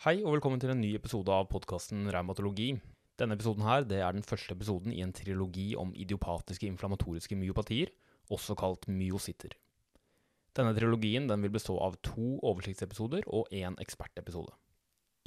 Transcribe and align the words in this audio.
Hei 0.00 0.22
og 0.24 0.32
velkommen 0.32 0.56
til 0.56 0.70
en 0.72 0.78
ny 0.80 0.94
episode 0.96 1.28
av 1.28 1.50
podkasten 1.52 2.06
Reumatologi. 2.08 2.70
Denne 3.20 3.34
episoden 3.36 3.66
her, 3.66 3.82
er 3.84 4.14
den 4.16 4.24
første 4.24 4.54
episoden 4.56 4.94
i 4.96 5.02
en 5.04 5.10
trilogi 5.12 5.74
om 5.76 5.90
idiopatiske 5.92 6.64
inflammatoriske 6.70 7.36
myopatier, 7.36 7.90
også 8.32 8.54
kalt 8.56 8.86
myositter. 8.88 9.52
Denne 10.56 10.72
trilogien 10.72 11.26
den 11.28 11.44
vil 11.44 11.52
bestå 11.52 11.76
av 11.84 11.98
to 12.00 12.38
oversiktsepisoder 12.40 13.28
og 13.28 13.52
én 13.52 13.76
ekspertepisode. 13.84 14.54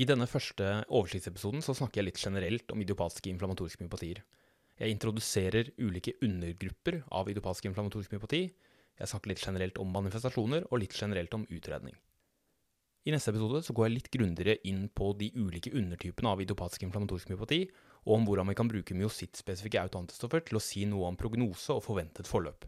I 0.02 0.08
denne 0.10 0.26
første 0.26 0.72
oversiktsepisoden 0.88 1.62
så 1.62 1.76
snakker 1.78 2.02
jeg 2.02 2.08
litt 2.08 2.24
generelt 2.24 2.74
om 2.74 2.82
idiopatiske 2.82 3.30
inflammatoriske 3.30 3.86
myopatier. 3.86 4.24
Jeg 4.82 4.96
introduserer 4.96 5.70
ulike 5.78 6.16
undergrupper 6.26 7.04
av 7.14 7.30
idiopatisk 7.30 7.70
inflammatorisk 7.70 8.18
myopati. 8.18 8.42
Jeg 8.98 9.14
snakker 9.14 9.36
litt 9.36 9.46
generelt 9.46 9.78
om 9.78 9.94
manifestasjoner 9.94 10.66
og 10.72 10.82
litt 10.82 10.98
generelt 10.98 11.38
om 11.38 11.46
utredning. 11.46 11.94
I 13.04 13.12
neste 13.12 13.34
episode 13.34 13.60
så 13.66 13.74
går 13.76 13.90
jeg 13.90 13.96
litt 13.98 14.12
grundigere 14.14 14.62
inn 14.70 14.86
på 14.88 15.10
de 15.20 15.28
ulike 15.36 15.74
undertypene 15.76 16.30
av 16.32 16.44
idiopatisk 16.44 16.86
inflammatorisk 16.86 17.34
myopati, 17.34 17.66
og 18.08 18.16
om 18.16 18.28
hvordan 18.28 18.48
vi 18.48 18.56
kan 18.56 18.70
bruke 18.72 18.96
myosittspesifikke 18.96 19.82
autoantistoffer 19.82 20.46
til 20.48 20.60
å 20.60 20.64
si 20.64 20.86
noe 20.88 21.10
om 21.10 21.20
prognose 21.20 21.76
og 21.76 21.84
forventet 21.84 22.30
forløp. 22.30 22.64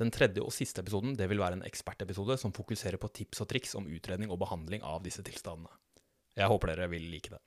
Den 0.00 0.10
tredje 0.10 0.42
og 0.42 0.50
siste 0.54 0.80
episoden 0.82 1.12
det 1.18 1.28
vil 1.30 1.42
være 1.42 1.60
en 1.60 1.66
ekspertepisode 1.66 2.38
som 2.40 2.56
fokuserer 2.56 2.98
på 2.98 3.12
tips 3.14 3.44
og 3.44 3.50
triks 3.52 3.76
om 3.78 3.86
utredning 3.86 4.32
og 4.32 4.40
behandling 4.42 4.82
av 4.82 5.04
disse 5.04 5.22
tilstandene. 5.26 5.70
Jeg 6.34 6.50
håper 6.50 6.72
dere 6.72 6.90
vil 6.90 7.06
like 7.12 7.36
det. 7.36 7.42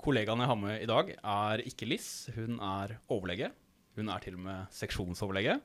Kollegaen 0.00 0.40
jeg 0.40 0.50
har 0.50 0.58
med 0.58 0.80
i 0.80 0.88
dag, 0.88 1.12
er 1.12 1.62
ikke 1.68 1.86
Liss. 1.86 2.10
Hun 2.34 2.56
er 2.56 2.96
overlege. 3.12 3.52
Hun 4.00 4.08
er 4.08 4.24
til 4.24 4.40
og 4.40 4.46
med 4.48 4.74
seksjonsoverlege. 4.74 5.60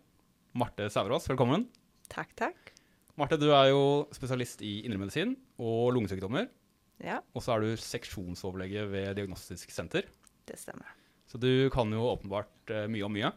Marte 0.59 0.91
Saurås, 0.91 1.31
velkommen. 1.31 1.70
Takk, 2.11 2.35
takk. 2.35 2.74
Marte, 3.15 3.37
du 3.39 3.47
er 3.55 3.69
jo 3.71 3.81
spesialist 4.15 4.59
i 4.65 4.81
indremedisin 4.83 5.35
og 5.61 5.93
lungesykdommer. 5.95 6.49
Ja, 7.03 7.19
Og 7.35 7.43
så 7.43 7.55
er 7.55 7.63
du 7.63 7.79
seksjonsoverlege 7.79 8.85
ved 8.91 9.15
Diagnostisk 9.17 9.71
senter. 9.71 10.03
det 10.47 10.57
stemmer. 10.59 10.87
Så 11.27 11.40
du 11.41 11.70
kan 11.73 11.91
jo 11.91 12.05
åpenbart 12.12 12.71
uh, 12.71 12.85
mye 12.91 13.05
om 13.07 13.12
mye. 13.15 13.31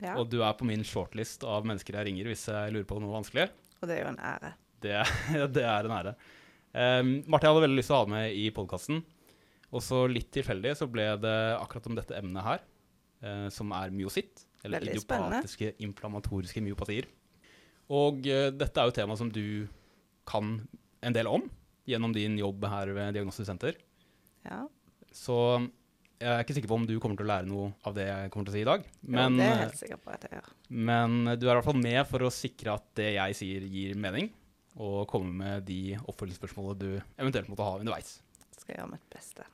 Ja, 0.00 0.16
Og 0.18 0.30
du 0.30 0.40
er 0.42 0.52
på 0.56 0.66
min 0.68 0.82
shortlist 0.84 1.44
av 1.44 1.66
mennesker 1.68 1.96
jeg 1.98 2.06
ringer 2.08 2.28
hvis 2.30 2.46
jeg 2.48 2.72
lurer 2.72 2.86
på 2.88 2.98
noe 3.00 3.14
vanskelig. 3.14 3.48
og 3.80 3.88
det 3.88 3.96
er 3.96 4.02
jo 4.04 4.12
en 4.12 4.20
ære. 4.20 4.52
Det, 4.80 4.96
det 5.56 5.64
er 5.64 5.86
en 5.88 5.96
ære. 5.96 6.14
Um, 6.70 7.10
Marte, 7.26 7.46
jeg 7.46 7.54
hadde 7.54 7.64
veldig 7.66 7.78
lyst 7.78 7.90
til 7.90 7.96
å 7.96 8.00
ha 8.00 8.06
deg 8.06 8.14
med 8.14 8.36
i 8.38 8.44
podkasten. 8.54 9.02
Og 9.70 9.82
så 9.86 10.02
litt 10.10 10.30
tilfeldig 10.34 10.74
så 10.78 10.88
ble 10.90 11.06
det 11.22 11.38
akkurat 11.60 11.86
om 11.90 11.98
dette 11.98 12.16
emnet 12.18 12.46
her, 12.46 12.62
uh, 13.22 13.48
som 13.54 13.70
er 13.76 13.94
myositt. 13.94 14.46
Eller 14.64 14.82
Veldig 14.82 14.98
idiopatiske 14.98 15.74
inflammatoriske 15.86 16.62
myopatier. 16.64 17.06
Og 17.90 18.26
eh, 18.30 18.50
dette 18.54 18.80
er 18.80 18.88
jo 18.90 18.94
tema 18.94 19.16
som 19.18 19.30
du 19.34 19.66
kan 20.28 20.58
en 21.02 21.16
del 21.16 21.26
om 21.30 21.46
gjennom 21.88 22.12
din 22.14 22.36
jobb 22.38 22.64
her 22.70 22.92
ved 22.94 23.16
Diagnostisk 23.16 23.48
senter. 23.48 23.78
Ja, 24.46 24.62
Så 25.12 25.36
jeg 26.20 26.28
er 26.28 26.42
ikke 26.44 26.54
sikker 26.58 26.70
på 26.70 26.76
om 26.76 26.86
du 26.86 26.94
kommer 27.00 27.18
til 27.18 27.26
å 27.26 27.30
lære 27.32 27.48
noe 27.48 27.70
av 27.88 27.94
det 27.96 28.06
jeg 28.06 28.30
kommer 28.32 28.46
til 28.46 28.52
å 28.52 28.56
si 28.58 28.62
i 28.62 28.68
dag. 28.68 28.84
men, 29.02 29.36
jo, 29.36 29.40
det 29.40 29.46
er 29.46 29.50
jeg 29.50 29.56
eh, 29.56 29.62
helt 29.64 29.80
sikker 29.80 30.02
på 30.04 30.12
at 30.14 30.26
jeg 30.26 30.36
gjør. 30.36 30.50
men 30.90 31.16
du 31.32 31.46
er 31.46 31.50
i 31.50 31.54
hvert 31.56 31.68
fall 31.70 31.80
med 31.80 32.00
for 32.08 32.26
å 32.26 32.34
sikre 32.34 32.76
at 32.76 32.86
det 33.00 33.08
jeg 33.16 33.38
sier, 33.40 33.66
gir 33.72 33.96
mening. 34.00 34.30
Og 34.80 35.02
komme 35.10 35.32
med 35.34 35.64
de 35.66 35.96
oppfølgingsspørsmålene 35.98 36.78
du 36.78 37.16
eventuelt 37.18 37.48
måtte 37.50 37.66
ha 37.66 37.80
underveis. 37.80 38.20
Skal 38.54 38.76
gjøre 38.76 38.92
mitt 38.92 39.08
beste. 39.10 39.48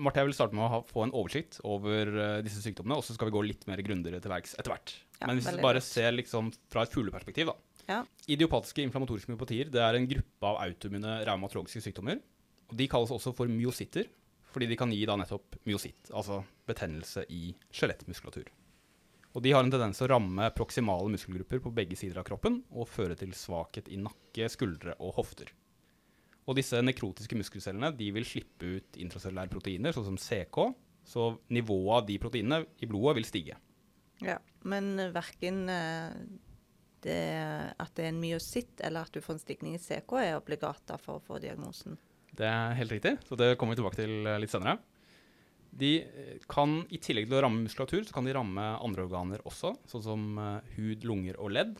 Marte, 0.00 0.22
jeg 0.22 0.30
vil 0.30 0.36
starte 0.36 0.56
med 0.56 0.64
å 0.64 0.70
ha, 0.72 0.80
få 0.86 1.04
en 1.04 1.14
oversikt 1.16 1.58
over 1.66 2.10
uh, 2.16 2.38
disse 2.44 2.62
sykdommene, 2.64 2.96
og 2.98 3.04
så 3.04 3.16
skal 3.16 3.28
vi 3.28 3.34
gå 3.36 3.42
litt 3.44 3.66
mer 3.68 3.82
grundigere 3.84 4.22
til 4.24 4.32
verks 4.32 4.54
etter 4.56 4.72
hvert. 4.72 4.94
Ja, 5.18 5.28
Men 5.28 5.40
hvis 5.40 5.50
vi 5.52 5.64
bare 5.64 5.82
ser 5.84 6.14
liksom 6.16 6.48
fra 6.72 6.86
et 6.86 6.94
fugleperspektiv, 6.94 7.52
da. 7.52 7.84
Ja. 7.90 8.00
Idiopatiske 8.30 8.84
inflammatoriske 8.86 9.32
myopatier 9.32 9.70
det 9.72 9.82
er 9.82 9.98
en 9.98 10.08
gruppe 10.08 10.46
av 10.46 10.60
autoimmune 10.62 11.18
reumatologiske 11.26 11.82
sykdommer. 11.88 12.20
og 12.70 12.78
De 12.78 12.86
kalles 12.90 13.12
også 13.12 13.34
for 13.36 13.50
myositter, 13.50 14.08
fordi 14.54 14.70
de 14.70 14.78
kan 14.78 14.92
gi 14.94 15.02
da 15.06 15.18
nettopp 15.18 15.60
myositt, 15.68 16.10
altså 16.14 16.40
betennelse 16.70 17.26
i 17.30 17.52
skjelettmuskulatur. 17.74 18.48
Og 19.30 19.44
De 19.44 19.52
har 19.54 19.62
en 19.62 19.70
tendens 19.70 19.98
til 19.98 20.08
å 20.08 20.14
ramme 20.16 20.48
proksimale 20.56 21.10
muskelgrupper 21.12 21.62
på 21.62 21.74
begge 21.74 21.98
sider 21.98 22.18
av 22.18 22.26
kroppen 22.26 22.62
og 22.74 22.88
føre 22.90 23.14
til 23.18 23.34
svakhet 23.36 23.90
i 23.92 23.98
nakke, 24.00 24.48
skuldre 24.50 24.96
og 24.98 25.14
hofter. 25.20 25.52
Og 26.50 26.56
disse 26.58 26.80
nekrotiske 26.82 27.36
muskelcellene 27.38 27.92
de 27.94 28.08
vil 28.10 28.26
slippe 28.26 28.76
ut 28.76 28.96
intracellulære 28.98 29.52
proteiner, 29.52 29.94
sånn 29.94 30.08
som 30.08 30.18
CK, 30.18 30.58
så 31.06 31.32
nivået 31.54 31.96
av 32.00 32.06
de 32.08 32.16
proteinene 32.22 32.64
i 32.82 32.88
blodet 32.90 33.20
vil 33.20 33.28
stige. 33.28 33.58
Ja, 34.20 34.36
men 34.68 34.98
verken 35.14 35.62
eh, 35.70 36.16
det 37.06 37.20
at 37.80 37.94
det 37.96 38.04
er 38.04 38.10
en 38.10 38.20
myositt 38.20 38.82
eller 38.84 39.06
at 39.06 39.14
du 39.14 39.22
får 39.24 39.38
en 39.38 39.42
stigning 39.44 39.76
i 39.78 39.80
CK 39.80 40.16
er 40.20 40.38
obligata 40.40 40.98
for 41.00 41.20
å 41.20 41.24
få 41.24 41.38
diagnosen. 41.40 41.96
Det 42.36 42.46
er 42.46 42.76
helt 42.78 42.92
riktig, 42.92 43.14
så 43.26 43.38
det 43.38 43.54
kommer 43.58 43.76
vi 43.76 43.80
tilbake 43.80 44.00
til 44.02 44.26
eh, 44.26 44.40
litt 44.42 44.52
senere. 44.52 44.80
De 45.70 45.92
eh, 46.02 46.34
kan, 46.50 46.80
I 46.90 46.98
tillegg 46.98 47.30
til 47.30 47.38
å 47.38 47.44
ramme 47.46 47.62
muskulatur, 47.62 48.02
så 48.08 48.16
kan 48.16 48.26
de 48.26 48.34
ramme 48.34 48.66
andre 48.82 49.06
organer 49.06 49.46
også, 49.46 49.76
sånn 49.88 50.04
som 50.04 50.26
hud, 50.74 51.06
lunger 51.06 51.38
og 51.38 51.54
ledd. 51.54 51.78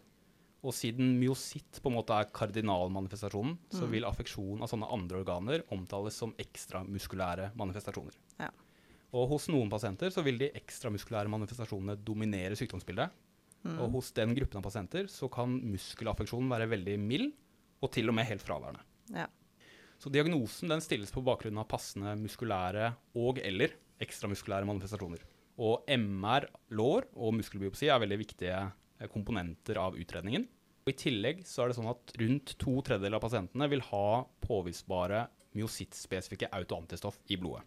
Og 0.60 0.74
siden 0.76 1.14
myositt 1.18 1.80
på 1.80 1.88
en 1.88 1.96
måte 1.96 2.12
er 2.12 2.28
kardinalmanifestasjonen, 2.36 3.56
så 3.72 3.86
Mm. 3.86 3.90
vil 3.90 4.04
affeksjon 4.04 4.60
av 4.62 4.68
sånne 4.68 4.92
andre 4.92 5.24
organer 5.24 5.62
omtales 5.70 6.14
som 6.14 6.34
ekstramuskulære 6.34 7.54
manifestasjoner. 7.56 8.12
Ja. 8.38 8.50
Og 9.12 9.28
hos 9.30 9.48
noen 9.48 9.70
pasienter 9.70 10.10
så 10.10 10.22
vil 10.22 10.38
de 10.38 10.50
ekstramuskulære 10.50 11.28
manifestasjonene 11.28 11.96
dominere 12.04 12.52
sykdomsbildet. 12.52 13.10
Mm. 13.64 13.78
Og 13.80 13.90
hos 13.92 14.12
den 14.12 14.34
gruppen 14.34 14.58
av 14.58 14.62
pasienter 14.62 15.04
så 15.08 15.30
kan 15.30 15.60
muskelaffeksjonen 15.60 16.48
være 16.48 16.68
veldig 16.68 16.98
mild, 16.98 17.32
og 17.82 17.90
til 17.92 18.08
og 18.08 18.14
med 18.14 18.26
helt 18.26 18.42
fraværende. 18.42 18.80
Ja. 19.14 19.26
Så 19.98 20.10
diagnosen 20.12 20.68
den 20.68 20.80
stilles 20.80 21.10
på 21.10 21.24
bakgrunn 21.24 21.58
av 21.58 21.68
passende 21.68 22.14
muskulære 22.20 22.94
og 23.16 23.38
eller 23.38 23.70
ekstramuskulære 24.00 24.64
manifestasjoner. 24.68 25.20
Og 25.60 25.84
MR, 25.88 26.46
lår 26.70 27.04
og 27.16 27.34
muskelbiopsi 27.34 27.90
er 27.92 28.00
veldig 28.00 28.18
viktige 28.18 28.72
komponenter 29.08 29.80
av 29.80 29.96
utredningen. 29.98 30.46
Og 30.84 30.92
I 30.92 30.96
tillegg 30.98 31.42
så 31.48 31.64
er 31.64 31.70
det 31.70 31.78
sånn 31.78 31.90
at 31.90 32.14
rundt 32.20 32.54
to 32.60 32.78
tredjedeler 32.84 33.18
av 33.18 33.24
pasientene 33.24 33.68
vil 33.72 33.84
ha 33.90 34.22
påvisbare 34.44 35.26
myosittspesifikke 35.56 36.50
autoantistoff 36.56 37.18
i 37.30 37.38
blodet. 37.40 37.64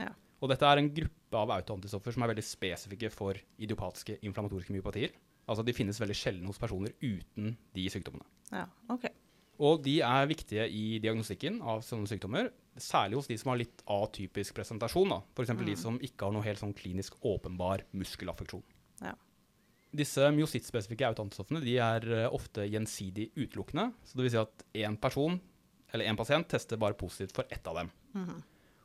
Ja. 0.00 0.12
Og 0.42 0.50
dette 0.50 0.66
er 0.66 0.80
en 0.80 0.90
gruppe 0.94 1.38
av 1.38 1.52
autoantistoffer 1.54 2.14
som 2.14 2.24
er 2.24 2.32
veldig 2.32 2.44
spesifikke 2.46 3.10
for 3.14 3.38
idiopatiske 3.62 4.18
inflammatoriske 4.26 4.74
myopatier. 4.74 5.14
Altså 5.46 5.64
de 5.66 5.74
finnes 5.74 5.98
veldig 5.98 6.16
sjelden 6.16 6.48
hos 6.50 6.60
personer 6.60 6.94
uten 7.02 7.56
de 7.74 7.88
sykdommene. 7.90 8.26
ja, 8.52 8.66
OK. 8.92 9.06
Og 9.62 9.82
de 9.84 9.98
er 10.02 10.26
viktige 10.26 10.64
i 10.74 10.98
diagnostikken 11.02 11.60
av 11.60 11.84
sånne 11.86 12.08
sykdommer, 12.10 12.48
særlig 12.80 13.20
hos 13.20 13.28
de 13.30 13.36
som 13.38 13.52
har 13.52 13.60
litt 13.60 13.82
atypisk 13.86 14.56
presentasjon. 14.56 15.12
F.eks. 15.36 15.52
de 15.68 15.76
som 15.78 15.98
ikke 16.02 16.26
har 16.26 16.34
noe 16.34 16.46
helt 16.46 16.58
sånn 16.58 16.72
klinisk 16.74 17.18
åpenbar 17.20 17.84
muskelaffeksjon. 17.94 18.64
Ja. 19.04 19.12
Disse 19.92 20.30
myosittspesifikke 20.32 21.04
autoantistoffene 21.10 21.60
de 21.64 21.74
er 21.78 22.06
eh, 22.08 22.28
ofte 22.32 22.64
gjensidig 22.70 23.30
utelukkende. 23.36 23.90
Så 24.04 24.16
det 24.16 24.24
vil 24.26 24.30
si 24.32 24.40
at 24.40 24.64
én 24.86 24.96
person 25.00 25.40
eller 25.92 26.08
en 26.08 26.16
pasient 26.16 26.48
tester 26.48 26.78
bare 26.80 26.96
positivt 26.96 27.34
for 27.36 27.44
ett 27.52 27.66
av 27.68 27.76
dem. 27.82 27.90
Mhm. 28.16 28.42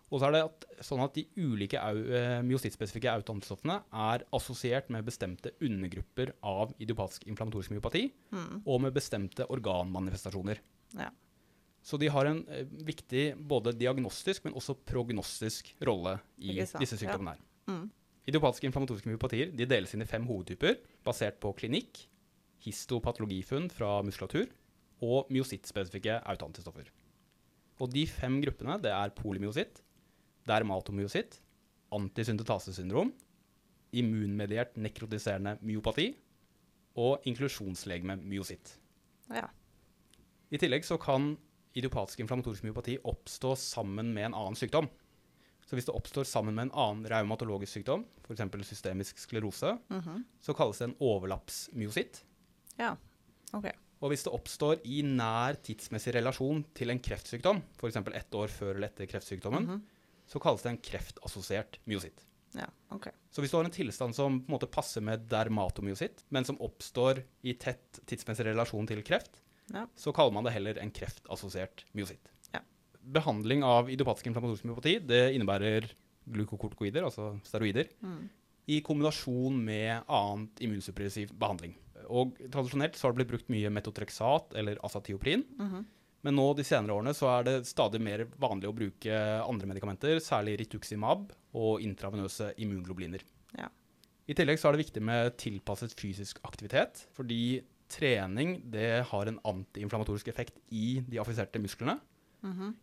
Og 0.09 0.21
så 0.21 0.27
er 0.29 0.31
det 0.37 0.41
at, 0.45 0.65
sånn 0.87 1.01
at 1.03 1.13
de 1.17 1.25
ulike 1.35 1.75
au, 1.83 1.97
eh, 2.15 2.41
myosittspesifikke 2.47 3.11
autoantistoffene 3.11 3.81
er 3.91 4.23
assosiert 4.31 4.87
med 4.89 5.03
bestemte 5.03 5.51
undergrupper 5.59 6.31
av 6.47 6.71
idiopatisk 6.79 7.25
inflammatorisk 7.27 7.71
myopati 7.75 8.05
Mm. 8.31 8.61
og 8.65 8.81
med 8.81 8.93
bestemte 8.95 9.43
organmanifestasjoner. 9.51 10.59
Ja. 10.95 11.09
Så 11.83 11.99
de 11.99 12.07
har 12.07 12.25
en 12.25 12.39
eh, 12.47 12.63
viktig 12.87 13.35
både 13.47 13.73
diagnostisk, 13.77 14.45
men 14.45 14.53
også 14.55 14.75
prognostisk 14.85 15.73
rolle 15.81 16.19
i 16.39 16.55
disse 16.55 16.97
sykdommene. 16.97 17.35
her. 17.35 17.39
Mm. 17.67 17.91
Idiopatiske 18.27 18.67
inflammatoriske 18.67 19.07
myopatier 19.07 19.51
de 19.55 19.67
deles 19.69 19.93
inn 19.95 20.03
i 20.03 20.09
fem 20.09 20.25
hovedtyper, 20.27 20.81
basert 21.07 21.39
på 21.43 21.53
klinikk, 21.55 22.01
histopatologifunn 22.65 23.69
fra 23.71 24.01
muskulatur 24.03 24.49
og 25.05 25.29
myosittspesifikke 25.31 26.19
autoantistoffer. 26.27 26.89
Og 27.79 27.91
de 27.93 28.03
fem 28.09 28.39
gruppene 28.43 28.79
det 28.83 28.91
er 28.91 29.13
polymyositt, 29.15 29.79
dermatomyositt, 30.49 31.39
antisyntetasesyndrom, 31.95 33.13
immunmediert 33.95 34.75
nekrotiserende 34.75 35.55
myopati 35.63 36.09
og 36.99 37.23
inklusjonslegeme 37.29 38.17
myositt. 38.25 38.75
ja. 39.31 39.47
I 40.51 40.57
tillegg 40.57 40.85
så 40.87 40.97
kan 40.97 41.35
idiopatisk 41.75 42.21
inflammatorisk 42.23 42.63
myopati 42.63 42.97
oppstå 43.03 43.53
sammen 43.59 44.13
med 44.15 44.29
en 44.29 44.37
annen 44.37 44.55
sykdom. 44.55 44.87
Så 45.67 45.75
hvis 45.75 45.85
det 45.85 45.93
oppstår 45.95 46.23
sammen 46.25 46.55
med 46.55 46.69
en 46.69 46.75
annen 46.79 47.05
reumatologisk 47.11 47.73
sykdom, 47.81 48.05
f.eks. 48.23 48.41
systemisk 48.69 49.17
sklerose, 49.19 49.73
Mhm. 49.89 50.23
så 50.39 50.55
kalles 50.55 50.77
det 50.79 50.89
en 50.89 50.95
overlappsmyositt. 50.99 52.23
ja. 52.79 52.95
OK. 53.53 53.65
Og 54.01 54.11
hvis 54.11 54.23
det 54.27 54.33
oppstår 54.33 54.81
i 54.85 55.01
nær 55.01 55.55
tidsmessig 55.63 56.13
relasjon 56.13 56.63
til 56.75 56.91
en 56.91 56.99
kreftsykdom, 56.99 57.61
f.eks. 57.79 57.95
ett 57.95 58.31
år 58.35 58.47
før 58.51 58.75
eller 58.75 58.87
etter 58.89 59.07
kreftsykdommen, 59.07 59.65
Mhm. 59.65 59.81
så 60.27 60.39
kalles 60.39 60.61
det 60.61 60.69
en 60.69 60.77
kreftassosiert 60.77 61.77
myositt. 61.87 62.23
Ja, 62.53 62.67
OK. 62.91 63.07
Så 63.31 63.41
hvis 63.41 63.51
du 63.51 63.57
har 63.57 63.65
en 63.65 63.71
tilstand 63.71 64.13
som 64.15 64.41
på 64.41 64.49
en 64.51 64.59
måte 64.59 64.69
passer 64.69 65.01
med 65.01 65.27
dermatomyositt, 65.29 66.23
men 66.29 66.45
som 66.45 66.57
oppstår 66.57 67.23
i 67.43 67.53
tett 67.53 67.99
tidsmessig 68.05 68.45
relasjon 68.45 68.87
til 68.87 69.01
kreft, 69.03 69.41
Ja. 69.73 69.85
så 69.97 70.13
kaller 70.13 70.31
man 70.33 70.43
det 70.43 70.53
heller 70.53 70.77
en 70.79 70.91
kreftassosiert 70.91 71.83
myositt. 71.93 72.29
Behandling 73.13 73.63
av 73.63 73.89
idiopatisk 73.89 74.27
inflammatorisk 74.27 74.65
myopati 74.67 74.97
det 75.07 75.21
innebærer 75.35 75.87
glukokortikoider, 76.27 77.05
altså 77.07 77.39
steroider, 77.47 77.87
Mm. 78.03 78.29
i 78.67 78.81
kombinasjon 78.81 79.63
med 79.63 80.03
annet 80.09 80.59
immunsuppressiv 80.59 81.31
behandling. 81.39 81.75
Og 82.09 82.35
Tradisjonelt 82.51 82.95
så 82.95 83.07
har 83.07 83.13
det 83.13 83.21
blitt 83.25 83.31
brukt 83.31 83.49
mye 83.49 83.69
metotrexat 83.71 84.53
eller 84.55 84.77
asatioprin. 84.83 85.45
Mhm. 85.57 85.85
Men 86.23 86.35
nå 86.35 86.55
de 86.57 86.63
senere 86.63 86.91
årene 86.91 87.13
så 87.15 87.29
er 87.39 87.43
det 87.43 87.65
stadig 87.67 88.01
mer 88.01 88.25
vanlig 88.25 88.67
å 88.67 88.75
bruke 88.75 89.07
andre 89.47 89.67
medikamenter, 89.67 90.17
særlig 90.19 90.57
rituximab 90.59 91.31
og 91.53 91.79
intravenøse 91.79 92.53
immunglobuliner. 92.57 93.21
Ja. 93.57 93.69
I 94.27 94.33
tillegg 94.33 94.59
så 94.59 94.67
er 94.67 94.75
det 94.75 94.85
viktig 94.85 95.01
med 95.01 95.37
tilpasset 95.37 95.93
fysisk 95.95 96.39
aktivitet, 96.43 97.05
fordi 97.13 97.61
trening 97.87 98.57
det 98.69 99.05
har 99.07 99.25
en 99.27 99.39
antiinflammatorisk 99.45 100.27
effekt 100.27 100.57
i 100.71 100.99
de 101.07 101.17
affiserte 101.21 101.61
musklene. 101.61 101.99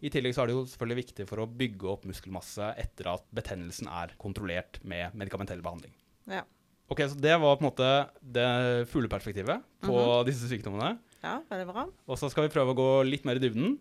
I 0.02 0.10
tillegg 0.10 0.34
så 0.34 0.42
er 0.42 0.46
det 0.50 0.54
jo 0.56 0.64
selvfølgelig 0.66 0.96
viktig 1.04 1.26
for 1.28 1.38
å 1.40 1.46
bygge 1.48 1.88
opp 1.88 2.04
muskelmasse 2.04 2.72
etter 2.76 3.06
at 3.14 3.22
betennelsen 3.32 3.86
er 3.88 4.12
kontrollert 4.18 4.80
med 4.84 5.14
medikamentell 5.14 5.62
behandling. 5.62 5.92
Ja. 6.28 6.42
Ok, 6.90 7.00
Så 7.08 7.16
det 7.18 7.32
var 7.40 7.56
på 7.56 7.64
en 7.64 7.70
måte 7.70 8.10
det 8.20 8.88
fulle 8.90 9.08
perspektivet 9.08 9.62
på 9.80 10.24
disse 10.26 10.48
sykdommene. 10.50 10.98
ja, 11.22 11.40
veldig 11.48 11.66
bra. 11.72 11.86
Og 12.08 12.18
så 12.18 12.28
skal 12.30 12.44
vi 12.48 12.52
prøve 12.52 12.74
å 12.74 12.76
gå 12.76 12.88
litt 13.08 13.24
mer 13.24 13.36
i 13.36 13.38
dybden. 13.40 13.78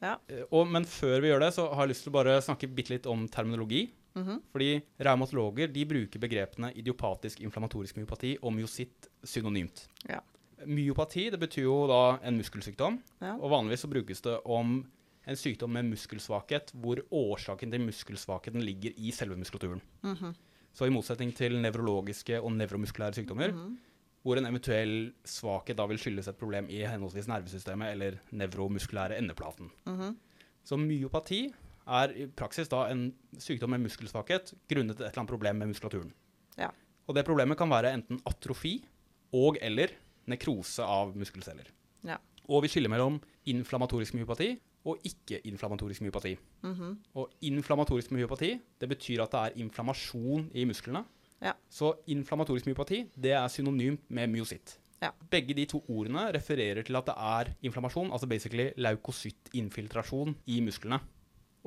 Ja. 0.00 0.16
Eh, 0.28 0.44
Og, 0.52 0.68
men 0.70 0.84
før 0.84 1.20
vi 1.20 1.28
gjør 1.32 1.40
det, 1.40 1.54
så 1.54 1.66
har 1.74 1.86
jeg 1.86 1.90
lyst 1.96 2.04
til 2.06 2.12
å 2.12 2.18
bare 2.22 2.40
snakke 2.40 2.68
bitte 2.72 2.90
litt 2.94 3.06
om 3.06 3.26
terminologi. 3.26 3.90
Mhm. 4.14 4.42
Fordi 4.52 4.82
reumatologer 5.00 5.72
de 5.72 5.84
bruker 5.84 6.18
begrepene 6.20 6.70
idiopatisk 6.76 7.40
inflammatorisk 7.40 7.96
myopati 7.96 8.36
og 8.42 8.52
myositt 8.52 9.08
synonymt. 9.24 9.88
Ja. 10.08 10.20
Myopati 10.66 11.30
det 11.30 11.38
betyr 11.40 11.64
jo 11.66 11.86
da 11.86 12.18
en 12.22 12.38
muskelsykdom, 12.38 13.00
Ja. 13.20 13.34
og 13.34 13.50
vanligvis 13.50 13.82
så 13.84 13.90
brukes 13.90 14.20
det 14.22 14.40
om 14.44 14.86
en 15.28 15.36
sykdom 15.36 15.70
med 15.76 15.84
muskelsvakhet 15.90 16.72
hvor 16.80 17.02
årsaken 17.12 17.70
til 17.74 17.84
muskelsvakheten 17.84 18.64
ligger 18.64 18.94
i 18.96 19.10
selve 19.12 19.36
muskulaturen. 19.36 19.82
Mhm. 20.02 20.34
Så 20.72 20.86
i 20.86 20.92
motsetning 20.94 21.32
til 21.34 21.56
nevrologiske 21.60 22.40
og 22.40 22.52
nevromuskulære 22.52 23.14
sykdommer, 23.14 23.52
Mhm. 23.52 23.78
hvor 24.22 24.36
en 24.38 24.46
eventuell 24.46 25.12
svakhet 25.24 25.76
da 25.76 25.86
vil 25.86 25.98
skyldes 25.98 26.28
et 26.28 26.36
problem 26.36 26.68
i 26.68 26.84
henholdsvis 26.86 27.28
nervesystemet 27.28 27.92
eller 27.92 28.18
nevromuskulære 28.32 29.18
endeplaten. 29.18 29.70
Mhm. 29.86 30.16
Så 30.64 30.76
myopati 30.76 31.52
er 31.86 32.08
i 32.16 32.26
praksis 32.26 32.68
da 32.68 32.86
en 32.90 33.14
sykdom 33.38 33.70
med 33.70 33.80
muskelsvakhet 33.80 34.54
grunnet 34.68 34.96
et 35.00 35.00
eller 35.00 35.18
annet 35.18 35.28
problem 35.30 35.56
med 35.56 35.68
muskulaturen. 35.68 36.12
Ja. 36.58 36.68
Og 37.08 37.14
det 37.14 37.24
problemet 37.24 37.56
kan 37.56 37.70
være 37.70 37.94
enten 37.94 38.20
atrofi 38.26 38.84
og 39.32 39.56
eller 39.62 39.88
nekrose 40.26 40.80
av 40.84 41.14
muskelceller. 41.16 41.64
Ja. 42.04 42.16
Og 42.48 42.62
vi 42.62 42.68
skiller 42.68 42.88
mellom 42.90 43.20
inflammatorisk 43.46 44.14
myopati 44.14 44.58
og 44.86 44.98
ikke-inflammatorisk 45.04 46.00
myopati. 46.02 46.36
Mhm. 46.62 46.98
Og 47.16 47.30
inflammatorisk 47.42 48.10
myopati 48.12 48.60
det 48.80 48.88
betyr 48.88 49.22
at 49.22 49.30
det 49.30 49.40
er 49.40 49.62
inflammasjon 49.64 50.50
i 50.54 50.64
musklene. 50.64 51.04
Ja. 51.42 51.52
Så 51.70 51.92
inflammatorisk 52.06 52.66
myopati 52.66 53.04
det 53.16 53.32
er 53.32 53.46
synonymt 53.48 54.10
med 54.10 54.28
myositt. 54.30 54.78
Ja. 55.02 55.10
Begge 55.30 55.54
de 55.54 55.64
to 55.66 55.84
ordene 55.88 56.32
refererer 56.34 56.82
til 56.82 56.96
at 56.96 57.06
det 57.06 57.14
er 57.16 57.52
inflammasjon, 57.62 58.10
altså 58.12 58.26
basically 58.26 58.72
leukocyttinfiltrasjon 58.76 60.34
i 60.46 60.60
musklene. 60.64 60.98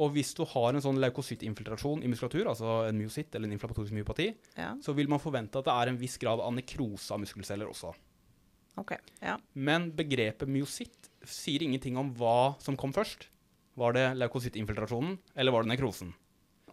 Og 0.01 0.11
hvis 0.15 0.33
du 0.33 0.43
har 0.47 0.73
en 0.73 0.81
sånn 0.83 0.99
leukocyttinfiltrasjon 1.03 2.01
i 2.03 2.09
muskulatur, 2.09 2.47
altså 2.49 2.87
en 2.89 2.97
myositt 2.97 3.35
eller 3.35 3.47
en 3.47 3.53
inflammatorisk 3.57 3.93
myopati, 3.93 4.33
Ja. 4.57 4.75
så 4.81 4.93
vil 4.95 5.07
man 5.07 5.19
forvente 5.19 5.59
at 5.59 5.65
det 5.65 5.73
er 5.73 5.87
en 5.89 5.97
viss 5.97 6.17
grad 6.17 6.39
av 6.39 6.53
nekrose 6.53 7.11
av 7.11 7.19
muskelceller 7.19 7.67
også. 7.67 7.93
Okay, 8.77 8.97
Ja. 9.21 9.37
Men 9.53 9.91
begrepet 9.91 10.47
myositt 10.47 11.09
sier 11.27 11.63
ingenting 11.63 11.97
om 11.99 12.11
hva 12.17 12.55
som 12.63 12.77
kom 12.79 12.93
først. 12.95 13.27
Var 13.79 13.95
det 13.95 14.07
leukocytinfiltrasjonen, 14.19 15.15
eller 15.35 15.55
var 15.55 15.63
det 15.63 15.71
nekrosen? 15.71 16.11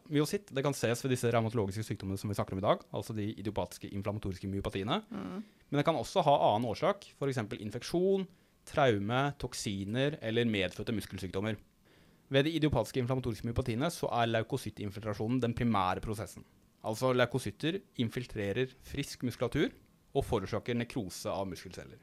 Myositt 0.08 0.48
det 0.56 0.64
kan 0.64 0.74
ses 0.74 1.02
ved 1.04 1.12
disse 1.12 1.30
revmatologiske 1.30 1.84
sykdommene 1.84 2.18
som 2.20 2.30
vi 2.30 2.36
snakker 2.36 2.56
om 2.56 2.62
i 2.62 2.64
dag, 2.64 2.82
altså 2.96 3.14
de 3.16 3.28
idiopatiske 3.34 3.90
inflammatoriske 3.92 4.48
myopatiene. 4.48 5.02
Mm. 5.12 5.42
Men 5.68 5.80
det 5.80 5.84
kan 5.84 5.98
også 5.98 6.24
ha 6.24 6.36
annen 6.48 6.70
årsak, 6.70 7.10
f.eks. 7.18 7.42
infeksjon, 7.60 8.24
traume, 8.68 9.20
toksiner 9.40 10.16
eller 10.24 10.48
medfødte 10.48 10.96
muskelsykdommer. 10.96 11.58
Ved 12.32 12.44
de 12.44 12.56
idiopatiske 12.56 13.00
inflammatoriske 13.00 13.48
myopatiene 13.48 13.92
så 13.92 14.08
er 14.16 14.32
leukocytinfiltrasjonen 14.32 15.40
den 15.44 15.56
primære 15.56 16.02
prosessen. 16.04 16.44
Altså 16.88 17.12
leukocytter 17.12 17.80
infiltrerer 18.00 18.72
frisk 18.90 19.24
muskulatur 19.28 19.72
og 20.16 20.24
forårsaker 20.24 20.76
nekrose 20.76 21.30
av 21.32 21.48
muskelceller. 21.48 22.00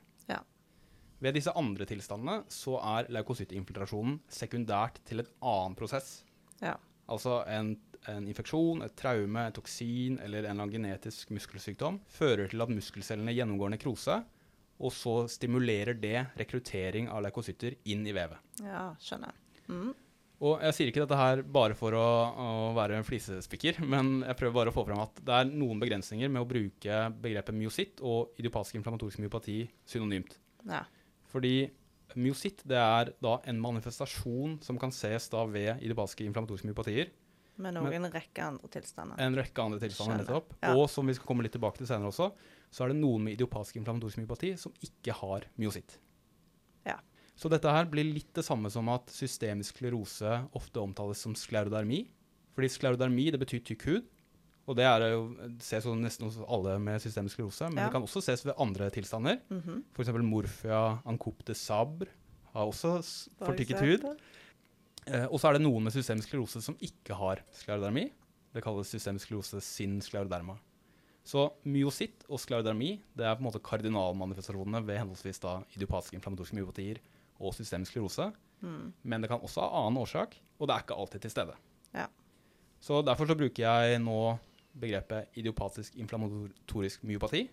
Ved 1.26 1.34
disse 1.40 1.54
andre 1.58 1.88
tilstandene 1.90 2.44
så 2.54 2.78
er 2.86 3.08
leukocytinfiltrasjonen 3.16 4.20
sekundært 4.30 5.00
til 5.10 5.24
en 5.24 5.32
annen 5.42 5.78
prosess. 5.80 6.20
Ja. 6.62 6.76
Altså 7.10 7.40
en, 7.50 7.72
en 8.12 8.28
infeksjon, 8.30 8.84
et 8.86 8.94
traume, 9.00 9.48
et 9.48 9.58
toksin 9.58 10.20
eller 10.22 10.46
en 10.52 10.62
genetisk 10.70 11.34
muskelsykdom 11.34 11.98
fører 12.14 12.52
til 12.52 12.62
at 12.62 12.74
muskelcellene 12.74 13.34
gjennomgår 13.34 13.74
nekrose, 13.74 14.20
og 14.76 14.94
så 14.94 15.16
stimulerer 15.32 15.98
det 15.98 16.18
rekruttering 16.38 17.10
av 17.10 17.24
leukocytter 17.26 17.80
inn 17.90 18.06
i 18.06 18.14
vevet. 18.14 18.42
ja 18.62 18.90
skjønner. 19.02 19.38
Mm. 19.66 19.94
Og 20.46 20.60
jeg 20.62 20.76
sier 20.76 20.90
ikke 20.92 21.06
dette 21.06 21.18
her 21.18 21.42
bare 21.48 21.78
for 21.80 21.96
å, 21.96 22.08
å 22.38 22.48
være 22.76 23.00
en 23.00 23.08
flisespikker, 23.08 23.80
men 23.88 24.20
jeg 24.28 24.38
prøver 24.38 24.58
bare 24.60 24.74
å 24.74 24.76
få 24.76 24.84
fram 24.86 25.02
at 25.08 25.22
det 25.26 25.38
er 25.40 25.48
noen 25.50 25.80
begrensninger 25.82 26.30
med 26.30 26.44
å 26.44 26.50
bruke 26.50 27.06
begrepet 27.24 27.56
myositt 27.56 28.04
og 28.04 28.36
idiopatisk 28.38 28.78
inflammatorisk 28.78 29.24
myopati 29.24 29.62
synonymt. 29.90 30.36
Ja. 30.68 30.84
Fordi 31.36 31.56
myositt 32.16 32.64
det 32.68 32.80
er 32.80 33.12
da 33.24 33.36
en 33.50 33.60
manifestasjon 33.60 34.60
som 34.64 34.80
kan 34.80 34.94
ses 34.96 35.28
da 35.34 35.44
ved 35.50 35.84
idiopatiske 35.84 36.24
inflammatoriske 36.30 36.70
myopatier. 36.70 37.12
Men 37.60 37.80
òg 37.80 37.94
en 37.96 38.08
rekke 38.12 38.44
andre 38.44 38.70
tilstander. 38.72 39.20
En 39.24 39.36
rekke 39.36 39.64
andre 39.64 39.80
tilstander 39.84 40.24
nettopp. 40.24 40.56
Ja. 40.62 40.74
Og 40.76 40.90
som 40.92 41.08
vi 41.08 41.16
skal 41.16 41.28
komme 41.28 41.46
litt 41.46 41.56
tilbake 41.56 41.80
til 41.80 41.88
senere 41.88 42.12
også, 42.12 42.30
så 42.72 42.84
er 42.84 42.92
det 42.92 43.00
noen 43.00 43.24
med 43.28 43.38
idiopatisk 43.38 43.80
inflammatorisk 43.80 44.20
myopati 44.20 44.56
som 44.60 44.74
ikke 44.84 45.16
har 45.16 45.48
myositt. 45.60 45.98
Ja. 46.88 46.98
Så 47.36 47.52
dette 47.52 47.72
her 47.72 47.88
blir 47.92 48.08
litt 48.08 48.32
det 48.36 48.44
samme 48.48 48.72
som 48.72 48.92
at 48.92 49.12
systemisk 49.12 49.80
sklerose 49.80 50.42
ofte 50.56 50.84
omtales 50.84 51.24
som 51.24 51.36
sklerodermi. 51.36 52.06
Fordi 52.56 52.72
sklerodermi 52.72 53.30
det 53.36 53.42
betyr 53.42 53.64
tykk 53.68 53.88
hud, 53.90 54.12
og 54.68 54.76
det 54.80 54.86
er 54.88 55.04
jo, 55.12 55.24
ses 55.62 55.86
jo 55.86 55.94
nesten 55.96 56.26
hos 56.26 56.38
alle 56.48 56.78
med 56.82 57.02
systemisk 57.04 57.38
sklerose. 57.38 57.68
Men 57.70 57.78
Ja. 57.78 57.86
det 57.86 57.94
kan 57.94 58.02
også 58.08 58.22
ses 58.26 58.46
ved 58.46 58.56
andre 58.58 58.90
tilstander. 58.90 59.40
Mhm. 59.50 59.84
F.eks. 59.94 60.10
morfia 60.26 61.00
ancopte 61.06 61.54
sabre 61.56 62.08
har 62.54 62.66
også 62.66 62.96
hud. 63.82 64.16
Eh, 65.08 65.26
og 65.30 65.38
så 65.40 65.50
er 65.50 65.54
det 65.60 65.62
noen 65.62 65.84
med 65.84 65.94
systemisk 65.94 66.30
sklerose 66.32 66.62
som 66.66 66.76
ikke 66.82 67.14
har 67.14 67.44
sklerodermi. 67.54 68.08
Det 68.56 68.64
kalles 68.64 68.90
systemisk 68.90 69.28
sklerose 69.28 69.62
sin 69.62 70.00
skleroderma. 70.02 70.58
Så 71.26 71.52
myositt 71.66 72.24
og 72.30 72.40
sklerodermi 72.40 73.00
det 73.18 73.26
er 73.26 73.36
på 73.36 73.42
en 73.44 73.48
måte 73.52 73.62
kardinalmanifestasjonene 73.66 74.82
ved 74.86 74.98
henholdsvis 75.02 75.40
da 75.42 75.60
idiopatiske 75.76 76.18
inflammatoriske 76.18 76.58
myopatier 76.58 76.98
og 77.40 77.54
systemisk 77.54 77.92
sklerose. 77.94 78.32
Mm. 78.62 78.94
Men 79.04 79.22
det 79.22 79.30
kan 79.30 79.42
også 79.42 79.62
ha 79.62 79.84
annen 79.86 80.02
årsak, 80.02 80.38
og 80.60 80.68
det 80.70 80.76
er 80.76 80.86
ikke 80.86 80.98
alltid 80.98 81.22
til 81.26 81.34
stede. 81.34 81.56
Ja. 81.94 82.08
Så 82.82 83.02
derfor 83.06 83.28
så 83.28 83.36
bruker 83.38 83.62
jeg 83.66 84.00
nå 84.02 84.40
begrepet 84.80 85.36
idiopatisk 85.40 85.96
inflammatorisk 86.02 87.04
myopati. 87.08 87.46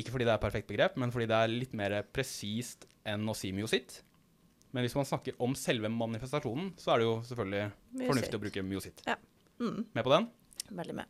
Ikke 0.00 0.12
fordi 0.14 0.24
det 0.26 0.32
er 0.32 0.38
et 0.38 0.44
perfekt 0.44 0.68
begrep, 0.70 0.96
men 0.96 1.10
fordi 1.10 1.26
det 1.26 1.36
er 1.36 1.50
litt 1.52 1.72
mer 1.74 1.96
presist 2.14 2.86
enn 3.04 3.26
å 3.28 3.34
si 3.36 3.50
myositt. 3.52 4.02
Men 4.72 4.84
hvis 4.86 4.94
man 4.94 5.04
snakker 5.08 5.34
om 5.42 5.56
selve 5.58 5.88
manifestasjonen, 5.90 6.72
så 6.78 6.92
er 6.94 6.98
det 7.02 7.06
jo 7.08 7.14
selvfølgelig 7.26 7.64
Myositt. 7.66 8.06
fornuftig 8.12 8.38
å 8.38 8.42
bruke 8.44 8.62
myositt. 8.62 9.00
Mhm. 9.58 9.86
Med 9.94 10.04
på 10.04 10.10
den? 10.14 10.28
Veldig 10.70 10.94
med. 10.94 11.06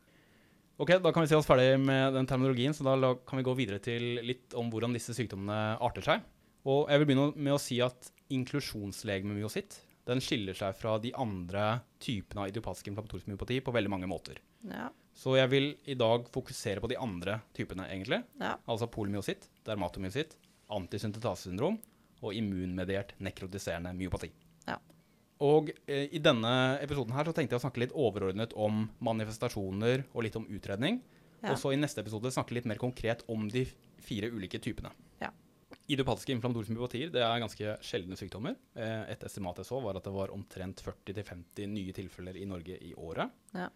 Ok, 0.81 0.89
Da 1.03 1.13
kan 1.13 1.23
vi 1.23 1.29
se 1.29 1.37
oss 1.37 1.45
ferdig 1.47 1.79
med 1.79 2.15
den 2.15 2.27
terminologien, 2.27 2.73
så 2.73 2.83
da 2.83 3.15
kan 3.15 3.37
vi 3.37 3.45
gå 3.45 3.55
videre 3.55 3.79
til 3.79 4.25
litt 4.25 4.55
om 4.55 4.71
hvordan 4.71 4.95
disse 4.95 5.13
sykdommene 5.13 5.77
arter 5.79 6.01
seg. 6.01 6.23
Og 6.65 6.89
jeg 6.89 6.99
vil 7.01 7.07
begynne 7.07 7.37
med 7.37 7.53
å 7.53 7.61
si 7.61 7.81
at 7.83 8.11
inklusjonslegememyositt 8.31 9.79
den 10.09 10.21
skiller 10.25 10.57
seg 10.57 10.75
fra 10.79 10.97
de 10.99 11.13
andre 11.13 11.83
typene 12.03 12.43
av 12.47 12.49
idiopatisk 12.51 12.89
inflammatorisk 12.91 13.29
myopati 13.29 13.61
på 13.61 13.73
veldig 13.75 13.91
mange 13.93 14.09
måter. 14.09 14.41
Ja. 14.69 14.88
Så 15.17 15.35
jeg 15.37 15.50
vil 15.52 15.67
i 15.90 15.95
dag 15.99 16.29
fokusere 16.33 16.81
på 16.81 16.88
de 16.88 16.97
andre 17.00 17.40
typene, 17.57 17.87
egentlig. 17.90 18.23
Ja. 18.40 18.55
Altså 18.71 18.87
polymyositt, 18.93 19.49
dermatomyositt, 19.67 20.37
antisyntetasesyndrom 20.71 21.79
og 22.21 22.35
immunmediert 22.37 23.14
nekrotiserende 23.25 23.93
myopati. 23.97 24.31
Ja. 24.69 24.76
Og 25.40 25.71
eh, 25.88 26.07
i 26.12 26.21
denne 26.23 26.52
episoden 26.85 27.14
her 27.17 27.25
så 27.29 27.35
tenkte 27.37 27.57
jeg 27.57 27.62
å 27.62 27.64
snakke 27.64 27.81
litt 27.85 27.95
overordnet 27.97 28.52
om 28.61 28.85
manifestasjoner 29.00 30.05
og 30.12 30.25
litt 30.26 30.37
om 30.37 30.47
utredning. 30.52 31.00
Ja. 31.40 31.55
Og 31.55 31.61
så 31.61 31.73
i 31.73 31.79
neste 31.81 32.02
episode 32.05 32.33
snakke 32.35 32.55
litt 32.59 32.69
mer 32.69 32.81
konkret 32.81 33.25
om 33.33 33.47
de 33.49 33.64
fire 34.05 34.29
ulike 34.33 34.61
typene. 34.61 34.93
Ja. 35.23 35.31
Idiopatiske 35.90 36.35
inflammatoriske 36.35 36.75
myopatier 36.76 37.12
det 37.14 37.23
er 37.25 37.40
ganske 37.43 37.76
sjeldne 37.87 38.19
sykdommer. 38.21 38.57
Eh, 38.76 39.11
Et 39.14 39.25
estimat 39.26 39.57
jeg 39.62 39.69
så 39.71 39.81
var 39.83 39.97
at 39.99 40.05
det 40.07 40.12
var 40.14 40.33
omtrent 40.35 40.83
40-50 40.85 41.71
nye 41.73 41.95
tilfeller 41.97 42.37
i 42.37 42.45
Norge 42.49 42.76
i 42.76 42.93
året. 42.95 43.33
Ja. 43.57 43.71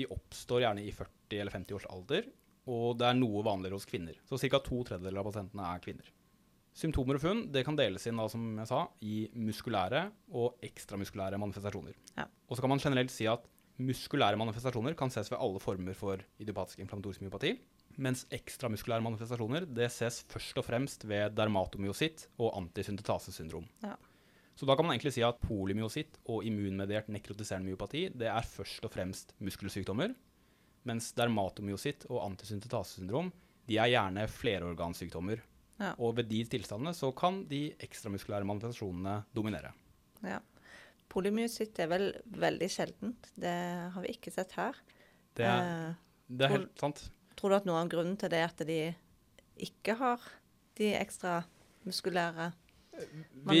De 0.00 0.08
oppstår 0.08 0.64
gjerne 0.64 0.84
i 0.86 0.94
40 0.96 1.42
eller 1.42 1.54
50 1.58 1.76
års 1.76 1.88
alder, 1.92 2.30
og 2.70 2.96
det 3.00 3.08
er 3.08 3.18
noe 3.18 3.44
vanligere 3.44 3.76
hos 3.76 3.88
kvinner. 3.88 4.16
Så 4.28 4.38
ca. 4.40 4.60
to 4.64 4.80
tredjedeler 4.88 5.20
av 5.20 5.28
pasientene 5.28 5.68
er 5.68 5.84
kvinner. 5.84 6.10
Symptomer 6.80 7.18
og 7.18 7.24
funn 7.24 7.40
det 7.52 7.64
kan 7.66 7.76
deles 7.76 8.06
inn 8.06 8.20
da, 8.20 8.28
som 8.30 8.44
jeg 8.60 8.70
sa, 8.70 8.84
i 9.02 9.24
muskulære 9.34 10.04
og 10.38 10.60
ekstramuskulære 10.64 11.40
manifestasjoner. 11.42 11.96
Ja. 12.16 12.28
Og 12.48 12.56
så 12.56 12.64
kan 12.64 12.72
man 12.72 12.82
generelt 12.82 13.12
si 13.12 13.26
at 13.28 13.44
muskulære 13.80 14.38
manifestasjoner 14.38 14.94
kan 14.98 15.12
ses 15.12 15.30
ved 15.32 15.40
alle 15.40 15.60
former 15.62 15.96
for 15.98 16.22
idiopatisk 16.40 16.82
inflammatorisk 16.84 17.24
myopati, 17.24 17.54
mens 18.00 18.22
ekstramuskulære 18.32 19.04
manifestasjoner 19.04 19.66
det 19.66 19.90
ses 19.92 20.22
først 20.30 20.60
og 20.62 20.66
fremst 20.68 21.04
ved 21.10 21.34
dermatomyositt 21.36 22.28
og 22.38 22.54
antisyntetasesyndrom. 22.60 23.66
Ja. 23.84 23.96
Så 24.60 24.66
da 24.68 24.74
kan 24.76 24.84
man 24.84 24.92
egentlig 24.92 25.14
si 25.16 25.22
at 25.24 25.38
polymyositt 25.40 26.18
og 26.28 26.44
immunmediert 26.44 27.06
nekrotiserende 27.08 27.70
myopati 27.70 28.02
det 28.12 28.26
er 28.28 28.44
først 28.44 28.84
og 28.84 28.92
fremst 28.92 29.32
muskelsykdommer, 29.40 30.12
mens 30.84 31.14
dermatomyositt 31.16 32.04
og 32.10 32.26
antisyntetasesyndrom 32.26 33.30
de 33.70 33.78
er 33.80 33.88
gjerne 33.94 34.26
flerorgansykdommer. 34.28 35.40
Ja. 35.80 35.94
Og 35.96 36.18
ved 36.18 36.28
de 36.28 36.42
tilstandene 36.52 36.92
så 36.92 37.08
kan 37.16 37.40
de 37.48 37.70
ekstramuskulære 37.80 38.44
manifestasjonene 38.44 39.22
dominere. 39.32 39.72
Ja. 40.28 40.42
Polymyositt 41.08 41.80
er 41.80 41.88
vel 41.88 42.06
veldig 42.28 42.68
sjeldent. 42.68 43.32
Det 43.40 43.56
har 43.96 44.04
vi 44.04 44.12
ikke 44.12 44.34
sett 44.34 44.52
her. 44.60 44.76
Det 45.40 45.48
er, 45.48 45.70
Eh, 45.70 45.94
det 46.28 46.50
er 46.50 46.58
helt 46.58 46.84
sant. 46.84 47.06
tror 47.34 47.48
du 47.48 47.56
at 47.62 47.64
noe 47.64 47.80
av 47.80 47.88
grunnen 47.88 48.20
til 48.20 48.28
det 48.28 48.44
er 48.44 48.52
at 48.52 48.66
de 48.68 48.82
ikke 49.56 49.96
har 49.96 50.20
de 50.76 50.92
ekstra 51.00 51.46
muskulære 51.88 52.52
Vi, 53.50 53.60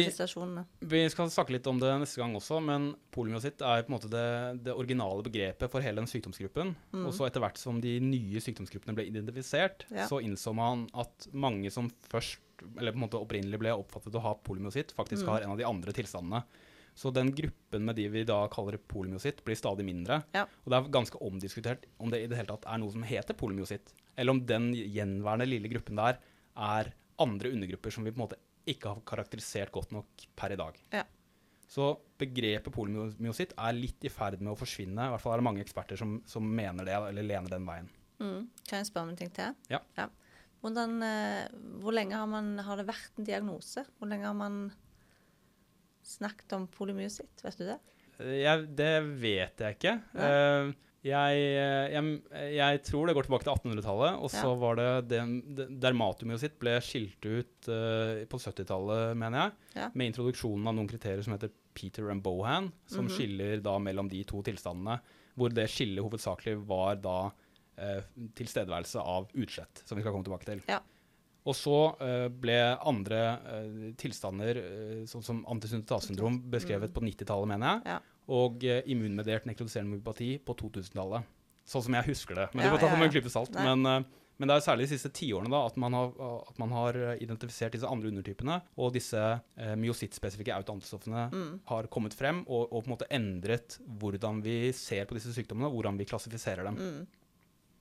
vi 0.90 1.00
skal 1.10 1.30
snakke 1.32 1.54
litt 1.54 1.66
om 1.70 1.78
det 1.80 1.90
neste 2.02 2.20
gang 2.20 2.34
også, 2.38 2.60
men 2.64 2.90
polymyositt 3.14 3.62
er 3.64 3.82
på 3.86 3.90
en 3.92 3.96
måte 3.96 4.10
det, 4.12 4.64
det 4.66 4.74
originale 4.76 5.24
begrepet 5.26 5.70
for 5.72 5.80
hele 5.84 6.02
den 6.02 6.10
sykdomsgruppen. 6.10 6.74
Mm. 6.92 7.04
Og 7.06 7.12
så 7.16 7.26
etter 7.28 7.42
hvert 7.44 7.58
som 7.60 7.80
de 7.82 7.96
nye 8.04 8.40
sykdomsgruppene 8.44 8.94
ble 8.96 9.06
identifisert, 9.10 9.86
Ja. 9.90 10.06
så 10.10 10.20
innså 10.24 10.54
man 10.54 10.88
at 10.94 11.28
mange 11.32 11.70
som 11.70 11.90
først, 12.10 12.40
eller 12.76 12.92
på 12.92 13.00
en 13.00 13.06
måte 13.08 13.20
opprinnelig 13.20 13.58
ble 13.62 13.72
oppfattet 13.72 14.14
å 14.14 14.20
ha 14.24 14.34
polymyositt, 14.34 14.92
faktisk 14.96 15.24
Mm. 15.24 15.28
har 15.32 15.40
en 15.42 15.50
av 15.54 15.58
de 15.58 15.64
andre 15.64 15.92
tilstandene. 15.92 16.44
Så 16.94 17.12
den 17.14 17.30
gruppen 17.32 17.84
med 17.86 17.96
de 17.96 18.08
vi 18.08 18.24
da 18.24 18.46
kaller 18.48 18.76
polymyositt, 18.76 19.44
blir 19.44 19.56
stadig 19.56 19.84
mindre. 19.86 20.24
Ja. 20.34 20.42
Og 20.66 20.70
det 20.72 20.76
er 20.76 20.90
ganske 20.90 21.16
omdiskutert 21.22 21.86
om 21.98 22.10
det 22.10 22.24
i 22.24 22.26
det 22.26 22.36
hele 22.36 22.50
tatt 22.50 22.66
er 22.66 22.78
noe 22.78 22.90
som 22.90 23.02
heter 23.02 23.32
polymyositt, 23.32 23.92
eller 24.18 24.30
om 24.32 24.44
den 24.44 24.72
gjenværende 24.74 25.48
lille 25.48 25.70
gruppen 25.70 25.96
der 25.96 26.18
er 26.56 26.92
andre 27.18 27.52
undergrupper 27.52 27.92
som 27.92 28.04
vi 28.04 28.10
på 28.10 28.18
en 28.20 28.26
måte 28.28 28.36
ikke 28.72 28.92
har 28.92 29.02
karakterisert 29.06 29.72
godt 29.74 29.94
nok 29.94 30.26
per 30.38 30.54
i 30.54 30.58
dag. 30.60 30.78
Ja. 30.94 31.04
Så 31.70 31.92
begrepet 32.18 32.74
polymyositt 32.74 33.52
er 33.54 33.76
litt 33.76 34.02
i 34.02 34.10
ferd 34.10 34.40
med 34.42 34.52
å 34.54 34.58
forsvinne. 34.58 35.06
I 35.06 35.12
hvert 35.12 35.22
fall 35.22 35.36
er 35.36 35.42
det 35.42 35.46
mange 35.46 35.62
eksperter 35.62 36.00
som, 36.00 36.16
som 36.26 36.46
mener 36.46 36.88
det, 36.88 36.96
eller 36.96 37.26
lener 37.26 37.52
den 37.52 37.68
veien. 37.68 37.90
Mm. 38.20 38.48
Kan 38.66 38.80
jeg 38.80 38.88
spørre 38.88 39.06
om 39.06 39.12
en 39.12 39.20
ting 39.20 39.30
til? 39.36 39.54
Ja. 39.70 40.08
Hvordan, 40.60 40.98
eh, 41.06 41.46
hvor 41.80 41.94
lenge 41.94 42.18
har, 42.18 42.26
man, 42.28 42.52
har 42.66 42.80
det 42.80 42.88
vært 42.90 43.16
en 43.16 43.28
diagnose? 43.28 43.86
Hvor 43.96 44.10
lenge 44.10 44.28
har 44.28 44.36
man 44.36 44.58
snakket 46.04 46.58
om 46.58 46.66
polymyositt? 46.74 47.44
Vet 47.46 47.62
du 47.62 47.68
det? 47.70 47.78
Jeg, 48.20 48.66
det 48.76 48.92
vet 49.22 49.62
jeg 49.62 49.78
ikke. 49.78 49.94
Nei. 50.18 50.26
Eh, 50.26 50.89
jeg, 51.02 51.36
jeg, 51.94 52.52
jeg 52.56 52.80
tror 52.84 53.06
det 53.08 53.14
går 53.16 53.26
tilbake 53.28 53.46
til 53.46 53.54
1800-tallet. 53.54 54.18
Og 54.20 54.28
så 54.32 54.50
Ja. 54.50 54.54
var 54.60 54.76
det, 54.76 54.88
det, 55.08 55.20
det 55.80 55.86
sitt 56.42 56.58
ble 56.60 56.74
skilt 56.84 57.24
ut 57.24 57.68
uh, 57.72 58.24
på 58.28 58.36
70-tallet, 58.42 59.16
mener 59.16 59.38
jeg. 59.46 59.52
Ja. 59.80 59.88
Med 59.94 60.10
introduksjonen 60.12 60.66
av 60.68 60.74
noen 60.76 60.88
kriterier 60.90 61.22
som 61.24 61.32
heter 61.36 61.50
Peter 61.74 62.10
and 62.10 62.22
Bohan, 62.22 62.72
som 62.86 63.06
Mhm. 63.06 63.14
skiller 63.16 63.62
da 63.62 63.78
mellom 63.78 64.08
de 64.10 64.22
to 64.24 64.42
tilstandene. 64.42 65.00
Hvor 65.38 65.48
det 65.54 65.68
skillet 65.70 66.04
hovedsakelig 66.04 66.58
var 66.66 66.96
da 67.00 67.30
uh, 67.80 68.00
tilstedeværelse 68.36 69.00
av 69.00 69.30
utslett, 69.32 69.82
som 69.86 69.96
vi 69.96 70.02
skal 70.02 70.12
komme 70.12 70.24
tilbake 70.26 70.44
til. 70.44 70.60
Ja. 70.68 70.80
Og 71.48 71.54
så 71.56 71.96
uh, 71.96 72.28
ble 72.28 72.58
andre 72.84 73.20
eh, 73.48 73.92
tilstander, 73.96 74.58
eh, 74.60 75.06
sånn 75.08 75.24
som 75.24 75.38
antisyntetasyndrom, 75.48 76.42
beskrevet 76.52 76.90
Mm. 76.90 76.92
på 76.92 77.00
90-tallet, 77.06 77.48
mener 77.48 77.80
jeg. 77.86 78.00
Og 78.30 78.64
eh, 78.64 78.80
immunmediert 78.92 79.46
nekrotiserende 79.48 79.96
myopati 79.98 80.36
på 80.46 80.54
2000-tallet. 80.60 81.28
Sånn 81.70 81.84
som 81.86 81.94
jeg 81.98 82.08
husker 82.12 82.38
det. 82.38 82.48
Men 82.54 82.64
Ja, 82.64 82.70
du 82.70 82.76
får 82.76 82.82
ta 82.84 82.88
ja, 82.90 82.94
det 82.96 83.02
med 83.02 83.10
en 83.10 83.14
klype 83.18 83.30
salt. 83.32 83.54
Men, 83.54 83.84
eh, 83.86 84.16
men 84.40 84.48
det 84.48 84.54
er 84.56 84.62
særlig 84.64 84.86
de 84.88 84.94
siste 84.94 85.10
tiårene 85.12 85.58
at 85.66 85.76
man, 85.76 85.92
har, 85.92 86.14
at 86.48 86.58
man 86.62 86.70
har 86.72 86.96
eh, 86.96 87.18
identifisert 87.20 87.74
disse 87.76 87.86
andre 87.90 88.08
undertypene, 88.08 88.56
og 88.80 88.94
disse 88.96 89.20
eh, 89.20 89.74
myosittspesifikke 89.76 90.54
autoantistoffene 90.56 91.26
Mm. 91.34 91.50
har 91.68 91.86
kommet 91.92 92.14
frem 92.16 92.40
og, 92.48 92.70
og 92.72 92.82
på 92.82 92.88
en 92.88 92.94
måte 92.94 93.10
endret 93.12 93.76
hvordan 94.00 94.40
vi 94.46 94.72
ser 94.72 95.04
på 95.10 95.18
disse 95.18 95.34
sykdommene, 95.36 95.68
hvordan 95.74 95.98
vi 96.00 96.06
klassifiserer 96.08 96.64
dem. 96.70 96.78
Mm. 96.80 97.06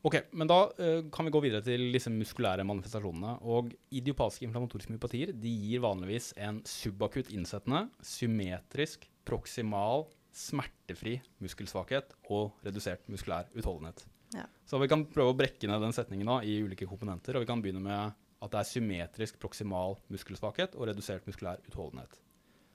Ok, 0.07 0.15
men 0.31 0.47
da 0.47 0.57
eh, 0.79 1.01
kan 1.11 1.27
vi 1.27 1.31
gå 1.31 1.41
videre 1.43 1.63
til 1.63 1.89
disse 1.91 2.11
muskulære 2.11 2.63
manifestasjonene. 2.67 3.37
Og 3.43 3.73
idiopatiske 3.91 4.45
inflammatoriske 4.47 4.93
myopatier 4.93 5.33
de 5.35 5.51
gir 5.51 5.81
vanligvis 5.83 6.29
en 6.39 6.61
subakutt 6.67 7.31
innsettende, 7.35 7.85
symmetrisk, 8.03 9.09
proksimal, 9.27 10.05
smertefri 10.35 11.19
muskelsvakhet 11.43 12.13
og 12.29 12.51
redusert 12.65 13.05
muskulær 13.11 13.49
utholdenhet. 13.55 14.05
Ja. 14.35 14.45
Så 14.69 14.77
vi 14.81 14.87
kan 14.91 15.05
prøve 15.09 15.33
å 15.33 15.37
brekke 15.37 15.67
ned 15.69 15.81
den 15.81 15.95
setningen 15.95 16.29
da, 16.29 16.39
i 16.45 16.59
ulike 16.61 16.85
komponenter, 16.89 17.35
og 17.35 17.41
vi 17.45 17.49
kan 17.49 17.61
begynne 17.63 17.81
med 17.81 18.13
at 18.39 18.51
det 18.53 18.59
er 18.61 18.69
symmetrisk 18.69 19.39
proksimal 19.41 19.97
muskelsvakhet 20.13 20.75
og 20.77 20.87
redusert 20.91 21.25
muskulær 21.27 21.59
utholdenhet. 21.67 22.19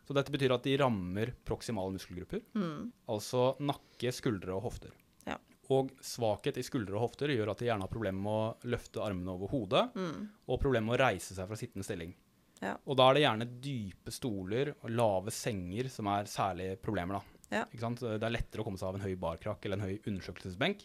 Så 0.04 0.12
dette 0.12 0.32
betyr 0.34 0.52
at 0.52 0.66
de 0.66 0.74
rammer 0.76 1.30
proksimale 1.48 1.94
muskelgrupper, 1.94 2.42
Mm. 2.54 2.90
altså 3.08 3.54
nakke, 3.60 4.12
skuldre 4.12 4.52
og 4.52 4.62
hofter. 4.66 4.90
Ja. 5.26 5.38
Og 5.70 5.90
svakhet 6.04 6.58
i 6.58 6.62
skuldre 6.66 6.98
og 6.98 7.06
hofter 7.08 7.28
gjør 7.32 7.52
at 7.54 7.58
de 7.62 7.70
gjerne 7.70 7.80
har 7.86 7.88
problemer 7.88 8.20
med 8.20 8.32
å 8.34 8.68
løfte 8.68 9.00
armene 9.00 9.32
over 9.32 9.48
hodet, 9.48 9.94
Mm. 9.94 10.28
og 10.46 10.60
problemer 10.60 10.90
med 10.90 10.98
å 11.00 11.04
reise 11.06 11.34
seg 11.34 11.48
fra 11.48 11.56
sittende 11.56 11.84
stilling. 11.84 12.14
Ja. 12.60 12.76
Og 12.86 12.96
da 12.96 13.08
er 13.10 13.14
det 13.14 13.22
gjerne 13.22 13.60
dype 13.62 14.12
stoler 14.12 14.74
og 14.82 14.90
lave 14.90 15.30
senger 15.30 15.88
som 15.88 16.06
er 16.06 16.24
særlige 16.24 16.76
problemer. 16.80 17.14
da. 17.14 17.22
Ja. 17.54 17.64
Det 17.70 18.18
er 18.18 18.34
lettere 18.34 18.64
å 18.64 18.66
komme 18.66 18.80
seg 18.80 18.90
av 18.90 18.98
en 18.98 19.06
høy 19.06 19.14
barkrakk 19.20 19.64
eller 19.64 19.78
en 19.80 19.86
høy 19.88 19.96
undersøkelsesbenk. 20.10 20.84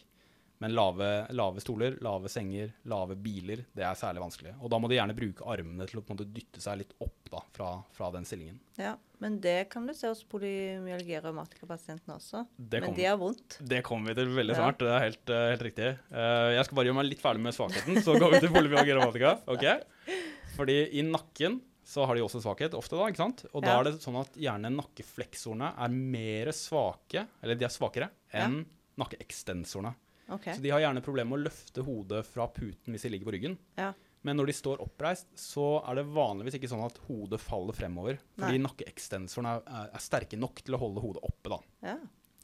Men 0.60 0.74
lave, 0.76 1.06
lave 1.32 1.60
stoler, 1.64 1.94
lave 2.04 2.28
senger, 2.28 2.74
lave 2.84 3.14
biler, 3.16 3.62
det 3.72 3.80
er 3.86 3.96
særlig 3.96 4.20
vanskelig. 4.20 4.50
Og 4.60 4.68
da 4.68 4.76
må 4.76 4.90
de 4.92 4.98
gjerne 4.98 5.14
bruke 5.16 5.46
armene 5.48 5.86
til 5.88 6.02
å 6.02 6.04
måte 6.04 6.26
dytte 6.28 6.60
seg 6.60 6.82
litt 6.82 6.92
opp 7.00 7.30
da, 7.32 7.40
fra, 7.56 7.70
fra 7.96 8.10
den 8.16 8.28
stillingen. 8.28 8.60
ja. 8.80 8.96
Men 9.20 9.34
det 9.44 9.66
kan 9.68 9.84
du 9.84 9.92
se 9.92 10.08
hos 10.08 10.22
polymyalgi 10.24 11.18
revmatikerpasientene 11.20 12.14
også. 12.16 12.46
Det 12.56 12.78
Men 12.80 12.94
de 12.96 13.04
har 13.04 13.18
vondt. 13.20 13.58
Det 13.68 13.82
kommer 13.84 14.14
vi 14.14 14.14
til 14.16 14.30
veldig 14.32 14.54
Ja. 14.54 14.60
snart. 14.62 14.78
Det 14.80 14.88
er 14.88 15.02
helt, 15.04 15.28
eh, 15.28 15.48
helt 15.50 15.64
riktig. 15.66 15.88
Eh, 16.08 16.48
jeg 16.56 16.64
skal 16.64 16.76
bare 16.78 16.86
gjøre 16.88 16.96
meg 16.96 17.04
litt 17.10 17.20
ferdig 17.20 17.42
med 17.44 17.52
svakheten, 17.52 18.00
så 18.00 18.14
går 18.16 18.30
vi 18.32 18.40
til 18.40 18.48
polymyalgi 18.54 18.94
og 18.94 19.02
revmatika. 19.02 19.34
Okay? 19.44 20.16
Fordi 20.56 20.78
i 20.96 21.02
nakken 21.04 21.60
så 21.86 22.04
har 22.06 22.16
de 22.16 22.22
også 22.24 22.42
svakhet 22.44 22.74
ofte, 22.78 22.98
da, 22.98 23.08
ikke 23.10 23.22
sant? 23.22 23.42
Og 23.54 23.64
da 23.64 23.78
er 23.78 23.88
det 23.88 23.96
sånn 24.02 24.18
at 24.20 24.36
gjerne 24.38 24.70
nakkefleksorene 24.74 25.72
er 25.80 25.96
mer 25.96 26.52
svake, 26.56 27.24
eller 27.40 27.58
de 27.58 27.66
er 27.66 27.74
svakere, 27.74 28.10
enn 28.36 28.60
nakkeekstensorene. 29.00 29.94
Okay. 30.30 30.54
Så 30.54 30.62
de 30.62 30.70
har 30.70 30.84
gjerne 30.84 31.02
problemer 31.02 31.32
med 31.32 31.40
å 31.40 31.48
løfte 31.48 31.82
hodet 31.82 32.22
fra 32.28 32.46
puten 32.54 32.94
hvis 32.94 33.06
de 33.06 33.10
ligger 33.14 33.30
på 33.30 33.34
ryggen. 33.34 33.56
Ja. 33.80 33.90
Men 34.26 34.36
når 34.36 34.50
de 34.50 34.54
står 34.54 34.82
oppreist, 34.84 35.30
så 35.40 35.80
er 35.80 35.98
det 35.98 36.10
vanligvis 36.12 36.58
ikke 36.58 36.68
sånn 36.70 36.84
at 36.84 37.00
hodet 37.08 37.40
faller 37.40 37.76
fremover. 37.76 38.20
Fordi 38.36 38.60
nakkeekstensorene 38.62 39.56
er, 39.56 39.68
er, 39.80 39.92
er 39.96 40.04
sterke 40.04 40.38
nok 40.38 40.60
til 40.62 40.76
å 40.76 40.80
holde 40.82 41.02
hodet 41.02 41.24
oppe, 41.26 41.54
da. 41.54 41.60
Ja. 41.88 41.96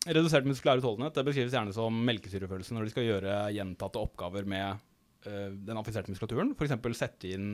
Redusert 0.06 0.46
muskulær 0.46 0.80
utholdenhet 0.80 1.16
det 1.18 1.24
beskrives 1.26 1.54
gjerne 1.54 1.74
som 1.74 1.96
melkesyrefølelse 2.06 2.76
når 2.76 2.86
de 2.86 2.92
skal 2.94 3.06
gjøre 3.08 3.38
gjentatte 3.56 3.98
oppgaver 3.98 4.46
med 4.48 4.84
øh, 5.26 5.56
den 5.66 5.80
affiserte 5.80 6.12
muskulaturen. 6.14 6.54
F.eks. 6.54 6.98
sette 6.98 7.32
inn 7.34 7.50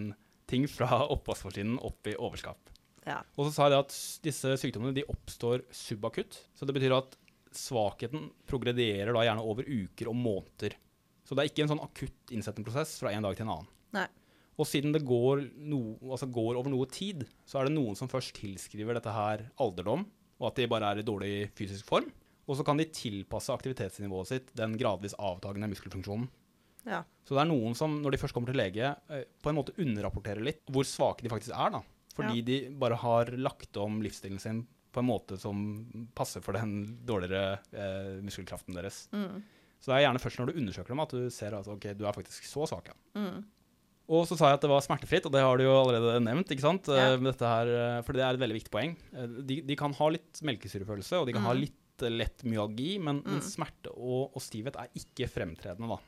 ting 0.53 0.69
fra 0.71 1.03
oppvaskmaskinen 1.15 1.81
opp 1.83 2.13
i 2.13 2.17
overskap. 2.19 2.71
ja. 3.09 3.19
Og 3.37 3.49
så 3.49 3.57
sa 3.57 3.69
jeg 3.71 3.83
at 3.83 3.99
disse 4.25 4.55
sykdommene 4.63 4.95
de 4.97 5.07
oppstår 5.11 5.65
subakutt. 5.75 6.39
Så 6.55 6.69
det 6.69 6.77
betyr 6.77 6.95
at 7.01 7.17
svakheten 7.57 8.31
progredierer 8.49 9.13
da 9.13 9.25
gjerne 9.27 9.45
over 9.45 9.67
uker 9.69 10.11
og 10.13 10.17
måneder. 10.17 10.77
Så 11.27 11.37
det 11.37 11.45
er 11.45 11.53
ikke 11.53 11.67
en 11.67 11.73
sånn 11.75 11.85
akutt 11.85 12.33
innsettende 12.35 12.67
prosess 12.67 12.97
fra 13.01 13.13
en 13.13 13.25
dag 13.25 13.37
til 13.37 13.47
en 13.47 13.55
annen. 13.57 13.71
Nei. 13.97 14.09
Og 14.61 14.69
siden 14.69 14.93
det 14.93 15.05
går, 15.09 15.47
no, 15.65 15.97
altså 16.05 16.29
går 16.31 16.59
over 16.61 16.73
noe 16.73 16.89
tid, 16.93 17.25
så 17.49 17.61
er 17.61 17.69
det 17.69 17.77
noen 17.77 17.97
som 17.99 18.11
først 18.11 18.37
tilskriver 18.37 18.99
dette 18.99 19.13
her 19.15 19.47
alderdom, 19.63 20.05
og 20.43 20.51
at 20.51 20.61
de 20.61 20.69
bare 20.69 20.91
er 20.93 21.01
i 21.01 21.07
dårlig 21.07 21.33
fysisk 21.57 21.89
form. 21.89 22.11
Og 22.51 22.59
så 22.59 22.67
kan 22.67 22.79
de 22.79 22.89
tilpasse 22.91 23.55
aktivitetsnivået 23.55 24.29
sitt 24.29 24.51
den 24.59 24.75
gradvis 24.79 25.15
avtagende 25.17 25.71
muskelfunksjonen. 25.73 26.29
Ja. 26.89 27.03
Så 27.25 27.37
det 27.37 27.43
er 27.45 27.51
noen 27.53 27.75
som, 27.79 28.01
når 28.03 28.11
de 28.17 28.19
først 28.19 28.35
kommer 28.35 28.51
til 28.53 28.59
lege, 28.59 28.93
eh, 29.11 29.25
på 29.43 29.51
en 29.53 29.59
måte 29.61 29.75
underrapporterer 29.79 30.43
litt 30.43 30.63
hvor 30.73 30.85
svake 30.89 31.23
de 31.23 31.31
faktisk 31.33 31.55
er. 31.55 31.71
da. 31.79 31.83
Fordi 32.17 32.43
de 32.45 32.57
bare 32.77 32.99
har 33.01 33.31
lagt 33.39 33.77
om 33.81 34.01
livsstilen 34.05 34.41
sin 34.43 34.67
på 34.93 35.01
en 35.01 35.07
måte 35.09 35.39
som 35.41 35.63
passer 36.15 36.43
for 36.45 36.53
den 36.53 36.99
dårligere 37.09 37.59
eh, 37.73 38.19
muskelkraften 38.21 38.75
deres. 38.77 39.07
Mm. 39.15 39.41
Så 39.81 39.89
det 39.91 39.97
er 39.97 40.05
gjerne 40.05 40.21
først 40.21 40.39
når 40.39 40.51
du 40.53 40.59
undersøker 40.61 40.93
dem 40.93 41.01
at 41.01 41.15
du 41.17 41.31
ser 41.33 41.55
at 41.57 41.67
ok, 41.73 41.87
du 41.97 42.05
er 42.07 42.13
faktisk 42.19 42.45
så 42.51 42.67
svak. 42.69 42.91
Ja. 42.93 42.99
Mm. 43.19 43.41
Og 44.13 44.27
så 44.29 44.37
sa 44.37 44.51
jeg 44.51 44.59
at 44.59 44.65
det 44.67 44.69
var 44.69 44.83
smertefritt, 44.85 45.25
og 45.25 45.33
det 45.33 45.41
har 45.41 45.57
du 45.57 45.65
jo 45.65 45.73
allerede 45.79 46.19
nevnt. 46.21 46.51
ikke 46.53 46.67
sant? 46.67 46.91
Ja. 46.93 47.15
Eh, 47.15 47.23
Dette 47.25 47.49
her, 47.49 47.71
eh, 47.73 48.03
for 48.05 48.13
det 48.19 48.27
er 48.27 48.35
et 48.37 48.43
veldig 48.43 48.59
viktig 48.59 48.75
poeng. 48.75 48.97
De, 49.49 49.61
de 49.65 49.77
kan 49.79 49.95
ha 49.97 50.09
litt 50.13 50.43
melkesyrefølelse, 50.45 51.23
og 51.23 51.27
de 51.31 51.33
kan 51.39 51.47
ha 51.49 51.55
Mm. 51.55 51.61
litt 51.65 52.03
eh, 52.05 52.11
lett 52.13 52.43
myalgi, 52.45 52.99
men, 53.01 53.23
men 53.25 53.41
Mm. 53.41 53.47
smerte 53.47 53.95
og, 53.97 54.35
og 54.37 54.43
stivhet 54.43 54.77
er 54.77 54.91
ikke 54.99 55.31
fremtredende, 55.31 55.89
da. 55.89 55.99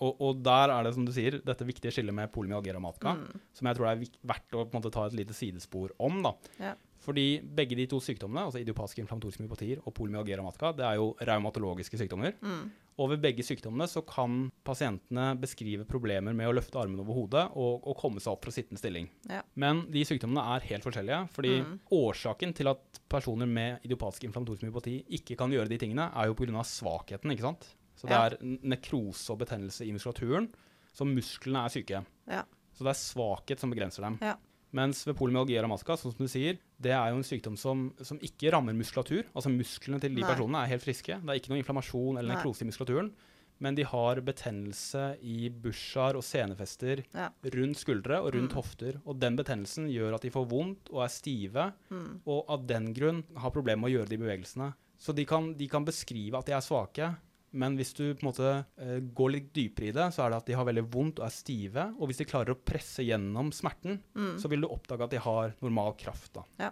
Og, 0.00 0.20
og 0.20 0.42
der 0.42 0.70
er 0.70 0.82
det, 0.84 0.94
som 0.94 1.04
du 1.04 1.12
sier, 1.12 1.40
dette 1.44 1.66
viktige 1.66 1.92
skillet 1.92 2.14
med 2.14 2.32
polymyalgia 2.32 2.72
rheumatica, 2.76 3.14
Mm. 3.16 3.40
som 3.52 3.66
jeg 3.66 3.76
tror 3.76 3.86
det 3.86 4.08
er 4.08 4.18
verdt 4.32 4.52
å 4.54 4.66
måte, 4.72 4.92
ta 4.92 5.06
et 5.06 5.12
lite 5.12 5.34
sidespor 5.34 5.90
om. 5.98 6.22
da. 6.22 6.32
Ja. 6.60 6.74
Fordi 7.06 7.40
begge 7.42 7.76
de 7.76 7.86
to 7.86 8.00
sykdommene, 8.00 8.46
altså 8.48 8.58
idiopatiske 8.64 8.98
inflammatoriske 9.04 9.42
myopatier 9.44 9.78
og 9.86 9.94
polmyager 9.94 10.40
og 10.40 10.46
matka 10.48 10.72
det 10.74 10.84
er 10.84 10.96
jo 10.96 11.14
reumatologiske 11.20 11.98
sykdommer. 12.00 12.32
Mm. 12.42 12.70
Og 12.98 13.10
ved 13.10 13.20
begge 13.20 13.44
sykdommene 13.44 13.84
så 13.86 14.00
kan 14.08 14.50
pasientene 14.64 15.38
beskrive 15.38 15.84
problemer 15.86 16.32
med 16.34 16.48
å 16.48 16.54
løfte 16.56 16.80
armene 16.80 17.04
over 17.04 17.14
hodet 17.14 17.44
og, 17.54 17.84
og 17.86 17.96
komme 18.00 18.18
seg 18.24 18.32
opp 18.32 18.42
fra 18.46 18.50
sittende 18.56 18.80
stilling. 18.80 19.08
Ja. 19.28 19.42
Men 19.54 19.84
de 19.92 20.02
sykdommene 20.08 20.42
er 20.56 20.60
helt 20.72 20.82
forskjellige, 20.88 21.28
fordi 21.36 21.62
Mm. 21.62 21.78
årsaken 21.92 22.54
til 22.54 22.68
at 22.68 23.00
personer 23.08 23.46
med 23.46 23.80
idiopatisk 23.84 24.24
inflammatorisk 24.24 24.62
myopati 24.64 25.04
ikke 25.20 25.36
kan 25.36 25.50
gjøre 25.52 25.68
de 25.68 25.78
tingene, 25.78 26.10
er 26.16 26.26
jo 26.26 26.34
pga. 26.34 26.64
svakheten, 26.64 27.30
ikke 27.30 27.42
sant? 27.52 27.74
Så 27.96 28.06
det 28.10 28.16
er 28.16 28.36
nekrose 28.62 29.30
og 29.32 29.38
betennelse 29.40 29.86
i 29.86 29.92
muskulaturen, 29.96 30.50
så 30.92 31.04
musklene 31.08 31.64
er 31.64 31.72
syke. 31.72 32.02
Ja. 32.28 32.42
Så 32.76 32.84
det 32.84 32.92
er 32.92 33.00
svakhet 33.00 33.58
som 33.62 33.70
begrenser 33.72 34.02
dem. 34.04 34.18
Ja. 34.20 34.34
Mens 34.76 35.04
ved 35.06 35.16
polymyalgia 35.16 35.62
rheumatica, 35.62 35.96
sånn 35.96 36.12
som 36.12 36.26
du 36.26 36.28
sier, 36.28 36.58
det 36.82 36.92
er 36.92 37.08
jo 37.10 37.16
en 37.16 37.24
sykdom 37.24 37.56
som, 37.56 37.86
som 38.04 38.18
ikke 38.20 38.50
rammer 38.52 38.74
muskulatur. 38.76 39.24
Altså 39.34 39.48
musklene 39.48 40.00
til 40.02 40.12
de 40.14 40.20
Nei. 40.20 40.28
personene 40.28 40.64
er 40.64 40.72
helt 40.74 40.82
friske. 40.84 41.16
Det 41.22 41.30
er 41.32 41.40
ikke 41.40 41.48
noe 41.54 41.62
inflammasjon 41.62 42.18
eller 42.18 42.34
nekrose 42.34 42.62
i 42.62 42.68
muskulaturen. 42.68 43.12
Men 43.58 43.74
de 43.74 43.86
har 43.88 44.20
betennelse 44.20 45.16
i 45.24 45.48
bursar 45.48 46.18
og 46.18 46.22
senefester 46.26 47.00
Ja. 47.14 47.30
rundt 47.54 47.78
skuldre 47.80 48.20
og 48.20 48.34
rundt 48.34 48.52
Mm. 48.52 48.56
hofter. 48.56 49.00
Og 49.06 49.18
den 49.18 49.36
betennelsen 49.36 49.88
gjør 49.88 50.14
at 50.16 50.20
de 50.22 50.30
får 50.30 50.46
vondt 50.50 50.90
og 50.92 51.04
er 51.04 51.08
stive, 51.08 51.72
Mm. 51.90 52.20
og 52.26 52.44
av 52.50 52.66
den 52.66 52.92
grunn 52.92 53.24
har 53.36 53.50
problemer 53.50 53.80
med 53.80 53.90
å 53.92 53.94
gjøre 53.96 54.08
de 54.10 54.16
bevegelsene. 54.18 54.74
Så 54.98 55.14
de 55.14 55.24
kan, 55.24 55.54
de 55.54 55.68
kan 55.68 55.84
beskrive 55.86 56.34
at 56.36 56.44
de 56.46 56.52
er 56.52 56.60
svake, 56.60 57.16
men 57.56 57.76
hvis 57.78 57.94
du 57.96 58.02
på 58.14 58.22
en 58.24 58.28
måte 58.30 58.50
eh, 58.78 59.00
går 59.16 59.30
litt 59.32 59.48
dypere 59.56 59.88
i 59.88 59.94
det, 59.96 60.06
så 60.14 60.24
er 60.26 60.30
det 60.34 60.36
at 60.42 60.46
de 60.50 60.56
har 60.58 60.66
veldig 60.68 60.84
vondt 60.92 61.20
og 61.22 61.26
er 61.26 61.34
stive. 61.34 61.86
Og 61.98 62.10
hvis 62.10 62.20
de 62.20 62.26
klarer 62.28 62.52
å 62.54 62.58
presse 62.60 63.02
gjennom 63.06 63.50
smerten, 63.56 64.00
Mm. 64.14 64.36
så 64.38 64.48
vil 64.52 64.60
du 64.62 64.68
oppdage 64.68 65.04
at 65.08 65.10
de 65.16 65.18
har 65.24 65.54
normal 65.62 65.94
kraft. 65.98 66.36
Ja. 66.60 66.70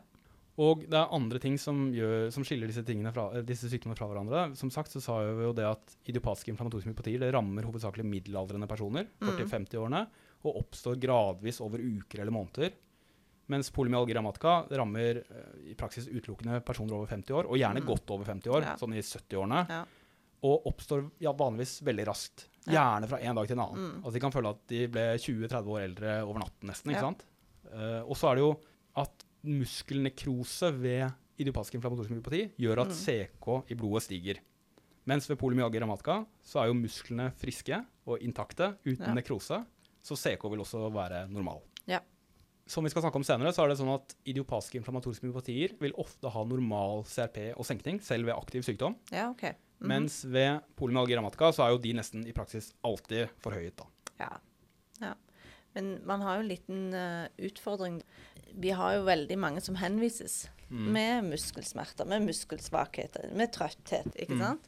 Og 0.56 0.84
det 0.86 0.94
er 0.94 1.10
andre 1.10 1.40
ting 1.42 1.56
som, 1.58 1.88
gjør, 1.92 2.28
som 2.30 2.44
skiller 2.46 2.68
disse, 2.70 2.84
fra, 3.12 3.24
eh, 3.34 3.42
disse 3.42 3.66
sykdommene 3.68 3.96
fra 3.98 4.06
hverandre. 4.06 4.56
Som 4.56 4.70
sagt 4.70 4.92
så 4.94 5.00
sa 5.02 5.18
vi 5.24 5.42
jo 5.42 5.52
det 5.52 5.64
at 5.66 5.96
idiopatiske 6.06 6.52
inflammatoriske 6.54 6.92
myopatier 6.94 7.18
det 7.18 7.32
rammer 7.34 7.64
hovedsakelig 7.66 8.04
middelaldrende 8.06 8.68
personer, 8.68 9.06
Mm. 9.20 9.30
40-50-årene, 9.34 10.06
og 10.44 10.56
oppstår 10.62 11.00
gradvis 11.00 11.60
over 11.60 11.78
uker 11.82 12.20
eller 12.20 12.30
måneder. 12.30 12.70
Mens 13.48 13.68
polymyalgi 13.70 14.14
rheumatica 14.14 14.66
rammer 14.72 15.18
eh, 15.18 15.70
i 15.72 15.74
praksis 15.74 16.06
utelukkende 16.08 16.62
personer 16.64 16.94
over 16.96 17.06
50 17.10 17.34
år, 17.34 17.44
og 17.50 17.58
gjerne 17.58 17.82
Mm. 17.82 17.86
godt 17.90 18.10
over 18.14 18.24
50 18.24 18.48
år, 18.50 18.62
Ja. 18.62 18.76
sånn 18.76 18.94
i 18.94 19.02
70-årene. 19.02 19.68
Ja. 19.68 19.84
Og 20.44 20.66
oppstår 20.68 21.06
ja, 21.24 21.32
vanligvis 21.32 21.78
veldig 21.86 22.04
raskt. 22.06 22.48
Gjerne 22.68 23.08
fra 23.08 23.18
en 23.20 23.36
dag 23.38 23.46
til 23.48 23.56
en 23.58 23.62
annen. 23.64 23.84
Mm. 23.84 23.96
Altså 24.04 24.12
De 24.12 24.20
kan 24.20 24.32
føle 24.34 24.50
at 24.54 24.60
de 24.68 24.82
ble 24.92 25.04
20-30 25.20 25.70
år 25.72 25.84
eldre 25.86 26.14
over 26.24 26.38
natten, 26.44 26.68
nesten. 26.68 26.90
ikke 26.92 27.00
Ja. 27.00 27.08
sant? 27.08 27.24
Uh, 27.72 28.02
og 28.08 28.16
så 28.16 28.30
er 28.30 28.34
det 28.36 28.44
jo 28.44 28.50
at 29.00 29.24
muskelnekrose 29.44 30.70
ved 30.80 31.12
idiopatisk 31.40 31.74
inflammatorisk 31.78 32.10
myopati 32.14 32.42
gjør 32.60 32.82
at 32.84 32.88
Mm. 32.92 32.94
CK 32.94 33.70
i 33.70 33.74
blodet 33.74 34.02
stiger. 34.04 34.38
Mens 35.06 35.28
ved 35.28 35.36
polymyalgia 35.38 35.80
rheumatica 35.80 36.24
så 36.44 36.62
er 36.62 36.66
jo 36.68 36.74
musklene 36.74 37.32
friske 37.36 37.84
og 38.06 38.18
intakte 38.20 38.76
uten 38.86 39.06
Ja. 39.08 39.14
nekrose, 39.14 39.64
så 40.02 40.14
CK 40.16 40.48
vil 40.50 40.60
også 40.60 40.90
være 40.92 41.28
normal. 41.28 41.60
Ja. 41.86 42.00
Som 42.66 42.84
vi 42.84 42.90
skal 42.90 43.02
snakke 43.02 43.16
om 43.16 43.22
senere, 43.24 43.52
så 43.52 43.64
er 43.64 43.68
det 43.68 43.78
sånn 43.78 43.94
at 43.94 44.14
idiopatiske 44.24 44.76
inflammatoriske 44.80 45.24
myopatier 45.26 45.78
vil 45.78 45.92
ofte 45.98 46.30
ha 46.30 46.44
normal 46.44 47.04
CRP 47.04 47.52
og 47.58 47.64
senkning, 47.66 48.00
selv 48.00 48.24
ved 48.26 48.34
aktiv 48.34 48.62
sykdom. 48.62 48.96
ja, 49.12 49.28
OK. 49.30 49.54
Mhm. 49.84 49.92
Mens 49.92 50.24
ved 50.24 50.60
polymyalgi 50.76 51.14
rheumatica 51.18 51.52
så 51.52 51.66
er 51.66 51.74
jo 51.74 51.78
de 51.84 51.92
nesten 52.00 52.26
i 52.26 52.32
praksis 52.32 52.72
alltid 52.84 53.28
forhøyet. 53.44 53.76
da. 53.76 53.84
Ja. 54.20 54.30
ja. 55.00 55.14
Men 55.74 56.00
man 56.06 56.20
har 56.24 56.36
jo 56.38 56.44
en 56.46 56.48
liten 56.48 56.94
uh, 56.94 57.28
utfordring. 57.38 58.02
Vi 58.54 58.70
har 58.70 58.94
jo 58.96 59.04
veldig 59.04 59.38
mange 59.38 59.60
som 59.60 59.76
henvises 59.76 60.48
Mm. 60.70 60.86
med 60.92 61.24
muskelsmerter, 61.28 62.06
med 62.08 62.22
muskelsvakheter, 62.24 63.28
med 63.36 63.52
trøtthet, 63.52 64.08
ikke 64.16 64.32
Mm. 64.34 64.40
sant? 64.40 64.64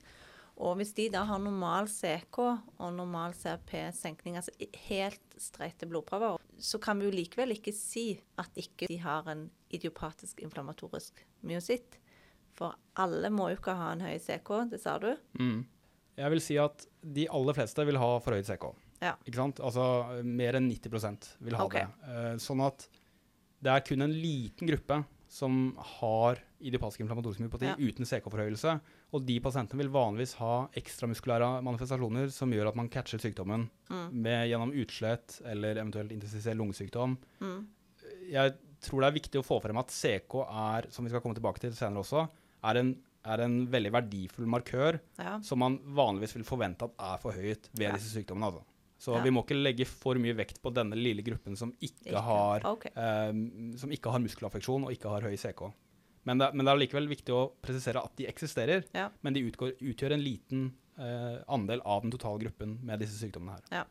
Og 0.58 0.76
hvis 0.76 0.92
de 0.94 1.08
da 1.10 1.24
har 1.24 1.38
normal 1.38 1.88
CK 1.88 2.38
og 2.78 2.92
normal 2.94 3.32
CRP-senkning, 3.32 4.36
altså 4.36 4.50
helt 4.88 5.20
streite 5.38 5.86
blodprøver, 5.88 6.38
så 6.60 6.78
kan 6.78 6.98
vi 7.00 7.06
jo 7.06 7.10
likevel 7.16 7.50
ikke 7.56 7.72
si 7.74 8.20
at 8.38 8.50
ikke 8.56 8.86
de 8.88 8.98
har 8.98 9.26
en 9.28 9.50
idiopatisk 9.72 10.40
inflammatorisk 10.44 11.24
myositt. 11.42 11.98
For 12.56 12.74
alle 13.02 13.30
må 13.34 13.50
jo 13.52 13.58
ikke 13.60 13.74
ha 13.76 13.90
en 13.92 14.00
høy 14.06 14.16
CK, 14.22 14.52
det 14.72 14.80
sa 14.82 14.96
du. 15.02 15.10
Mm. 15.40 15.64
Jeg 16.16 16.32
vil 16.32 16.40
si 16.40 16.56
at 16.60 16.86
de 17.04 17.26
aller 17.28 17.56
fleste 17.58 17.84
vil 17.84 17.98
ha 18.00 18.12
forhøyet 18.24 18.48
CK. 18.48 18.70
Ja. 19.04 19.12
Ikke 19.28 19.36
sant? 19.42 19.60
Altså 19.60 20.22
mer 20.24 20.56
enn 20.56 20.70
90% 20.72 21.26
vil 21.44 21.58
ha 21.58 21.66
okay. 21.68 21.84
det. 21.84 22.14
Uh, 22.14 22.38
sånn 22.40 22.62
at 22.64 22.86
det 23.60 23.72
er 23.74 23.84
kun 23.84 24.04
en 24.06 24.14
liten 24.16 24.68
gruppe 24.70 25.02
som 25.28 25.74
har 25.98 26.38
idiopatisk 26.62 27.02
inflammatorisk 27.02 27.42
myopati 27.42 27.66
Ja. 27.66 27.74
uten 27.76 28.06
CK-forhøyelse. 28.08 28.76
Og 29.12 29.24
de 29.26 29.36
pasientene 29.42 29.82
vil 29.82 29.90
vanligvis 29.92 30.36
ha 30.40 30.68
ekstramuskulære 30.78 31.48
manifestasjoner 31.66 32.30
som 32.32 32.52
gjør 32.54 32.70
at 32.70 32.78
man 32.78 32.88
catcher 32.88 33.18
sykdommen 33.20 33.68
Mm. 33.90 34.22
med, 34.22 34.48
gjennom 34.48 34.72
utslett 34.72 35.40
eller 35.44 35.76
eventuelt 35.82 36.12
intensivert 36.12 36.56
lungesykdom. 36.56 37.18
Mm. 37.40 37.66
jeg 38.30 38.54
tror 38.80 39.00
det 39.02 39.08
er 39.08 39.18
viktig 39.20 39.38
å 39.40 39.44
få 39.46 39.60
frem 39.62 39.76
at 39.78 39.90
CK 39.90 40.34
er, 40.46 40.86
som 40.90 41.04
vi 41.04 41.10
skal 41.10 41.20
komme 41.20 41.34
tilbake 41.36 41.60
til 41.62 41.72
senere 41.72 42.02
også, 42.02 42.28
er 42.70 42.80
en, 42.82 42.94
er 43.26 43.42
en 43.46 43.56
veldig 43.72 43.92
verdifull 43.96 44.46
markør 44.50 45.00
Ja. 45.18 45.38
som 45.42 45.58
man 45.62 45.78
vanligvis 45.96 46.34
vil 46.36 46.44
forvente 46.46 46.86
at 46.88 46.92
er 46.98 47.18
for 47.22 47.32
høyt 47.32 47.68
ved 47.74 47.86
Ja. 47.88 47.92
disse 47.96 48.12
sykdommene. 48.14 48.50
Altså. 48.52 48.64
Så 48.98 49.14
Ja. 49.16 49.22
vi 49.22 49.30
må 49.30 49.42
ikke 49.44 49.58
legge 49.62 49.84
for 49.86 50.14
mye 50.16 50.34
vekt 50.34 50.60
på 50.62 50.72
denne 50.72 50.94
lille 50.96 51.22
gruppen 51.22 51.56
som 51.56 51.72
ikke, 51.80 52.06
Ikke. 52.12 52.22
har, 52.22 52.60
okay. 52.64 52.90
eh, 52.96 53.76
som 53.76 53.90
ikke 53.90 54.10
har 54.10 54.20
muskelaffeksjon 54.20 54.84
og 54.86 54.90
ikke 54.92 55.08
har 55.10 55.20
høy 55.22 55.36
CK. 55.36 55.72
Men 56.24 56.38
det, 56.38 56.54
men 56.54 56.64
det 56.66 56.72
er 56.72 56.80
likevel 56.88 57.08
viktig 57.08 57.30
å 57.34 57.52
presisere 57.62 58.02
at 58.02 58.16
de 58.16 58.26
eksisterer, 58.26 58.84
Ja. 58.94 59.10
men 59.22 59.32
de 59.34 59.44
utgår, 59.50 59.76
utgjør 59.80 60.12
en 60.12 60.20
liten 60.24 60.72
eh, 60.98 61.42
andel 61.48 61.80
av 61.84 62.02
den 62.02 62.10
totale 62.10 62.38
gruppen 62.40 62.78
med 62.82 62.98
disse 63.00 63.18
sykdommene 63.20 63.52
her. 63.52 63.60
Ja. 63.70 63.84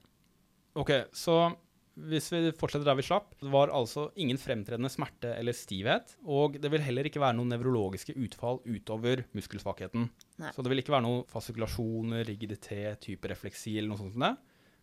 Ok, 0.75 0.89
så 1.13 1.55
hvis 1.95 2.27
vi 2.33 2.39
fortsetter 2.59 2.87
der 2.89 2.97
vi 2.99 3.05
slapp, 3.07 3.29
det 3.39 3.51
var 3.53 3.71
altså 3.73 4.09
ingen 4.19 4.39
fremtredende 4.39 4.91
smerte 4.91 5.31
eller 5.37 5.55
stivhet, 5.55 6.17
og 6.27 6.57
det 6.59 6.71
vil 6.73 6.83
heller 6.83 7.07
ikke 7.07 7.21
være 7.23 7.37
noen 7.37 7.53
nevrologiske 7.53 8.17
utfall 8.19 8.59
utover 8.67 9.23
muskelsvakheten. 9.37 10.09
Nei. 10.43 10.51
Så 10.51 10.65
det 10.65 10.73
vil 10.73 10.83
ikke 10.83 10.95
være 10.95 11.05
noen 11.07 11.23
fasikulasjoner, 11.31 12.25
rigiditet, 12.27 13.07
hyperrefleksi 13.07 13.77
eller 13.77 13.93
noe 13.93 14.01
sånt 14.01 14.15
som 14.17 14.27
det. 14.27 14.33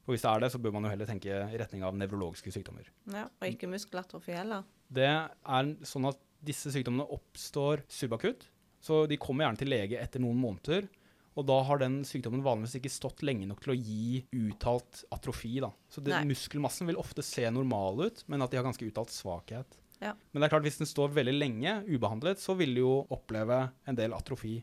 For 0.03 0.16
hvis 0.16 0.25
det 0.25 0.31
er 0.33 0.42
det, 0.42 0.51
så 0.55 0.61
bør 0.62 0.75
man 0.75 0.88
jo 0.88 0.94
heller 0.94 1.09
tenke 1.09 1.31
i 1.31 1.61
retning 1.61 1.85
av 1.87 1.98
nevrologiske 2.01 2.55
sykdommer. 2.55 2.88
ja. 3.12 3.29
Og 3.29 3.46
ikke 3.51 3.70
muskelatrofi 3.70 4.35
heller. 4.35 4.64
Det 4.92 5.07
er 5.07 5.75
sånn 5.87 6.09
at 6.09 6.18
disse 6.42 6.72
sykdommene 6.75 7.07
oppstår 7.14 7.85
subakutt, 7.92 8.48
så 8.83 9.05
de 9.07 9.20
kommer 9.20 9.46
gjerne 9.46 9.61
til 9.61 9.70
lege 9.70 10.01
etter 10.01 10.22
noen 10.25 10.40
måneder. 10.42 10.88
Og 11.37 11.47
da 11.49 11.62
har 11.64 11.79
den 11.81 12.03
sykdommen 12.05 12.42
vanligvis 12.45 12.77
ikke 12.81 12.90
stått 12.92 13.23
lenge 13.25 13.47
nok 13.49 13.62
til 13.64 13.73
å 13.73 13.79
gi 13.79 14.25
uttalt 14.37 15.05
atrofi. 15.14 15.55
Da. 15.64 15.71
Så 15.88 16.03
det, 16.05 16.18
muskelmassen 16.29 16.87
vil 16.90 16.99
ofte 17.01 17.25
se 17.25 17.47
normal 17.51 18.05
ut, 18.09 18.25
men 18.29 18.42
at 18.45 18.51
de 18.53 18.59
har 18.61 18.66
ganske 18.66 18.85
uttalt 18.85 19.11
svakhet. 19.14 19.79
Ja. 20.03 20.12
Men 20.33 20.42
det 20.42 20.49
er 20.49 20.53
klart, 20.57 20.66
hvis 20.66 20.81
den 20.83 20.90
står 20.90 21.12
veldig 21.14 21.33
lenge 21.38 21.77
ubehandlet, 21.88 22.40
så 22.42 22.57
vil 22.59 22.75
de 22.75 22.83
jo 22.85 22.95
oppleve 23.14 23.71
en 23.87 23.97
del 23.97 24.12
atrofi. 24.16 24.59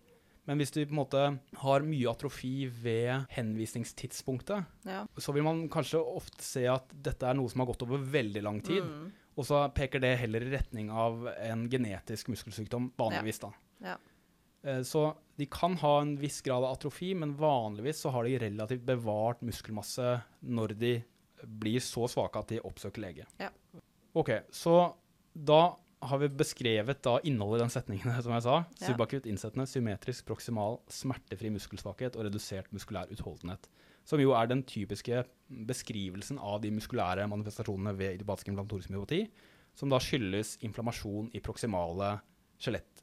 Men 0.50 0.58
hvis 0.58 0.72
du 0.74 0.80
på 0.84 0.90
en 0.94 1.00
måte 1.00 1.24
har 1.62 1.84
mye 1.86 2.10
atrofi 2.10 2.68
ved 2.68 3.26
henvisningstidspunktet, 3.84 4.66
Ja. 4.86 5.06
så 5.18 5.34
vil 5.34 5.44
man 5.44 5.70
kanskje 5.70 6.02
ofte 6.04 6.42
se 6.44 6.66
at 6.68 6.86
dette 6.92 7.24
er 7.24 7.34
noe 7.36 7.50
som 7.50 7.60
har 7.62 7.68
gått 7.68 7.84
over 7.84 7.98
veldig 8.00 8.44
lang 8.44 8.62
tid. 8.62 8.84
Mm. 8.84 9.12
Og 9.38 9.46
så 9.46 9.74
peker 9.74 10.00
det 10.02 10.18
heller 10.20 10.42
i 10.42 10.52
retning 10.58 10.90
av 10.92 11.28
en 11.38 11.70
genetisk 11.70 12.28
muskelsykdom, 12.28 12.92
vanligvis. 12.98 13.40
da. 13.40 13.52
Ja. 13.82 13.96
Eh, 14.64 14.82
Så 14.84 15.16
de 15.40 15.46
kan 15.46 15.76
ha 15.78 16.02
en 16.02 16.18
viss 16.20 16.42
grad 16.42 16.64
av 16.64 16.74
atrofi, 16.76 17.14
men 17.16 17.36
vanligvis 17.40 18.02
så 18.04 18.12
har 18.12 18.24
de 18.28 18.40
relativt 18.40 18.84
bevart 18.86 19.42
muskelmasse 19.42 20.22
når 20.42 20.76
de 20.80 20.94
blir 21.44 21.80
så 21.80 22.08
svake 22.12 22.40
at 22.42 22.50
de 22.52 22.60
oppsøker 22.68 23.02
lege. 23.02 23.28
Ja. 23.40 23.50
Ok, 24.20 24.34
så 24.52 24.96
da 25.34 25.78
har 26.02 26.20
vi 26.20 26.30
beskrevet 26.32 27.02
da 27.04 27.18
innholdet 27.28 27.60
i 27.60 27.64
den 27.64 27.72
setningen, 27.74 28.22
som 28.24 28.34
jeg 28.36 28.44
sa. 28.44 28.58
Ja. 28.80 28.90
Subakutt 28.90 29.28
innsettende, 29.28 29.68
symmetrisk, 29.68 30.26
proksimal, 30.28 30.80
smertefri 30.92 31.52
muskelsvakhet 31.56 32.16
og 32.16 32.28
redusert 32.28 32.72
muskulær 32.76 33.12
utholdenhet. 33.12 33.70
Som 34.08 34.20
jo 34.24 34.32
er 34.36 34.48
den 34.50 34.64
typiske 34.68 35.24
beskrivelsen 35.70 36.40
av 36.40 36.62
de 36.64 36.72
muskulære 36.74 37.28
manifestasjonene 37.30 37.94
ved 38.00 38.18
idiopatisk 38.18 38.52
inflammatorisk 38.52 38.92
myopati, 38.92 39.26
som 39.78 39.92
da 39.92 40.00
skyldes 40.04 40.58
inflammasjon 40.66 41.30
i 41.36 41.44
proksimale 41.44 42.18
skjelett, 42.60 42.99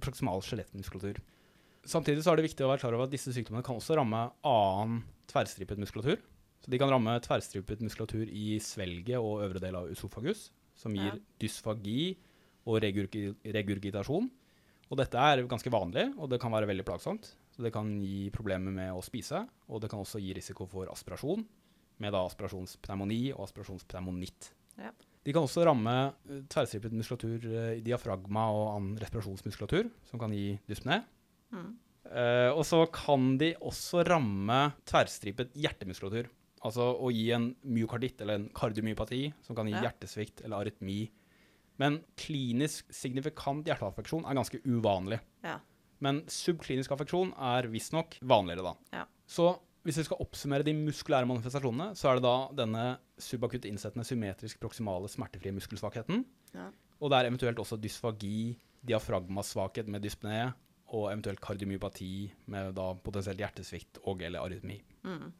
proksimal 0.00 0.42
skjelettmuskulatur. 0.44 1.20
Samtidig 1.88 2.24
så 2.24 2.32
er 2.32 2.36
det 2.40 2.48
viktig 2.50 2.64
å 2.66 2.70
være 2.72 2.82
klar 2.82 2.96
over 2.96 3.06
at 3.08 3.14
disse 3.14 3.32
sykdommene 3.32 3.64
kan 3.64 3.78
også 3.78 3.96
ramme 3.96 4.26
annen 4.44 5.02
tverrstripet 5.30 5.78
muskulatur. 5.80 6.18
Så 6.64 6.72
de 6.72 6.78
kan 6.80 6.90
ramme 6.90 7.14
tverrstripet 7.24 7.80
muskulatur 7.84 8.26
i 8.28 8.58
svelget 8.60 9.16
og 9.20 9.44
øvre 9.46 9.62
del 9.62 9.78
av 9.78 9.88
usofagus, 9.88 10.50
som 10.74 10.92
gir 10.94 11.14
Ja. 11.14 11.20
dysfagi 11.40 12.16
og 12.66 12.82
regurgi 12.82 13.34
regurgitasjon. 13.44 14.30
Og 14.90 14.96
dette 14.96 15.14
er 15.16 15.46
ganske 15.46 15.70
vanlig, 15.70 16.14
og 16.18 16.30
det 16.30 16.40
kan 16.40 16.50
være 16.50 16.66
veldig 16.66 16.84
plagsomt. 16.84 17.34
Så 17.52 17.62
det 17.62 17.72
kan 17.72 18.00
gi 18.00 18.30
problemer 18.30 18.72
med 18.72 18.92
å 18.92 19.02
spise, 19.04 19.48
og 19.68 19.80
det 19.80 19.90
kan 19.90 20.00
også 20.00 20.20
gi 20.20 20.32
risiko 20.34 20.66
for 20.66 20.86
aspirasjon, 20.86 21.44
med 21.98 22.12
da 22.12 22.24
aspirasjonspneumoni 22.26 23.32
og 23.34 23.48
aspirasjonspneumonitt. 23.48 24.50
Ja. 24.78 24.92
De 25.28 25.34
kan 25.36 25.44
også 25.44 25.60
ramme 25.68 25.92
tverrstripet 26.24 26.46
tverrstrippet 26.48 26.94
muskulatur 26.96 27.42
eh, 27.52 27.74
i 27.76 27.82
diafragma 27.84 28.46
og 28.48 28.62
annen 28.70 28.94
respirasjonsmuskulatur, 29.02 29.90
som 30.08 30.20
kan 30.22 30.32
gi 30.32 30.54
dyspné. 30.70 31.02
Mm. 31.52 31.74
Uh, 32.08 32.50
og 32.54 32.62
så 32.64 32.78
kan 32.88 33.34
de 33.36 33.50
også 33.60 34.00
ramme 34.08 34.56
tverrstripet 34.88 35.52
hjertemuskulatur. 35.52 36.30
Altså 36.64 36.86
å 36.96 37.10
gi 37.12 37.26
en 37.36 37.50
myokarditt 37.68 38.24
eller 38.24 38.40
en 38.40 38.48
kardiomyopati, 38.56 39.26
som 39.44 39.58
kan 39.58 39.68
gi 39.68 39.76
Ja. 39.76 39.82
hjertesvikt 39.84 40.40
eller 40.46 40.64
arytmi. 40.64 41.10
Men 41.76 42.00
klinisk 42.16 42.88
signifikant 42.88 43.68
hjerteaffeksjon 43.68 44.24
er 44.24 44.40
ganske 44.40 44.62
uvanlig. 44.64 45.20
Ja. 45.44 45.58
Men 46.00 46.22
subklinisk 46.30 46.94
affeksjon 46.94 47.34
er 47.36 47.68
visstnok 47.68 48.16
vanligere, 48.22 48.72
da. 48.72 48.74
Ja. 49.02 49.04
Så 49.28 49.58
hvis 49.88 50.02
vi 50.02 50.04
skal 50.04 50.20
oppsummere 50.20 50.66
de 50.66 50.74
muskulære 50.76 51.24
manifestasjonene, 51.30 51.94
så 51.96 52.10
er 52.10 52.18
det 52.18 52.26
da 52.26 52.36
denne 52.60 52.84
subakutt 53.24 53.64
innsettende 53.64 54.04
symmetrisk 54.04 54.60
proksimale 54.60 55.08
smertefrie 55.08 55.54
muskelsvakheten. 55.56 56.26
Ja. 56.52 56.68
Og 57.00 57.08
det 57.08 57.18
er 57.18 57.28
eventuelt 57.30 57.62
også 57.62 57.78
dysfagi, 57.80 58.52
diafragmasvakhet 58.88 59.88
med 59.88 60.04
dyspné, 60.04 60.50
og 60.92 61.08
eventuelt 61.10 61.40
kardiomyopati 61.44 62.12
med 62.52 62.74
da 62.76 62.90
potensielt 63.04 63.40
hjertesvikt 63.40 64.00
og 64.08 64.22
eller 64.24 64.44
arytmi. 64.44 64.78
Mm. 65.08 65.32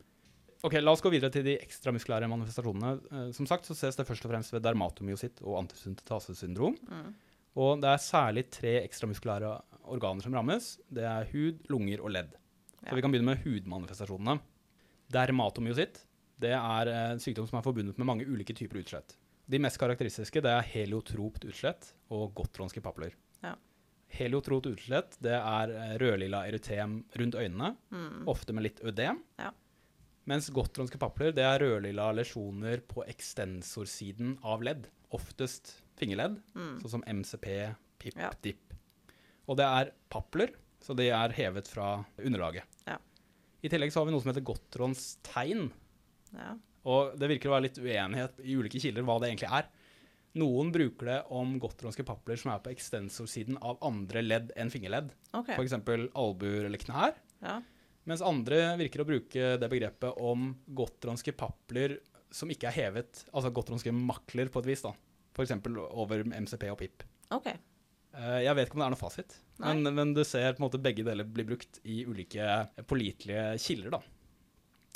Ok, 0.67 0.75
La 0.83 0.93
oss 0.93 1.05
gå 1.05 1.13
videre 1.13 1.31
til 1.33 1.45
de 1.47 1.55
ekstramuskulære 1.61 2.29
manifestasjonene. 2.33 2.97
Eh, 3.13 3.31
som 3.37 3.47
sagt 3.49 3.69
så 3.69 3.77
ses 3.79 4.01
det 4.01 4.09
først 4.09 4.27
og 4.27 4.33
fremst 4.33 4.53
ved 4.53 4.65
dermatomyositt 4.65 5.45
og 5.45 5.61
antisyntetasesyndrom. 5.63 6.77
Mm. 6.89 7.15
Og 7.59 7.81
det 7.83 7.93
er 7.93 8.03
særlig 8.03 8.49
tre 8.55 8.75
ekstramuskulære 8.83 9.53
organer 9.89 10.25
som 10.25 10.35
rammes. 10.35 10.77
Det 10.89 11.07
er 11.07 11.29
hud, 11.33 11.63
lunger 11.73 12.03
og 12.03 12.13
ledd. 12.17 12.37
Så 12.89 12.95
vi 12.97 13.03
kan 13.05 13.13
begynne 13.13 13.35
med 13.35 13.43
hudmanifestasjonene. 13.45 14.39
Dermatomyositt 15.13 16.03
det 16.39 16.53
er 16.55 16.89
en 16.93 17.19
sykdom 17.23 17.49
som 17.51 17.59
er 17.59 17.65
forbundet 17.67 17.99
med 17.99 18.07
mange 18.07 18.27
ulike 18.29 18.55
typer 18.57 18.79
utslett. 18.83 19.17
De 19.49 19.59
mest 19.59 19.79
karakteristiske 19.81 20.43
det 20.45 20.51
er 20.53 20.67
heliotropt 20.75 21.47
utslett 21.49 21.93
og 22.15 22.35
gotronske 22.39 22.83
papler. 22.85 23.15
Ja. 23.43 23.55
Heliotropt 24.19 24.69
utslett 24.71 25.17
det 25.25 25.35
er 25.37 25.73
eh, 25.75 25.95
rødlilla 26.01 26.45
erytem 26.49 27.01
rundt 27.17 27.35
øynene, 27.41 27.75
Mm. 27.91 28.29
ofte 28.29 28.53
med 28.53 28.63
litt 28.69 28.81
ødem. 28.85 29.19
Ja. 29.39 29.51
Mens 30.29 30.51
gotronske 30.51 30.99
papler 31.01 31.33
det 31.33 31.45
er 31.45 31.59
rødlilla 31.65 32.13
lesjoner 32.15 32.81
på 32.87 33.05
ekstensorsiden 33.09 34.39
av 34.45 34.63
ledd, 34.63 34.89
oftest 35.11 35.83
fingerledd, 35.97 36.41
Mm. 36.55 36.79
sånn 36.83 36.91
som 36.91 37.03
MCP, 37.07 37.75
PIP, 37.99 38.17
Ja. 38.17 38.31
DIP. 38.43 38.75
Og 39.49 39.57
det 39.57 39.65
er 39.65 39.93
papler, 40.11 40.53
så 40.89 40.97
de 40.97 41.11
er 41.13 41.35
hevet 41.37 41.69
fra 41.69 41.91
underlaget. 42.17 42.65
Ja. 42.89 42.97
I 43.61 43.69
tillegg 43.69 43.93
så 43.93 44.01
har 44.01 44.09
vi 44.09 44.15
noe 44.15 44.25
som 44.25 44.31
heter 44.33 44.47
Gotrons 44.49 45.19
tegn. 45.29 45.67
Ja. 46.33 46.55
Og 46.89 47.19
det 47.21 47.29
virker 47.35 47.51
å 47.51 47.57
være 47.59 47.67
litt 47.69 47.81
uenighet 47.83 48.39
i 48.41 48.55
ulike 48.57 48.81
kilder 48.81 49.05
hva 49.05 49.19
det 49.21 49.29
egentlig 49.33 49.51
er. 49.59 49.69
Noen 50.39 50.69
bruker 50.73 51.09
det 51.11 51.17
om 51.35 51.57
gotronske 51.61 52.05
papler 52.07 52.39
som 52.41 52.53
er 52.55 52.61
på 52.65 52.71
ekstensorsiden 52.73 53.59
av 53.65 53.81
andre 53.85 54.23
ledd 54.23 54.53
enn 54.57 54.71
fingerledd, 54.73 55.11
Okay. 55.35 55.57
f.eks. 55.59 55.75
albuer 56.15 56.69
eller 56.69 56.81
knær. 56.81 57.17
Ja. 57.43 57.59
Mens 58.09 58.23
andre 58.25 58.77
virker 58.81 59.03
å 59.03 59.09
bruke 59.09 59.51
det 59.61 59.69
begrepet 59.73 60.17
om 60.25 60.53
gotronske 60.73 61.35
papler 61.37 61.99
som 62.33 62.49
ikke 62.53 62.69
er 62.71 62.77
hevet, 62.77 63.25
altså 63.33 63.51
gotronske 63.53 63.93
makler 63.93 64.49
på 64.53 64.63
et 64.63 64.71
vis, 64.71 64.85
da. 64.85 64.95
F.eks. 65.35 65.53
over 65.93 66.25
MCP 66.29 66.69
og 66.73 66.79
PIP. 66.81 67.05
OK. 67.37 67.51
Eh, 68.15 68.43
Jeg 68.45 68.55
vet 68.57 68.69
ikke 68.69 68.75
om 68.79 68.81
det 68.81 68.87
er 68.87 68.95
noe 68.97 69.03
fasit, 69.03 69.35
men, 69.59 69.83
men 69.95 70.15
du 70.15 70.23
ser 70.25 70.53
på 70.55 70.63
en 70.63 70.69
måte 70.71 70.81
begge 70.83 71.05
deler 71.05 71.25
bli 71.29 71.45
brukt 71.45 71.81
i 71.85 72.05
ulike 72.09 72.69
pålitelige 72.89 73.59
kilder. 73.61 73.91
da. 73.99 74.01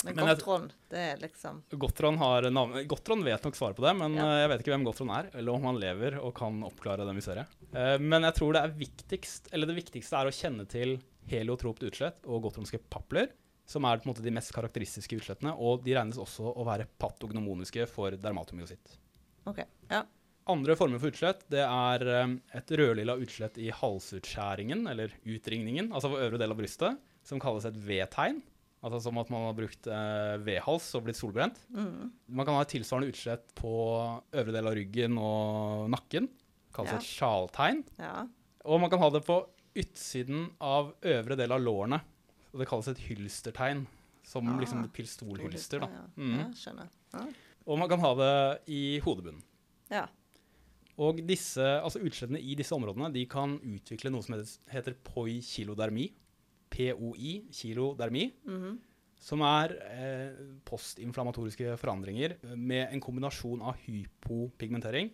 Men 0.05 0.15
Men 0.17 0.25
jeg- 0.27 0.71
det 0.89 0.99
er 0.99 1.17
liksom 1.17 1.61
Gotron, 1.79 2.17
har 2.17 2.41
navn, 2.51 2.85
Gottron 2.87 3.23
vet 3.23 3.41
nok 3.43 3.55
svaret 3.55 3.75
på 3.77 3.83
det, 3.87 3.95
men 3.95 4.15
Ja. 4.15 4.25
eh, 4.25 4.41
jeg 4.41 4.49
vet 4.49 4.59
ikke 4.65 4.73
hvem 4.75 4.83
Gotron 4.83 5.09
er, 5.11 5.29
eller 5.33 5.53
om 5.53 5.63
han 5.63 5.79
lever 5.79 6.19
og 6.19 6.33
kan 6.35 6.61
oppklare 6.61 7.05
det 7.07 7.15
mysteriet. 7.15 7.47
Eh, 7.73 7.97
Men 7.99 8.23
jeg 8.23 8.33
tror 8.35 8.51
det 8.53 8.63
er 8.63 8.75
viktigst, 8.77 9.47
eller 9.53 9.65
det 9.67 9.75
viktigste 9.77 10.13
er 10.19 10.25
å 10.27 10.33
kjenne 10.33 10.67
til 10.67 10.99
heliotropt 11.29 11.79
utslett 11.87 12.17
og 12.27 12.41
gotronske 12.43 12.79
papler, 12.89 13.29
som 13.65 13.85
er 13.85 13.95
på 13.99 14.07
en 14.07 14.13
måte 14.13 14.21
de 14.23 14.29
mest 14.31 14.51
karakteristiske 14.51 15.15
utslettene, 15.21 15.55
og 15.57 15.85
de 15.85 15.93
regnes 15.93 16.17
også 16.17 16.53
å 16.53 16.65
være 16.65 16.85
patognomoniske 16.99 17.87
for 17.87 18.11
dermatomyositt. 18.11 18.97
OK. 19.47 19.63
Ja. 19.89 20.03
Andre 20.51 20.75
former 20.75 20.99
for 20.99 21.07
utslett 21.13 21.45
det 21.49 21.61
er 21.63 22.03
eh, 22.11 22.33
et 22.59 22.71
rødlilla 22.75 23.15
utslett 23.21 23.57
i 23.63 23.69
halsutskjæringen, 23.71 24.87
eller 24.91 25.13
utringningen, 25.25 25.91
altså 25.95 26.09
på 26.11 26.19
øvre 26.19 26.37
del 26.41 26.51
av 26.51 26.57
brystet, 26.59 26.97
som 27.23 27.39
kalles 27.39 27.65
et 27.69 27.77
V-tegn. 27.79 28.41
Altså 28.83 28.99
som 29.05 29.15
at 29.21 29.29
man 29.31 29.45
har 29.47 29.53
brukt 29.55 29.87
eh, 29.87 30.33
V-hals 30.43 30.89
og 30.99 31.05
blitt 31.05 31.15
solbrent. 31.15 31.55
Mm. 31.71 32.09
Man 32.27 32.45
kan 32.45 32.57
ha 32.57 32.65
et 32.65 32.73
tilsvarende 32.73 33.13
utslett 33.13 33.53
på 33.55 33.71
øvre 34.35 34.51
del 34.51 34.67
av 34.67 34.75
ryggen 34.75 35.15
og 35.17 35.85
nakken. 35.93 36.27
Kalles 36.75 36.91
Ja. 36.91 36.97
et 36.99 37.07
sjaltegn. 37.07 37.83
Ja. 38.01 38.25
Og 38.65 38.81
man 38.83 38.89
kan 38.91 38.99
ha 38.99 39.09
det 39.15 39.23
på 39.23 39.37
utsiden 39.79 40.49
av 40.59 40.91
øvre 41.01 41.37
del 41.39 41.51
av 41.55 41.61
lårene. 41.63 42.01
Og 42.51 42.59
det 42.59 42.67
kalles 42.67 42.89
et 42.91 42.99
hylstertegn. 43.07 43.85
Som 44.23 44.47
Ah. 44.47 44.59
liksom 44.59 44.83
et 44.83 44.91
pistolhylster, 44.95 45.79
da. 45.83 45.87
Ja. 45.87 46.03
Mm. 46.17 46.35
ja, 46.39 46.45
skjønner. 46.55 46.89
Ja. 47.13 47.23
Og 47.67 47.79
man 47.79 47.89
kan 47.89 47.99
ha 47.99 48.13
det 48.15 48.59
i 48.67 48.99
hodebunnen. 48.99 49.41
ja. 49.91 50.05
Og 51.01 51.17
disse, 51.25 51.57
altså 51.81 51.99
utslettene 52.05 52.39
i 52.39 52.53
disse 52.55 52.75
områdene 52.75 53.11
de 53.13 53.25
kan 53.25 53.55
utvikle 53.59 54.11
noe 54.13 54.21
som 54.21 54.35
heter, 54.69 54.93
poikilodermi. 55.03 56.11
POI, 56.73 57.45
kilodermi. 57.53 58.27
Mhm. 58.45 58.79
Som 59.23 59.39
er 59.41 59.71
eh, 59.87 60.33
postinflammatoriske 60.67 61.77
forandringer 61.79 62.33
med 62.57 62.89
en 62.91 62.99
kombinasjon 62.99 63.61
av 63.63 63.77
hypopigmentering, 63.85 65.09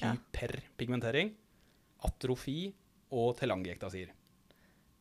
hyperpigmentering, 0.00 1.30
atrofi 2.04 2.72
og 3.14 3.36
telangiektasir. 3.38 4.10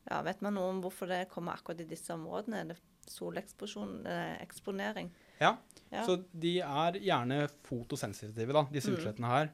ja. 0.09 0.21
Vet 0.21 0.41
man 0.45 0.53
noe 0.53 0.69
om 0.69 0.81
hvorfor 0.83 1.07
det 1.09 1.29
kommer 1.31 1.53
akkurat 1.57 1.81
i 1.81 1.88
disse 1.89 2.13
områdene? 2.13 2.59
Er 2.62 2.65
det 2.73 2.77
soleksposisjon, 3.09 4.05
eh, 4.05 4.38
eksponering? 4.45 5.09
Ja, 5.41 5.57
Ja. 5.91 6.05
så 6.05 6.23
de 6.31 6.59
er 6.59 6.91
gjerne 6.99 7.49
fotosensitive, 7.63 8.53
da, 8.53 8.63
disse 8.71 8.89
Mm. 8.91 8.97
utslettene 8.97 9.27
her. 9.27 9.49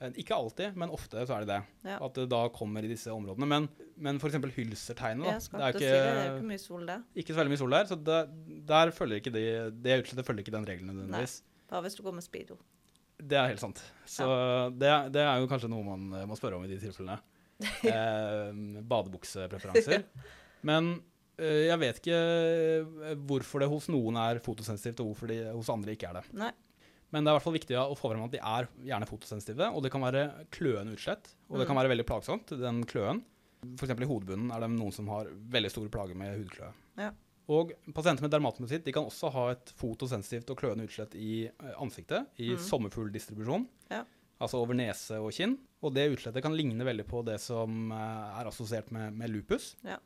Eh, 0.00 0.12
Ikke 0.20 0.36
alltid, 0.36 0.74
men 0.76 0.90
ofte 0.92 1.22
så 1.26 1.36
er 1.38 1.44
det 1.46 1.54
det. 1.54 1.60
Ja. 1.88 1.98
At 2.04 2.18
det 2.18 2.26
da 2.28 2.42
kommer 2.52 2.84
i 2.84 2.90
disse 2.90 3.08
områdene. 3.14 3.46
Men, 3.48 3.68
men 3.96 4.18
f.eks. 4.20 4.36
hylsertegnet 4.56 5.24
da. 5.24 5.36
Det 5.40 5.62
er 5.62 5.72
ikke, 5.72 5.80
si 5.80 5.90
det, 5.90 6.00
det 6.04 6.24
er 6.24 6.32
ikke 6.36 6.50
mye 6.52 6.60
sol 6.62 6.86
der. 6.90 7.04
ikke 7.16 7.32
så 7.32 7.40
veldig 7.40 7.54
mye 7.54 7.62
sol 7.62 7.76
der, 7.78 7.88
så 7.88 7.98
det, 8.10 8.18
der 8.68 8.92
følger 8.96 9.22
ikke 9.22 9.32
de, 9.34 9.44
det 9.86 10.00
utslettet 10.02 10.28
følger 10.28 10.44
ikke 10.44 10.56
den 10.58 10.68
regelen 10.68 10.92
nødvendigvis. 10.92 11.38
Bare 11.70 11.82
hvis 11.86 11.96
du 11.98 12.02
går 12.06 12.14
med 12.18 12.26
speedo. 12.26 12.58
Det 13.16 13.38
er 13.40 13.48
helt 13.48 13.62
sant. 13.64 13.80
Så 14.04 14.26
det, 14.76 14.90
det 15.16 15.22
er 15.24 15.40
jo 15.40 15.48
kanskje 15.48 15.70
noe 15.72 15.86
man 15.86 16.10
eh, 16.20 16.26
må 16.28 16.36
spørre 16.36 16.58
om 16.60 16.66
i 16.68 16.70
de 16.74 16.80
tilfellene. 16.82 17.16
Eh, 17.88 18.52
badebuksepreferanser. 18.84 20.02
Men 20.68 20.90
eh, 21.40 21.62
jeg 21.70 21.78
vet 21.80 22.00
ikke 22.02 22.18
eh, 22.20 23.14
hvorfor 23.28 23.62
det 23.64 23.68
hos 23.72 23.88
noen 23.92 24.18
er 24.20 24.40
fotosensitivt, 24.44 25.00
og 25.00 25.12
hvorfor 25.14 25.30
det 25.32 25.38
hos 25.54 25.70
andre 25.72 25.94
ikke 25.96 26.10
er 26.10 26.18
det. 26.20 26.24
Nei. 26.36 26.50
Men 27.12 27.22
det 27.24 27.30
er 27.30 27.34
i 27.34 27.38
hvert 27.38 27.44
fall 27.46 27.54
viktig 27.58 27.76
å 27.78 27.96
få 27.96 28.10
frem 28.10 28.24
at 28.24 28.32
de 28.32 28.38
er 28.42 28.66
gjerne 28.84 29.06
fotosensitive, 29.06 29.68
og 29.74 29.82
det 29.82 29.92
kan 29.94 30.02
være 30.02 30.46
kløende 30.50 30.96
utslett. 30.96 31.28
Og 31.50 31.58
det 31.60 31.66
kan 31.68 31.76
Mm. 31.76 31.82
være 31.82 31.92
veldig 31.94 32.06
plagsomt, 32.06 32.46
den 32.58 32.84
kløen. 32.84 33.22
Eksempel 33.62 34.02
i 34.02 34.10
hodebunnen 34.10 34.50
er 34.52 34.60
det 34.60 34.70
noen 34.70 34.92
som 34.92 35.06
har 35.08 35.26
veldig 35.26 35.70
store 35.70 35.88
plager 35.88 36.14
med 36.16 36.38
hudkløe. 36.44 36.72
Ja. 36.98 37.10
Og 37.48 37.70
pasienter 37.94 38.22
med 38.22 38.30
dermatomyositt 38.32 38.82
de 38.84 38.92
kan 38.92 39.04
også 39.06 39.30
ha 39.32 39.50
et 39.52 39.70
fotosensitivt 39.78 40.50
og 40.50 40.56
kløende 40.58 40.84
utslett 40.88 41.14
i 41.14 41.46
eh, 41.46 41.74
ansiktet, 41.78 42.26
i 42.38 42.50
Mm. 42.56 42.58
sommerfugldistribusjon. 42.58 43.68
Ja. 43.90 44.02
Altså 44.40 44.58
over 44.60 44.74
nese 44.74 45.12
og 45.22 45.30
kinn. 45.32 45.56
Og 45.82 45.94
det 45.94 46.10
utslettet 46.12 46.42
kan 46.42 46.52
ligne 46.56 46.84
veldig 46.84 47.06
på 47.06 47.24
det 47.24 47.38
som 47.40 47.92
eh, 47.92 48.40
er 48.40 48.44
assosiert 48.50 48.90
med, 48.90 49.14
med 49.14 49.30
lupus. 49.30 49.76
Ja. 49.84 49.96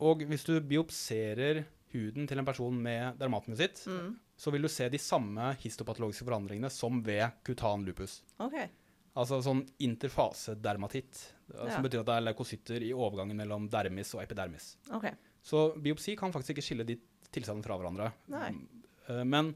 Og 0.00 0.20
hvis 0.26 0.44
du 0.44 0.58
biopserer 0.60 1.64
huden 1.92 2.26
til 2.26 2.38
en 2.40 2.44
person 2.48 2.82
med 2.82 3.18
dermatomyositt, 3.18 3.84
Mm. 3.86 4.16
Så 4.42 4.50
vil 4.50 4.64
du 4.66 4.70
se 4.72 4.88
de 4.90 4.98
samme 4.98 5.52
histopatologiske 5.62 6.26
forandringene 6.26 6.70
som 6.74 6.98
ved 7.06 7.38
kutan 7.46 7.84
lupus. 7.86 8.20
Okay. 8.42 8.66
Altså 9.14 9.38
sånn 9.44 9.60
interfasedermatitt, 9.84 11.20
Ja. 11.52 11.74
som 11.74 11.82
betyr 11.84 12.00
at 12.00 12.06
det 12.08 12.14
er 12.16 12.24
leukocytter 12.32 12.82
i 12.82 12.92
overgangen 12.96 13.36
mellom 13.36 13.68
dermis 13.70 14.14
og 14.16 14.22
epidermis. 14.22 14.76
Okay. 14.90 15.12
Så 15.44 15.74
biopsi 15.76 16.16
kan 16.16 16.32
faktisk 16.32 16.56
ikke 16.56 16.64
skille 16.64 16.86
de 16.88 16.96
tilstandene 17.30 17.64
fra 17.66 17.76
hverandre. 17.78 18.12
Nei. 18.32 18.48
Eh, 19.08 19.22
Men 19.24 19.52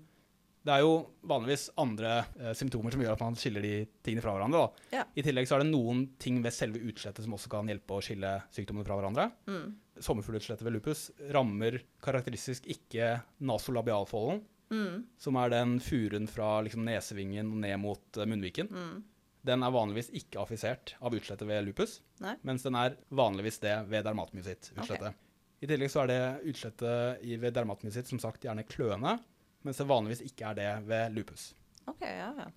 det 0.66 0.74
er 0.74 0.80
jo 0.82 1.06
vanligvis 1.24 1.70
andre 1.78 2.26
eh, 2.40 2.52
symptomer 2.58 2.90
som 2.92 3.00
gjør 3.00 3.12
at 3.14 3.20
man 3.22 3.34
skiller 3.38 3.62
de 3.62 3.86
tingene 4.04 4.22
fra 4.24 4.34
hverandre. 4.36 4.64
Ja. 4.92 5.04
I 5.16 5.22
tillegg 5.22 5.46
så 5.48 5.56
er 5.56 5.64
det 5.64 5.70
noen 5.72 6.04
ting 6.18 6.42
ved 6.42 6.52
selve 6.52 6.78
utslettet 6.82 7.24
som 7.24 7.32
også 7.36 7.48
kan 7.48 7.66
hjelpe 7.70 7.94
å 7.96 8.02
skille 8.04 8.42
sykdommene 8.52 8.84
fra 8.84 8.98
hverandre. 8.98 9.30
Mm. 9.46 9.76
Sommerfuglutslettet 10.02 10.66
ved 10.66 10.74
lupus 10.76 11.10
rammer 11.32 11.80
karakteristisk 12.02 12.66
ikke 12.66 13.22
nasolabialfolden, 13.40 14.42
Mm. 14.70 15.04
som 15.18 15.36
er 15.38 15.52
den 15.52 15.76
furen 15.80 16.24
fra 16.26 16.60
liksom, 16.66 16.82
nesevingen 16.88 17.52
ned 17.62 17.78
mot 17.78 18.18
eh, 18.18 18.26
munnviken. 18.26 18.66
Mm. 18.72 19.04
den 19.46 19.62
er 19.62 19.70
vanligvis 19.70 20.08
ikke 20.10 20.40
affisert 20.42 20.96
av 20.98 21.14
utslettet 21.14 21.46
ved 21.46 21.62
lupus, 21.68 22.00
Nei. 22.18 22.32
mens 22.42 22.64
den 22.66 22.74
er 22.74 22.96
vanligvis 23.14 23.60
det 23.62 23.76
ved 23.86 24.02
dermatmyositt-utslettet. 24.08 25.14
I 25.62 25.68
tillegg 25.70 25.92
så 25.92 26.02
er 26.02 26.10
det 26.10 26.50
utslettet 26.50 27.22
ved 27.40 27.54
dermatmyositt 27.54 28.10
som 28.10 28.18
sagt 28.18 28.42
gjerne 28.42 28.66
kløende, 28.66 29.14
mens 29.62 29.78
det 29.78 29.86
vanligvis 29.86 30.24
ikke 30.26 30.50
er 30.50 30.58
det 30.58 30.72
ved 30.88 31.14
lupus. 31.14 31.52
OK, 31.86 32.02
ja, 32.02 32.32
ja. 32.42 32.48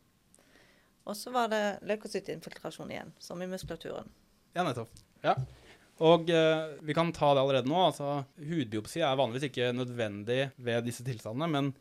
Og 1.05 1.17
så 1.17 1.31
var 1.33 1.49
det 1.53 1.79
leukocytinfiltrasjon 1.89 2.89
igjen, 2.91 3.13
som 3.21 3.41
i 3.41 3.47
muskulaturen. 3.49 4.09
Ja, 4.57 4.65
nettopp. 4.65 4.89
Ja. 5.21 5.35
Og 6.05 6.29
eh, 6.31 6.73
vi 6.85 6.95
kan 6.95 7.11
ta 7.13 7.33
det 7.35 7.41
allerede 7.43 7.69
nå. 7.69 7.79
altså 7.89 8.23
Hudbiopsi 8.37 9.01
er 9.03 9.17
vanligvis 9.19 9.49
ikke 9.49 9.71
nødvendig 9.75 10.49
ved 10.57 10.85
disse 10.87 11.05
tilstandene, 11.05 11.49
men 11.53 11.71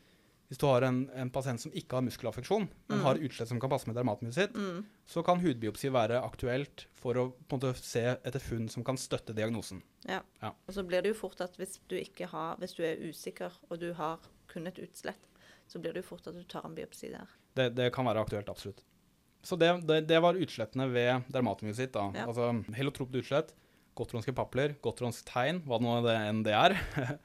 hvis 0.48 0.58
du 0.58 0.64
har 0.66 0.82
en, 0.86 1.02
en 1.12 1.30
pasient 1.30 1.60
som 1.60 1.72
ikke 1.76 1.98
har 1.98 2.02
muskelaffeksjon, 2.06 2.68
men 2.88 2.98
Mm. 2.98 3.04
har 3.04 3.18
utslett 3.20 3.48
som 3.50 3.60
kan 3.60 3.68
passe 3.70 3.86
med 3.86 3.96
dermatmyositt, 3.96 4.54
Mm. 4.56 4.84
så 5.06 5.22
kan 5.24 5.40
hudbiopsi 5.40 5.90
være 5.92 6.22
aktuelt 6.24 6.86
for 6.96 7.14
å 7.14 7.32
måte 7.50 7.74
se 7.76 8.00
etter 8.24 8.40
funn 8.40 8.68
som 8.68 8.82
kan 8.84 8.96
støtte 8.96 9.34
diagnosen. 9.36 9.82
Ja. 10.08 10.22
Ja. 10.40 10.54
Og 10.66 10.74
så 10.74 10.82
blir 10.86 11.02
det 11.02 11.12
jo 11.14 11.20
fort 11.20 11.40
at 11.40 11.56
hvis 11.60 11.78
du, 11.88 11.96
har, 12.26 12.56
hvis 12.56 12.74
du 12.74 12.82
er 12.82 12.96
usikker, 12.96 13.52
og 13.70 13.78
du 13.80 13.92
har 13.94 14.18
kun 14.48 14.66
et 14.66 14.78
utslett, 14.78 15.20
så 15.68 15.78
blir 15.78 15.92
det 15.92 16.02
jo 16.04 16.08
fort 16.16 16.26
at 16.26 16.34
du 16.34 16.42
tar 16.44 16.64
en 16.64 16.74
biopsi 16.74 17.10
der. 17.12 17.28
Det, 17.54 17.74
det 17.76 17.92
kan 17.92 18.06
være 18.06 18.24
aktuelt, 18.24 18.48
absolutt. 18.48 18.80
Så 19.42 19.56
det, 19.58 19.86
det, 19.86 20.06
det 20.08 20.20
var 20.22 20.34
utslettene 20.34 20.88
ved 20.90 21.24
dermatmyositt. 21.30 21.94
Ja. 21.94 22.24
Altså 22.26 22.64
helotropt 22.74 23.14
utslett, 23.14 23.52
gotronske 23.98 24.34
papler, 24.36 24.76
gotronsk 24.84 25.26
tegn, 25.28 25.62
hva 25.66 25.80
nå 25.82 25.98
det 26.06 26.16
enn 26.28 26.42
det 26.46 26.54
er. 26.56 26.76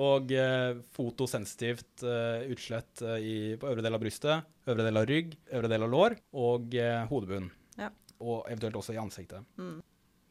og 0.00 0.32
eh, 0.32 0.78
fotosensitivt 0.94 2.04
eh, 2.06 2.46
utslett 2.54 3.02
eh, 3.04 3.18
i, 3.20 3.36
på 3.60 3.68
øvre 3.70 3.84
del 3.84 3.96
av 3.96 4.02
brystet, 4.02 4.50
øvre 4.70 4.86
del 4.86 5.00
av 5.00 5.08
rygg, 5.10 5.34
øvre 5.50 5.72
del 5.72 5.86
av 5.86 5.92
lår 5.92 6.16
og 6.46 6.76
eh, 6.78 7.02
hodebunn. 7.10 7.50
Ja. 7.80 7.90
Og 8.20 8.44
eventuelt 8.46 8.78
også 8.80 8.94
i 8.96 9.02
ansiktet. 9.02 9.44
Mm. 9.60 9.78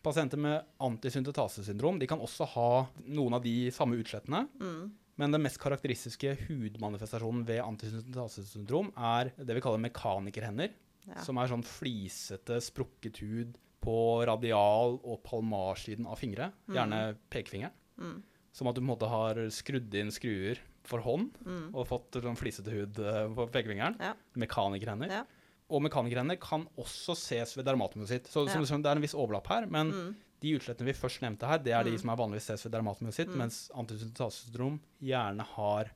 Pasienter 0.05 0.39
med 0.39 0.63
antisyntetasesyndrom 0.85 1.99
de 1.99 2.07
kan 2.07 2.21
også 2.23 2.47
ha 2.55 2.71
noen 3.12 3.35
av 3.35 3.43
de 3.43 3.69
samme 3.75 3.99
utslettene. 3.99 4.45
Mm. 4.62 4.83
Men 5.19 5.33
den 5.35 5.43
mest 5.43 5.59
karakteristiske 5.59 6.38
hudmanifestasjonen 6.45 7.43
ved 7.47 7.59
antisyntetasesyndrom 7.65 8.93
er 8.95 9.33
det 9.35 9.57
vi 9.57 9.63
kaller 9.65 9.81
mekanikerhender. 9.83 10.71
Ja. 11.09 11.17
Som 11.25 11.39
er 11.41 11.49
sånn 11.51 11.65
flisete, 11.65 12.62
sprukket 12.63 13.19
hud 13.25 13.57
på 13.81 14.25
radial- 14.27 14.99
og 15.03 15.21
palmarsiden 15.23 16.05
av 16.07 16.17
fingre. 16.19 16.51
Gjerne 16.69 17.15
pekefingeren. 17.31 17.71
Mm. 17.99 18.21
Som 18.51 18.67
at 18.67 18.75
du 18.75 18.81
på 18.81 18.85
en 18.87 18.91
måte 18.97 19.07
har 19.09 19.35
skrudd 19.53 19.93
inn 19.95 20.09
skruer 20.11 20.57
for 20.83 20.99
hånd 20.99 21.31
Mm. 21.45 21.75
og 21.75 21.87
fått 21.87 22.11
sånn 22.21 22.35
flisete 22.37 22.71
hud 22.71 22.97
eh, 22.99 23.27
på 23.35 23.45
pekefingeren. 23.51 23.95
Ja. 23.99 24.13
Mekanikerhender. 24.35 25.07
Ja. 25.09 25.23
Og 25.69 25.83
mekanikerhender 25.85 26.39
kan 26.41 26.65
også 26.77 27.13
ses 27.15 27.55
ved 27.55 27.65
dermatomyositt. 27.65 28.25
Så, 28.27 28.47
så 28.49 28.57
Ja. 28.57 28.65
så 28.65 28.81
det 28.81 28.87
er 28.89 28.95
en 28.97 29.01
viss 29.01 29.13
overlapp 29.13 29.47
her. 29.47 29.65
Men 29.67 29.91
Mm. 29.91 30.15
de 30.41 30.55
utslettene 30.57 30.85
vi 30.87 30.93
først 30.93 31.21
nevnte 31.21 31.45
her, 31.47 31.57
det 31.59 31.73
er 31.73 31.83
de 31.83 31.91
Mm. 31.91 31.99
som 31.99 32.09
er 32.09 32.15
vanligvis 32.15 32.41
ses 32.49 32.63
ved 32.65 32.71
dermatomyositt, 32.73 33.27
Mm. 33.29 33.37
mens 33.37 33.69
antisyntetasesyndrom 33.75 34.79
gjerne 35.01 35.41
har 35.45 35.91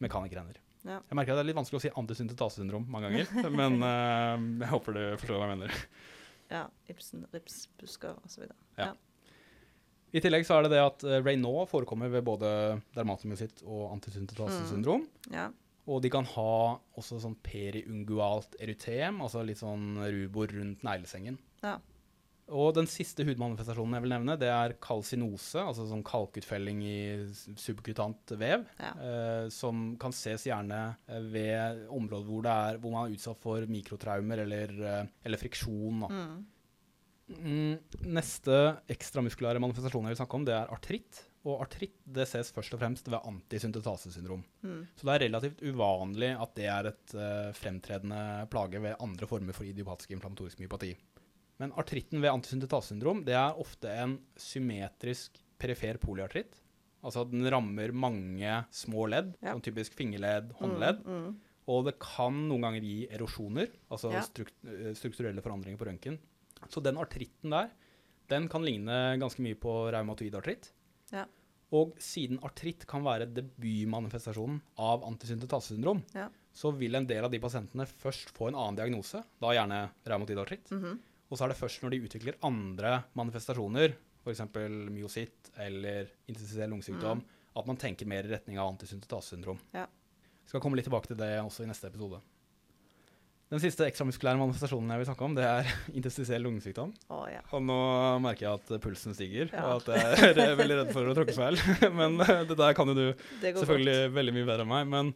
mekanikerhender. 0.00 0.56
Ja. 0.84 1.00
Jeg 1.08 1.16
merker 1.16 1.32
at 1.32 1.38
det 1.38 1.46
er 1.46 1.50
litt 1.52 1.56
vanskelig 1.56 1.80
å 1.80 1.80
si 1.80 1.90
antisyntetasesyndrom 1.90 2.86
mange 2.88 3.08
ganger, 3.10 3.50
men 3.50 3.82
uh, 3.82 4.36
jeg 4.62 4.68
håper 4.70 4.94
du 4.94 5.16
forstår 5.16 5.38
hva 5.40 5.48
jeg 5.48 5.58
mener. 5.58 5.72
Ja. 6.52 6.66
Ibsen, 6.90 7.26
ripsbusker 7.32 8.16
osv. 8.24 8.46
Ja. 8.78 8.92
I 10.16 10.22
tillegg 10.22 10.46
så 10.48 10.56
er 10.56 10.66
det 10.66 10.76
det 10.76 10.82
at 10.84 11.04
uh, 11.04 11.18
Raynaud 11.20 11.66
forekommer 11.70 12.10
ved 12.12 12.24
både 12.26 12.48
dermatomyositt 12.96 13.64
og 13.66 13.90
antisyntetasesyndrom. 13.96 15.06
Ja. 15.34 15.50
Og 15.86 16.00
de 16.02 16.10
kan 16.10 16.26
ha 16.32 16.54
også 16.98 17.20
sånn 17.22 17.36
periungualt 17.46 18.56
erytem, 18.62 19.20
altså 19.22 19.44
litt 19.46 19.60
sånn 19.60 20.00
rubor 20.02 20.50
rundt 20.54 20.82
neglesengen. 20.86 21.38
Ja. 21.62 21.76
Og 22.54 22.68
den 22.76 22.86
siste 22.86 23.24
hudmanifestasjonen 23.26 23.96
jeg 23.96 24.04
vil 24.04 24.12
nevne, 24.12 24.36
det 24.38 24.50
er 24.52 24.76
kalsinose, 24.82 25.58
altså 25.58 25.86
sånn 25.90 26.04
kalkutfelling 26.06 26.82
i 26.86 26.98
subkutant 27.58 28.36
vev, 28.38 28.66
Ja. 28.78 28.92
eh, 29.02 29.48
som 29.50 29.96
kan 29.98 30.14
ses 30.14 30.46
gjerne 30.46 30.96
eh, 31.08 31.20
ved 31.26 31.88
områder 31.90 32.28
hvor, 32.28 32.42
det 32.46 32.52
er, 32.52 32.78
hvor 32.78 32.94
man 32.94 33.08
er 33.08 33.16
utsatt 33.16 33.40
for 33.42 33.66
mikrotraumer 33.66 34.44
eller, 34.44 34.76
eh, 34.78 35.08
eller 35.26 35.42
friksjon. 35.42 36.06
Mm. 36.06 36.44
Mm, 37.26 37.78
neste 38.14 38.58
ekstramuskulære 38.94 39.58
manifestasjon 39.58 40.06
jeg 40.06 40.14
vil 40.14 40.20
snakke 40.20 40.38
om, 40.38 40.44
det 40.46 40.54
er 40.54 40.70
artritt. 40.70 41.24
Og 41.46 41.60
artritt 41.62 41.98
det 42.06 42.26
ses 42.30 42.52
først 42.54 42.74
og 42.74 42.80
fremst 42.80 43.10
ved 43.10 43.26
antisyntetasesyndrom. 43.26 44.44
Mm. 44.62 44.80
Så 44.94 45.06
det 45.06 45.14
er 45.14 45.24
relativt 45.26 45.62
uvanlig 45.66 46.30
at 46.42 46.54
det 46.58 46.66
er 46.70 46.88
et 46.90 47.14
uh, 47.14 47.50
fremtredende 47.54 48.46
plage 48.50 48.80
ved 48.82 48.98
andre 49.02 49.28
former 49.30 49.54
for 49.54 49.66
idiopatisk 49.66 50.14
inflammatorisk 50.16 50.62
myopati. 50.62 50.94
Men 51.58 51.72
artritten 51.72 52.20
ved 52.20 52.30
antisyntetasesyndrom 52.34 53.24
det 53.24 53.34
er 53.34 53.56
ofte 53.58 53.88
en 53.88 54.18
symmetrisk 54.36 55.38
perifer 55.58 55.96
polyartritt. 56.02 56.58
Altså 57.06 57.22
at 57.22 57.30
den 57.30 57.46
rammer 57.52 57.92
mange 57.94 58.64
små 58.74 59.06
ledd, 59.08 59.34
Ja. 59.42 59.52
som 59.52 59.60
typisk 59.62 59.94
fingerledd, 59.94 60.52
håndledd. 60.58 61.04
Mm. 61.06 61.24
Mm. 61.26 61.36
Og 61.68 61.84
det 61.86 61.98
kan 61.98 62.32
noen 62.48 62.60
ganger 62.62 62.80
gi 62.82 63.06
erosjoner, 63.10 63.68
altså 63.90 64.12
Ja. 64.12 64.20
eh, 64.20 64.92
strukturelle 64.94 65.42
forandringer 65.42 65.78
på 65.78 65.86
røntgen. 65.86 66.18
Så 66.68 66.82
den 66.82 66.96
artritten 66.96 67.50
der, 67.50 67.70
den 68.28 68.48
kan 68.48 68.62
ligne 68.62 69.18
ganske 69.18 69.40
mye 69.40 69.54
på 69.54 69.92
raumatoid 69.92 70.34
artritt. 70.34 70.72
Ja. 71.12 71.24
Og 71.72 71.94
siden 71.98 72.38
artritt 72.42 72.86
kan 72.86 73.02
være 73.02 73.26
debutmanifestasjonen 73.32 74.60
av 74.78 75.02
antisyntetasesyndrom, 75.04 76.02
Ja. 76.14 76.28
så 76.54 76.72
vil 76.76 76.94
en 76.94 77.06
del 77.06 77.24
av 77.24 77.30
de 77.30 77.38
pasientene 77.38 77.86
først 77.86 78.30
få 78.32 78.48
en 78.48 78.54
annen 78.54 78.76
diagnose, 78.76 79.22
da 79.40 79.48
gjerne 79.52 79.90
reumatoid 80.06 80.38
artritt. 80.38 80.70
Mhm. 80.70 80.98
Og 81.30 81.38
så 81.38 81.44
er 81.44 81.48
det 81.52 81.58
først 81.58 81.82
når 81.82 81.90
de 81.96 82.02
utvikler 82.06 82.36
andre 82.46 83.00
manifestasjoner, 83.18 83.96
f.eks. 84.24 84.42
myositt 84.90 85.50
eller 85.62 86.06
intensiv 86.28 86.66
lungesykdom, 86.70 87.22
at 87.56 87.66
man 87.66 87.76
tenker 87.80 88.06
mer 88.06 88.26
i 88.26 88.32
retning 88.34 88.58
av 88.58 88.72
antisyntetasesyndrom. 88.74 89.58
Ja. 89.74 89.86
Skal 90.46 90.60
komme 90.62 90.76
litt 90.78 90.86
tilbake 90.86 91.08
til 91.10 91.16
det 91.18 91.32
også 91.42 91.64
i 91.64 91.70
neste 91.70 91.88
episode. 91.90 92.20
Den 93.46 93.60
siste 93.62 93.86
ekstramuskulære 93.86 94.40
manifestasjonen 94.40 94.90
jeg 94.90 94.98
vil 95.02 95.06
snakke 95.06 95.22
om, 95.28 95.34
det 95.38 95.44
er 95.46 95.68
interstitiell 95.98 96.42
lungesykdom. 96.42 96.90
Å 97.14 97.18
ja. 97.30 97.42
Og 97.54 97.62
nå 97.62 97.76
merker 98.24 98.48
jeg 98.48 98.58
at 98.60 98.82
pulsen 98.82 99.14
stiger, 99.14 99.50
Ja. 99.54 99.68
og 99.76 99.86
at 99.86 100.26
jeg 100.26 100.46
er 100.48 100.58
veldig 100.58 100.78
redd 100.80 100.90
for 100.94 101.06
å 101.06 101.14
tråkke 101.14 101.34
feil. 101.36 101.58
Men 102.00 102.18
eh, 102.26 102.42
det 102.50 102.56
der 102.58 102.74
kan 102.74 102.90
jo 102.90 102.96
du 102.98 103.06
selvfølgelig 103.42 103.94
godt. 104.00 104.16
veldig 104.18 104.34
mye 104.38 104.48
bedre 104.50 104.66
enn 104.66 104.72
meg. 104.74 104.90
Men 104.90 105.12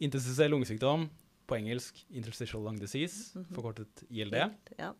interstitiell 0.00 0.52
lungesykdom, 0.56 1.08
på 1.50 1.56
engelsk 1.56 2.04
interstitial 2.14 2.62
lung 2.68 2.76
disease, 2.78 3.32
Mhm. 3.40 3.48
forkortet 3.56 4.04
ILD. 4.12 4.36
Ja. 4.78 4.92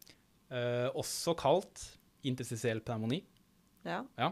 Eh, 0.50 0.88
også 0.92 1.34
kalt 1.38 1.82
interstisiell 2.26 2.82
pneumoni. 2.84 3.22
ja. 4.18 4.30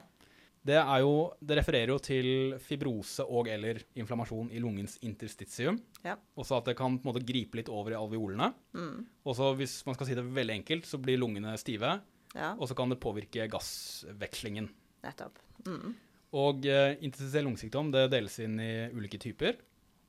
Det, 0.68 0.76
er 0.76 1.00
jo, 1.00 1.12
det 1.40 1.56
refererer 1.60 1.92
jo 1.94 1.98
til 2.02 2.26
fibrose 2.60 3.24
og 3.24 3.48
eller 3.48 3.78
inflammasjon 3.96 4.50
i 4.52 4.60
lungens 4.60 4.98
interstitium. 5.06 5.78
Ja. 6.04 6.18
Også 6.36 6.58
at 6.58 6.68
det 6.68 6.74
kan 6.76 6.98
måte 7.04 7.22
gripe 7.24 7.60
litt 7.60 7.70
over 7.72 7.94
i 7.94 7.96
alveolene. 7.96 8.50
Mm. 8.76 9.06
Også 9.30 9.54
hvis 9.56 9.78
man 9.88 9.96
skal 9.96 10.10
si 10.10 10.18
det 10.18 10.26
veldig 10.26 10.58
enkelt, 10.58 10.90
så 10.90 11.00
blir 11.00 11.20
lungene 11.22 11.54
stive, 11.60 11.94
ja. 12.34 12.52
og 12.52 12.68
så 12.68 12.76
kan 12.76 12.92
det 12.92 13.00
påvirke 13.00 13.48
gassvekslingen. 13.48 14.68
Nettopp. 15.06 15.40
Mm. 15.64 15.96
Og 16.36 16.68
eh, 16.68 16.98
interstitiell 17.00 17.48
lungesykdom 17.48 17.94
det 17.94 18.08
deles 18.12 18.36
inn 18.44 18.58
i 18.60 18.72
ulike 18.92 19.20
typer. 19.22 19.56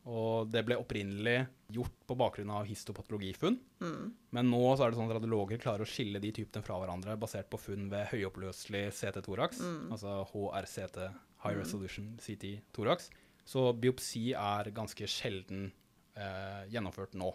Og 0.10 0.50
det 0.50 0.64
ble 0.66 0.78
opprinnelig 0.80 1.44
gjort 1.76 1.98
på 2.10 2.16
bakgrunn 2.18 2.50
av 2.56 2.66
histopatologifunn. 2.66 3.60
Mm. 3.84 4.06
Men 4.34 4.48
nå 4.50 4.62
så 4.74 4.86
er 4.88 4.92
det 4.94 4.98
sånn 4.98 5.10
at 5.12 5.20
radiologer 5.20 5.62
klarer 5.62 5.86
å 5.86 5.90
skille 5.90 6.22
de 6.24 6.32
typene 6.34 6.66
fra 6.66 6.80
hverandre 6.82 7.18
basert 7.22 7.50
på 7.52 7.60
funn 7.62 7.90
ved 7.92 8.08
høyoppløselig 8.14 8.88
CT-torax, 8.98 9.60
Mm. 9.62 9.92
altså 9.94 10.16
HRCT, 10.32 10.98
High 11.44 11.60
Resolution 11.60 12.16
CT-torax. 12.18 13.10
Så 13.46 13.68
biopsi 13.78 14.32
er 14.34 14.72
ganske 14.76 15.06
sjelden 15.10 15.72
eh, 16.16 16.66
gjennomført 16.74 17.14
nå. 17.14 17.30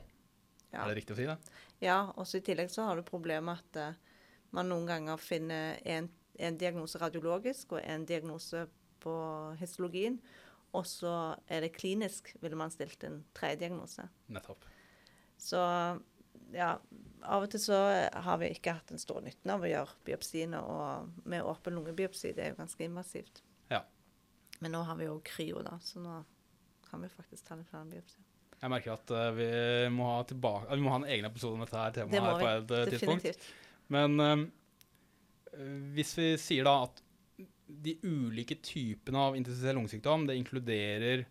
Ja. 0.72 0.82
Er 0.82 0.90
det 0.90 0.98
riktig 0.98 1.14
å 1.14 1.18
si 1.20 1.26
det? 1.30 1.36
Ja, 1.80 2.00
og 2.16 2.26
i 2.26 2.40
tillegg 2.42 2.70
så 2.74 2.88
har 2.88 2.98
du 2.98 3.06
problemet 3.06 3.62
at 3.62 3.76
eh, 3.80 4.00
man 4.54 4.68
noen 4.70 4.86
ganger 4.90 5.16
finner 5.22 5.78
en, 5.86 6.10
en 6.38 6.58
diagnose 6.58 6.98
radiologisk 6.98 7.76
og 7.76 7.82
en 7.84 8.06
diagnose 8.06 8.66
på 9.04 9.14
histologien, 9.60 10.18
og 10.74 10.86
så 10.88 11.14
er 11.46 11.64
det 11.64 11.74
klinisk, 11.76 12.32
ville 12.42 12.58
man 12.58 12.72
stilt 12.72 13.04
en 13.06 13.20
tredje 13.36 13.62
diagnose. 13.62 14.08
Nettopp. 14.34 14.66
Så 15.38 15.60
ja, 16.54 16.74
av 17.24 17.46
og 17.46 17.50
til 17.52 17.62
så 17.62 17.78
har 18.26 18.38
vi 18.42 18.50
ikke 18.54 18.74
hatt 18.76 18.90
den 18.92 19.00
store 19.02 19.24
nytten 19.26 19.54
av 19.54 19.64
å 19.64 19.70
gjøre 19.70 19.98
biopsiene, 20.06 20.60
og 20.60 21.26
med 21.30 21.46
åpen 21.46 21.78
lungebiopsi, 21.78 22.34
det 22.36 22.46
er 22.46 22.54
jo 22.54 22.60
ganske 22.62 22.86
invasivt. 22.86 23.42
Ja. 23.72 23.84
Men 24.60 24.74
nå 24.76 24.84
har 24.88 24.98
vi 25.00 25.08
jo 25.08 25.18
kryo, 25.26 25.62
da, 25.66 25.78
så 25.82 26.02
nå 26.02 26.20
kan 26.88 27.02
vi 27.02 27.10
faktisk 27.12 27.46
ta 27.46 27.58
litt 27.58 27.70
flere 27.70 27.88
biopsier. 27.90 28.26
Jeg 28.64 28.72
merker 28.72 28.94
at 28.94 29.10
uh, 29.12 29.30
vi, 29.36 29.46
må 29.92 30.08
ha 30.08 30.20
tilbake, 30.28 30.68
vi 30.72 30.84
må 30.84 30.92
ha 30.94 31.00
en 31.02 31.08
egen 31.10 31.28
episode 31.28 31.58
om 31.58 31.64
dette 31.64 31.80
her 31.80 31.96
temaet 31.96 32.14
Det 32.14 32.22
her 32.24 32.38
på 32.40 32.52
et 32.52 32.76
eh, 32.76 32.92
tidspunkt. 32.94 33.48
Men 33.92 34.14
um, 34.20 34.44
hvis 35.94 36.14
vi 36.16 36.28
sier 36.40 36.64
da 36.66 36.78
at 36.86 37.03
de 37.66 37.96
ulike 38.02 38.54
typene 38.62 39.18
av 39.18 39.36
interstitiell 39.36 39.76
lungesykdom, 39.78 40.26
det 40.28 40.36
inkluderer 40.36 41.24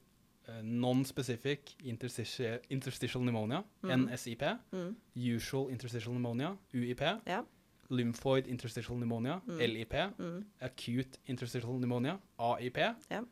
eh, 0.47 0.61
non-specific 0.63 1.75
interstitial, 1.83 2.59
interstitial 2.69 3.21
pneumonia, 3.23 3.63
Mm. 3.83 4.05
NSIP. 4.09 4.41
Mm. 4.73 4.95
Usual 5.15 5.69
interstitial 5.71 6.13
pneumonia, 6.13 6.57
UIP. 6.73 7.01
Ja. 7.27 7.43
Lymphoid 7.89 8.47
interstitial 8.47 8.97
pneumonia, 8.97 9.41
Mm. 9.47 9.57
LIP. 9.59 9.93
Mm. 10.17 10.45
Acute 10.61 11.19
interstitial 11.27 11.77
pneumonia, 11.77 12.17
AIP. 12.39 12.77
Ja. 13.09 13.23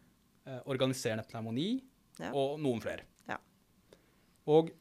eh, 0.48 0.60
organiserende 0.66 1.24
pneumoni 1.30 1.84
Ja. 2.20 2.32
og 2.34 2.60
noen 2.60 2.82
flere. 2.82 3.02
Ja. 3.28 3.38
Og 4.48 4.72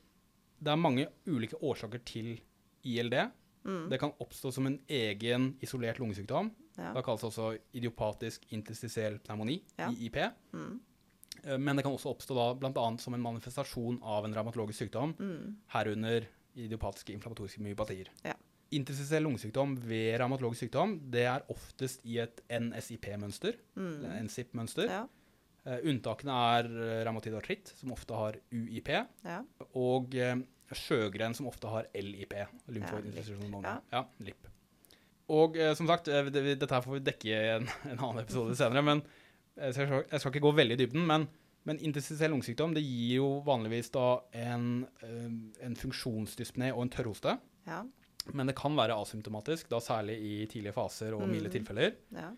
det 0.61 0.69
er 0.73 0.77
mange 0.77 1.07
ulike 1.27 1.57
årsaker 1.63 1.99
til 2.05 2.41
ILD. 2.85 3.31
Mm. 3.65 3.89
Det 3.91 3.99
kan 4.01 4.13
oppstå 4.21 4.53
som 4.53 4.67
en 4.67 4.79
egen 4.89 5.57
isolert 5.61 5.99
lungesykdom. 5.99 6.51
Ja. 6.79 6.93
Det 6.95 7.03
kalles 7.05 7.25
også 7.25 7.59
idiopatisk 7.75 8.47
interstisiell 8.53 9.19
pneumoni, 9.19 9.63
Ja. 9.79 9.89
IIP. 9.91 10.17
Mm. 10.53 10.81
Eh, 11.45 11.59
Men 11.59 11.77
det 11.77 11.85
kan 11.85 11.93
også 11.93 12.11
oppstå 12.15 12.35
da 12.35 12.55
bl.a. 12.55 12.97
som 12.99 13.15
en 13.15 13.21
manifestasjon 13.23 14.01
av 14.03 14.25
en 14.25 14.35
revmatologisk 14.35 14.79
sykdom, 14.87 15.15
Mm. 15.19 15.57
herunder 15.75 16.27
idiopatiske 16.57 17.13
inflammatoriske 17.15 17.61
myopatier. 17.63 18.09
Ja. 18.25 18.35
Interstisiell 18.73 19.23
lungesykdom 19.25 19.77
ved 19.83 20.19
revmatologisk 20.21 20.61
sykdom 20.69 21.11
det 21.11 21.25
er 21.27 21.43
oftest 21.51 22.05
i 22.07 22.19
et 22.19 22.41
NSIP-mønster, 22.51 23.55
Mm. 23.77 24.27
NSIP-mønster. 24.27 24.87
Ja. 24.89 25.07
Uh, 25.67 25.77
unntakene 25.85 26.33
er 26.33 26.65
eh, 26.65 27.05
revmatid 27.05 27.35
artritt, 27.37 27.69
som 27.77 27.93
ofte 27.93 28.15
har 28.17 28.37
UIP, 28.51 28.89
Ja. 29.25 29.43
og 29.75 30.15
uh, 30.15 30.41
sjøgren, 30.73 31.35
som 31.35 31.47
ofte 31.51 31.69
har 31.69 31.87
LIP. 31.95 32.33
Ja. 32.33 32.47
Ja, 33.93 34.05
LIP. 34.21 34.47
Og 35.31 35.57
eh, 35.61 35.75
som 35.79 35.87
sagt, 35.90 36.09
eh, 36.11 36.27
det, 36.33 36.43
dette 36.61 36.75
her 36.75 36.83
får 36.83 36.97
vi 36.99 37.05
dekke 37.07 37.29
i 37.31 37.51
en, 37.59 37.69
en 37.93 37.99
annen 38.01 38.23
episode 38.25 38.57
senere, 38.59 38.83
men 38.83 39.03
eh, 39.57 39.71
så 39.71 39.85
jeg 39.85 39.88
skal, 39.90 40.05
jeg 40.11 40.21
skal 40.25 40.33
ikke 40.35 40.45
gå 40.49 40.53
veldig 40.59 40.77
i 40.77 40.81
dybden. 40.83 41.07
Men, 41.07 41.29
men 41.69 41.79
interstitiell 41.87 42.33
lungesykdom 42.35 42.75
det 42.75 42.83
gir 42.83 43.19
jo 43.21 43.31
vanligvis 43.47 43.93
da 43.95 44.07
en, 44.43 44.69
eh, 45.07 45.31
en 45.69 45.77
funksjonsdyspné 45.79 46.73
og 46.75 46.83
en 46.87 46.93
tørrhoste. 46.97 47.37
Ja. 47.69 47.83
Men 48.37 48.51
det 48.51 48.57
kan 48.59 48.75
være 48.77 48.97
asymptomatisk, 49.01 49.71
da 49.73 49.79
særlig 49.81 50.19
i 50.21 50.35
tidlige 50.51 50.75
faser 50.77 51.14
og 51.16 51.27
milde 51.31 51.49
Mm. 51.49 51.55
tilfeller. 51.59 51.95
Ja. 52.12 52.31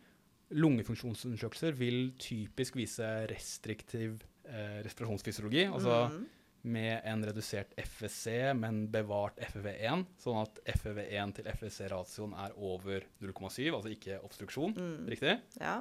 Lungefunksjonsundersøkelser 0.77 1.75
vil 1.79 2.13
typisk 2.21 2.77
vise 2.79 3.07
restriktiv 3.31 4.21
eh, 4.47 4.81
respirasjonsfysiologi, 4.85 5.65
altså 5.71 6.09
Mm. 6.13 6.27
Med 6.63 7.01
en 7.05 7.25
redusert 7.27 7.73
FSC, 7.77 8.53
men 8.55 8.85
bevart 8.93 9.39
FV1, 9.51 10.05
sånn 10.23 10.43
at 10.45 10.61
FV1 10.79 11.35
til 11.35 11.45
FSC-ratioen 11.51 12.37
er 12.39 12.53
over 12.57 13.03
0,7, 13.21 13.73
altså 13.75 13.91
ikke 13.91 14.21
obstruksjon. 14.23 14.77
Mm. 14.77 15.09
Riktig? 15.11 15.35
Ja. 15.61 15.81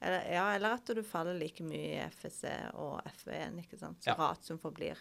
Eller, 0.00 0.24
ja, 0.32 0.46
eller 0.54 0.76
at 0.76 0.86
du 0.96 1.02
faller 1.04 1.36
like 1.40 1.64
mye 1.64 1.92
i 1.96 2.08
FSC 2.12 2.48
og 2.76 3.00
FV1, 3.16 3.60
ikke 3.64 3.78
sant? 3.80 4.00
Så 4.04 4.12
Ja. 4.12 4.16
ratioen 4.20 4.58
forblir 4.60 4.96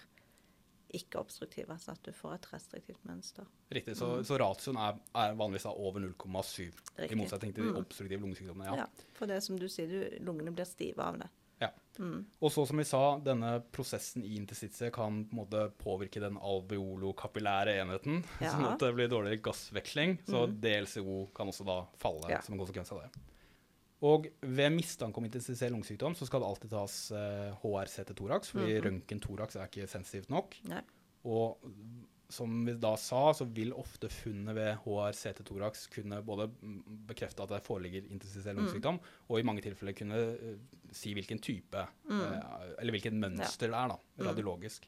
ikke 0.95 1.19
obstruktiv, 1.19 1.65
altså 1.73 1.91
at 1.91 2.03
du 2.03 2.11
får 2.15 2.35
et 2.35 2.45
restriktivt 2.53 3.01
mønster. 3.03 3.47
Riktig, 3.73 3.97
Så, 3.97 4.23
så 4.23 4.37
ratioen 4.39 4.77
er, 4.79 4.99
er 5.15 5.33
vanligvis 5.35 5.65
over 5.67 5.99
0,7, 5.99 6.71
i 7.11 7.15
motsetning 7.19 7.53
til 7.55 7.65
de 7.65 7.71
Mm. 7.73 7.79
obstruktive 7.81 8.21
lungesykdommene. 8.21 8.65
Ja. 8.69 8.75
Ja. 8.85 9.07
For 9.13 9.25
det 9.27 9.41
som 9.43 9.57
du 9.59 9.67
sier, 9.67 9.87
du, 9.91 10.17
lungene 10.23 10.53
blir 10.55 10.65
stive 10.65 10.99
av 11.03 11.17
det. 11.19 11.27
Ja. 11.61 11.69
Mm. 11.99 12.25
Og 12.41 12.51
så 12.51 12.65
som 12.67 12.77
vi 12.77 12.83
sa, 12.83 13.17
denne 13.23 13.61
prosessen 13.71 14.23
i 14.27 14.35
interstitie 14.35 14.89
kan 14.91 15.21
på 15.25 15.31
en 15.31 15.39
måte 15.45 15.71
påvirke 15.79 16.19
den 16.19 16.35
alveolokapillære 16.37 17.77
enheten, 17.81 18.23
Ja. 18.41 18.51
sånn 18.51 18.65
at 18.73 18.79
det 18.83 18.93
blir 18.97 19.07
dårlig 19.11 19.41
gassveksling. 19.45 20.17
Så 20.27 20.45
Mm. 20.47 20.59
DLCO 20.61 21.29
kan 21.33 21.47
også 21.47 21.65
da 21.65 21.85
falle 21.97 22.29
Ja. 22.29 22.41
som 22.41 22.53
en 22.53 22.59
konsekvens 22.65 22.91
av 22.91 23.01
det. 23.03 23.21
Og 24.01 24.27
ved 24.41 24.71
mistanke 24.75 25.17
om 25.17 25.23
intensivert 25.25 25.71
lungesykdom 25.71 26.15
så 26.15 26.25
skal 26.27 26.41
det 26.41 26.47
alltid 26.49 26.69
tas 26.69 27.11
eh, 27.11 27.53
til 28.05 28.15
thorax, 28.15 28.51
fordi 28.51 28.75
Mhm. 28.79 28.83
røntgen 28.83 29.21
thorax 29.21 29.55
er 29.55 29.67
ikke 29.67 29.87
sensitivt 29.87 30.29
nok. 30.29 30.55
Nei. 30.67 30.81
Og 31.23 31.57
som 32.29 32.65
vi 32.65 32.73
da 32.73 32.95
sa, 32.97 33.31
så 33.33 33.45
vil 33.45 33.73
ofte 33.73 34.09
funnet 34.09 34.55
ved 34.55 34.77
HRCT-toraks 34.85 35.87
kunne 35.93 36.21
både 36.25 36.47
bekrefte 37.07 37.43
at 37.43 37.49
det 37.49 37.63
foreligger 37.65 38.07
intensivert 38.11 38.55
Mm. 38.57 38.99
og 39.29 39.39
i 39.39 39.43
mange 39.43 39.61
tilfeller 39.61 39.93
kunne 39.93 40.15
uh, 40.33 40.57
si 40.91 41.13
hvilken 41.13 41.39
type, 41.39 41.87
Mm. 42.09 42.21
uh, 42.21 42.73
eller 42.79 42.91
hvilket 42.91 43.13
mønster 43.13 43.67
det 43.67 43.75
er, 43.75 43.87
da, 43.87 43.97
Mm. 44.17 44.25
radiologisk. 44.27 44.87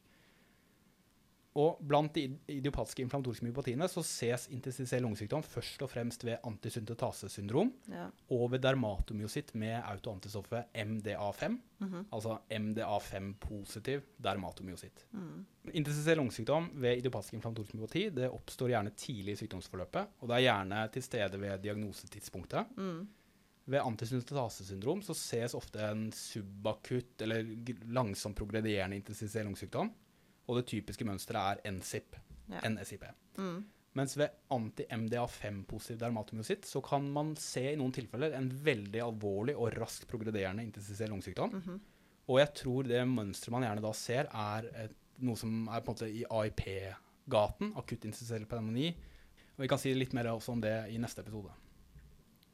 Og 1.57 1.79
blant 1.89 2.13
de 2.13 2.27
idiopatiske 2.53 3.01
inflammatoriske 3.01 3.47
myopatiene 3.47 3.87
så 3.89 4.03
ses 4.05 4.43
intensivert 4.53 5.01
lungesykdom 5.01 5.41
først 5.41 5.81
og 5.81 5.89
fremst 5.89 6.21
ved 6.27 6.37
antisyntetasesyndrom 6.45 7.71
Ja. 7.89 8.11
og 8.29 8.51
ved 8.51 8.59
dermatomyosit 8.61 9.55
med 9.55 9.81
autoantistoffet 9.81 10.65
MDA5, 10.75 11.57
Mhm. 11.81 12.05
altså 12.13 12.37
MDA5-positiv 12.51 14.01
dermatomyosit. 14.23 15.05
Mm. 15.13 15.45
Intensivert 15.73 16.17
lungesykdom 16.17 16.69
ved 16.81 16.97
idiopatisk 17.01 17.33
inflammatorisk 17.37 17.73
myopati 17.77 18.05
det 18.15 18.29
oppstår 18.31 18.69
gjerne 18.75 18.93
tidlig 18.95 19.33
i 19.35 19.41
sykdomsforløpet, 19.41 20.07
og 20.21 20.29
det 20.29 20.37
er 20.37 20.45
gjerne 20.47 20.81
til 20.93 21.03
stede 21.03 21.39
ved 21.41 21.57
diagnosetidspunktet. 21.63 22.65
Mm. 22.77 23.07
Ved 23.67 23.79
antisyntetasesyndrom 23.83 25.01
så 25.03 25.13
ses 25.17 25.53
ofte 25.57 25.79
en 25.91 26.11
subakutt 26.15 27.21
eller 27.21 27.43
langsomt 27.91 28.37
progredierende 28.39 28.95
intensivert 29.01 29.45
lungesykdom, 29.49 29.91
og 30.47 30.59
det 30.59 30.67
typiske 30.71 31.05
mønsteret 31.07 31.59
er 31.63 31.71
NSIP, 31.75 32.15
Ja. 32.47 32.61
NSIP. 32.69 33.03
Mm. 33.37 33.65
Mens 33.97 34.13
ved 34.17 34.29
anti-MDA5-positiv 34.53 35.97
dermatomyositt 35.99 36.65
så 36.69 36.81
kan 36.85 37.07
man 37.11 37.35
se 37.39 37.63
i 37.71 37.75
noen 37.79 37.91
tilfeller 37.95 38.35
en 38.37 38.49
veldig 38.63 39.01
alvorlig 39.03 39.55
og 39.57 39.73
raskt 39.77 40.07
progrederende 40.07 40.63
intensivert 40.63 41.09
lungesykdom. 41.11 41.55
Mhm. 41.57 41.79
Og 42.27 42.39
jeg 42.41 42.53
tror 42.59 42.87
det 42.87 43.03
mønsteret 43.07 43.51
man 43.55 43.63
gjerne 43.63 43.81
da 43.85 43.91
ser, 43.95 44.27
er 44.31 44.67
et, 44.83 44.95
noe 45.23 45.39
som 45.39 45.67
er 45.71 45.81
på 45.81 45.93
en 45.93 45.95
måte 45.95 46.09
i 46.11 46.25
AIP-gaten, 46.27 47.71
akutt 47.79 48.03
intensivell 48.05 48.45
pneumoni. 48.45 48.89
Og 49.55 49.63
vi 49.63 49.69
kan 49.71 49.79
si 49.81 49.93
litt 49.95 50.13
mer 50.13 50.29
også 50.33 50.53
om 50.53 50.61
det 50.61 50.75
i 50.91 50.99
neste 51.01 51.23
episode. 51.23 51.49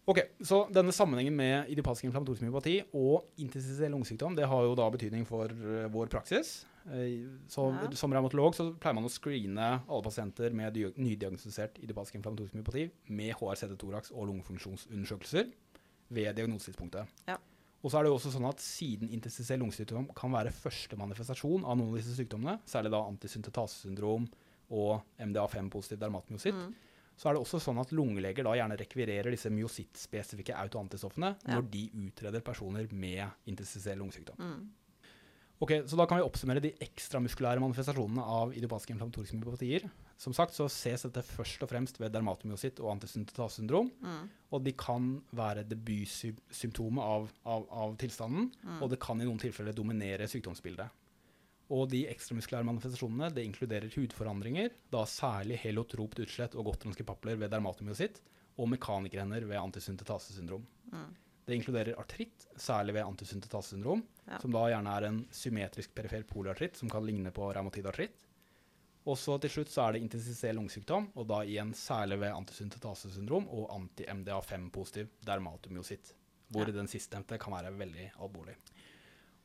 Ok, 0.06 0.20
Så 0.44 0.66
denne 0.72 0.92
sammenhengen 0.92 1.36
med 1.36 1.70
idiopatisk 1.72 2.06
inflammatorisk 2.10 2.44
myopati 2.44 2.82
og 2.94 3.24
intensivell 3.40 3.92
lungesykdom 3.96 4.36
det 4.36 4.48
har 4.52 4.64
jo 4.68 4.76
da 4.76 4.90
betydning 4.92 5.26
for 5.26 5.48
eh, 5.48 5.88
vår 5.92 6.12
praksis. 6.12 6.66
Eh, 6.86 7.28
så 7.48 7.72
Ja. 7.74 7.90
Som 7.96 8.12
revmatolog 8.14 8.54
så 8.56 8.74
pleier 8.78 8.96
man 8.96 9.06
å 9.06 9.10
screene 9.10 9.82
alle 9.88 10.04
pasienter 10.04 10.52
med 10.54 10.74
nydiagnostisert 10.98 11.80
idiopatisk 11.80 12.16
inflammatorisk 12.16 12.54
myopati 12.56 12.90
med 13.10 13.34
HRCD-toraks 13.36 14.12
og 14.12 14.28
lungefunksjonsundersøkelser 14.28 15.52
ved 16.12 16.36
diagnosetidspunktet. 16.36 17.08
Ja. 17.28 17.38
Og 17.84 17.92
så 17.92 18.00
er 18.00 18.04
det 18.04 18.12
jo 18.12 18.16
også 18.18 18.32
sånn 18.32 18.48
at 18.48 18.60
Siden 18.64 19.10
intensivell 19.12 19.60
lungesykdom 19.60 20.14
kan 20.16 20.32
være 20.32 20.52
første 20.56 20.96
manifestasjon 20.98 21.66
av 21.66 21.78
noen 21.78 21.90
av 21.92 21.98
disse 22.00 22.16
sykdommene, 22.16 22.60
særlig 22.66 22.92
da 22.92 23.02
antisyntetasesyndrom 23.10 24.28
og 24.72 25.02
MDA5-positiv 25.20 26.00
dermatmyositt, 26.00 26.54
Mm. 26.56 26.74
så 27.18 27.30
er 27.30 27.34
det 27.34 27.42
også 27.44 27.60
sånn 27.62 27.80
at 27.80 27.92
lungeleger 27.92 28.44
da 28.44 28.54
gjerne 28.56 28.78
rekvirerer 28.80 29.30
disse 29.32 29.50
myosittspesifikke 29.50 30.56
autoantistoffene 30.56 31.36
Ja. 31.46 31.56
når 31.60 31.70
de 31.72 31.90
utreder 32.08 32.42
personer 32.42 32.88
med 32.92 33.30
intensivell 33.46 33.98
lungesykdom. 34.00 34.38
Mm. 34.40 34.70
Ok, 35.64 35.72
så 35.88 35.96
Da 35.96 36.06
kan 36.10 36.20
vi 36.20 36.26
oppsummere 36.26 36.60
de 36.64 36.74
ekstramuskulære 36.84 37.62
manifestasjonene 37.64 38.24
av 38.36 38.52
idiopatiske 38.52 38.92
inflammatoriske 38.98 39.38
myopatier. 39.38 39.86
Som 40.20 40.36
sagt 40.36 40.56
så 40.58 40.68
ses 40.72 41.06
dette 41.06 41.24
først 41.24 41.64
og 41.64 41.72
fremst 41.72 42.00
ved 42.02 42.12
dermatomyositt 42.12 42.82
og 42.84 42.92
antisyntetasesyndrom. 42.98 43.92
Mm. 44.04 44.26
Og 44.52 44.66
de 44.66 44.74
kan 44.76 45.08
være 45.32 45.64
debutsymptomet 45.70 47.04
av, 47.04 47.30
av, 47.48 47.70
av 47.72 47.96
tilstanden, 48.02 48.52
Mm. 48.64 48.82
og 48.82 48.92
det 48.92 49.00
kan 49.00 49.22
i 49.22 49.26
noen 49.26 49.40
tilfeller 49.40 49.74
dominere 49.76 50.28
sykdomsbildet. 50.28 50.92
Og 51.72 51.88
de 51.90 52.04
ekstramuskulære 52.12 52.68
manifestasjonene 52.68 53.32
det 53.34 53.48
inkluderer 53.48 53.94
hudforandringer, 53.96 54.70
da 54.92 55.06
særlig 55.08 55.62
helotropt 55.64 56.20
utslett 56.20 56.56
og 56.56 56.66
gotlandske 56.74 57.08
papler 57.08 57.40
ved 57.40 57.52
dermatomyositt, 57.56 58.20
og 58.60 58.70
mekanikerhender 58.70 59.48
ved 59.48 59.58
antisyntetasesyndrom. 59.58 60.68
Mm. 60.92 61.12
Det 61.46 61.56
inkluderer 61.58 61.98
artritt, 62.00 62.46
særlig 62.56 62.94
ved 62.96 63.04
antisyntetasesyndrom, 63.04 64.04
Ja. 64.30 64.38
som 64.40 64.52
da 64.52 64.60
gjerne 64.70 64.92
er 64.98 65.04
en 65.10 65.26
symmetrisk 65.30 65.94
perifer 65.94 66.24
poliartritt 66.24 66.78
som 66.78 66.90
kan 66.90 67.04
ligne 67.06 67.32
på 67.32 67.50
revmatidartritt. 67.54 68.14
Og 69.06 69.18
så 69.18 69.36
til 69.42 69.50
slutt 69.52 69.68
så 69.68 69.82
er 69.90 69.94
det 69.94 70.02
intensisert 70.06 70.56
lungesykdom, 70.56 71.10
og 71.18 71.28
da 71.28 71.42
igjen 71.44 71.74
særlig 71.76 72.20
ved 72.22 72.32
antisyntetasesyndrom 72.32 73.50
og 73.52 73.70
anti-MDA5-positiv 73.76 75.10
dermatomyositt, 75.28 76.14
hvor 76.52 76.66
Ja. 76.68 76.72
den 76.72 76.88
sistnevnte 76.88 77.38
kan 77.38 77.52
være 77.54 77.74
veldig 77.78 78.12
alvorlig. 78.20 78.56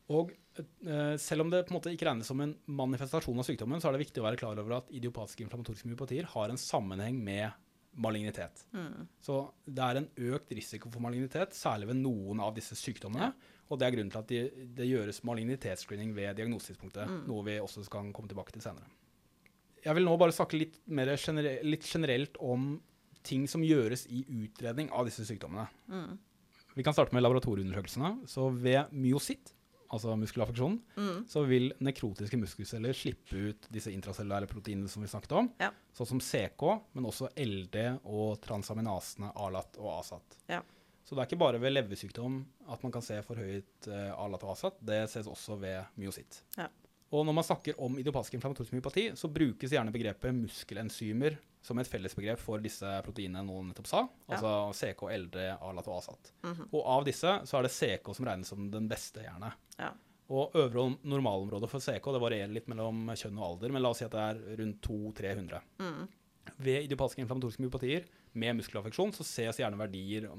Og 0.09 0.31
eh, 0.57 1.17
selv 1.17 1.41
om 1.41 1.49
det 1.51 1.65
på 1.67 1.73
en 1.75 1.81
måte 1.81 1.91
ikke 1.93 2.07
regnes 2.07 2.25
som 2.25 2.39
en 2.41 2.55
manifestasjon 2.65 3.37
av 3.37 3.45
sykdommen, 3.45 3.79
så 3.81 3.89
er 3.89 3.97
det 3.97 4.07
viktig 4.07 4.21
å 4.23 4.25
være 4.31 4.37
klar 4.37 4.57
over 4.57 4.77
at 4.77 4.89
idiopatiske 4.89 5.43
inflammatoriske 5.45 5.85
myopatier 5.91 6.23
har 6.25 6.49
en 6.49 6.57
sammenheng 6.57 7.19
med 7.21 7.51
malignitet. 7.97 8.65
Mm. 8.73 9.07
Så 9.21 9.39
det 9.65 9.83
er 9.83 9.99
en 10.01 10.09
økt 10.33 10.51
risiko 10.55 10.89
for 10.93 11.01
malignitet, 11.03 11.55
særlig 11.57 11.87
ved 11.87 11.95
noen 12.03 12.39
av 12.43 12.53
disse 12.55 12.75
sykdommene. 12.77 13.31
Og 13.69 13.77
det 13.79 13.87
er 13.87 13.95
grunnen 13.95 14.11
til 14.11 14.19
at 14.21 14.27
de, 14.31 14.67
det 14.77 14.87
gjøres 14.89 15.23
malignitetsscreening 15.23 16.13
ved 16.15 16.35
diagnosetidspunktet, 16.39 17.07
Mm. 17.09 17.27
noe 17.27 17.43
vi 17.45 17.59
også 17.59 17.83
skal 17.85 18.11
komme 18.13 18.29
tilbake 18.29 18.51
til 18.51 18.61
senere. 18.61 18.87
Jeg 19.85 19.95
vil 19.95 20.03
nå 20.05 20.17
bare 20.19 20.31
snakke 20.35 20.57
litt, 20.59 20.79
mer 20.87 21.05
genere 21.15 21.59
litt 21.63 21.83
generelt 21.87 22.35
om 22.39 22.81
ting 23.23 23.47
som 23.47 23.61
gjøres 23.61 24.07
i 24.09 24.23
utredning 24.27 24.89
av 24.91 25.05
disse 25.05 25.25
sykdommene. 25.27 25.67
Mm. 25.87 26.17
Vi 26.75 26.83
kan 26.83 26.93
starte 26.93 27.13
med 27.13 27.23
laboratorieundersøkelsene. 27.23 28.27
Så 28.27 28.49
ved 28.53 28.91
myositt 28.91 29.53
altså 29.91 30.15
muskelaffeksjonen, 30.19 30.79
Mm. 30.97 31.25
så 31.27 31.43
vil 31.47 31.71
nekrotiske 31.81 32.37
muskelceller 32.37 32.93
slippe 32.93 33.33
ut 33.49 33.67
disse 33.71 33.91
intracellulære 33.91 34.47
proteinene 34.47 34.87
som 34.89 35.01
vi 35.01 35.07
snakket 35.09 35.31
om, 35.31 35.51
Ja. 35.59 35.71
sånn 35.97 36.07
som 36.07 36.19
CK, 36.19 36.81
men 36.93 37.05
også 37.05 37.29
LD 37.35 37.99
og 38.05 38.39
transaminasene 38.41 39.31
ALAT 39.35 39.77
og 39.79 39.99
ASAT. 39.99 40.37
Ja. 40.49 40.61
Så 41.03 41.15
det 41.15 41.23
er 41.23 41.25
ikke 41.35 41.39
bare 41.39 41.59
ved 41.59 41.73
leversykdom 41.73 42.45
at 42.69 42.83
man 42.83 42.91
kan 42.91 43.01
se 43.01 43.15
forhøyet 43.25 43.87
eh, 43.87 44.11
ALAT 44.13 44.43
og 44.43 44.51
ASAT, 44.51 44.73
det 44.85 45.09
ses 45.09 45.25
også 45.25 45.57
ved 45.59 45.83
myositt. 45.97 46.41
Ja. 46.57 46.67
Og 47.11 47.25
når 47.25 47.33
man 47.33 47.43
snakker 47.43 47.73
om 47.81 47.95
idiopatisk 47.97 48.35
inflammatorisk 48.37 48.71
myopati, 48.71 49.07
så 49.17 49.27
brukes 49.33 49.71
gjerne 49.71 49.91
begrepet 49.91 50.31
muskelenzymer 50.35 51.37
som 51.61 51.77
et 51.81 51.87
fellesbegrep 51.91 52.39
for 52.39 52.61
disse 52.63 52.87
proteinene 53.03 53.43
noen 53.45 53.67
nettopp 53.71 53.87
sa, 53.87 54.01
Ja. 54.29 54.35
altså 54.37 54.51
CK, 54.73 55.01
LD, 55.11 55.35
ALAT 55.61 55.87
og 55.87 55.97
ASAT. 55.97 56.31
Mhm. 56.43 56.69
Og 56.73 56.85
av 56.85 57.03
disse 57.05 57.33
så 57.45 57.57
er 57.59 57.63
det 57.63 57.71
CK 57.71 58.13
som 58.15 58.25
regnes 58.25 58.47
som 58.47 58.69
den 58.71 58.87
beste, 58.87 59.21
gjerne. 59.25 59.53
Ja. 59.77 59.91
Og 60.29 60.53
øvre 60.53 60.77
og 60.85 60.99
normalområdet 61.03 61.69
for 61.69 61.79
CK 61.79 62.11
det 62.13 62.21
varierer 62.21 62.53
litt 62.53 62.67
mellom 62.67 63.07
kjønn 63.17 63.37
og 63.39 63.47
alder, 63.57 63.71
men 63.73 63.81
la 63.81 63.89
oss 63.89 63.97
si 63.97 64.05
at 64.05 64.11
det 64.11 64.19
er 64.19 64.57
rundt 64.61 64.81
200-300. 64.81 65.61
Mm. 65.79 66.07
Ved 66.59 66.83
idiopatiske 66.87 67.21
inflammatoriske 67.25 67.61
myopatier 67.65 68.05
med 68.35 68.55
muskelaffeksjon 68.57 69.11
så 69.13 69.23
ses 69.25 69.57
gjerne 69.57 69.77
verdier 69.77 70.29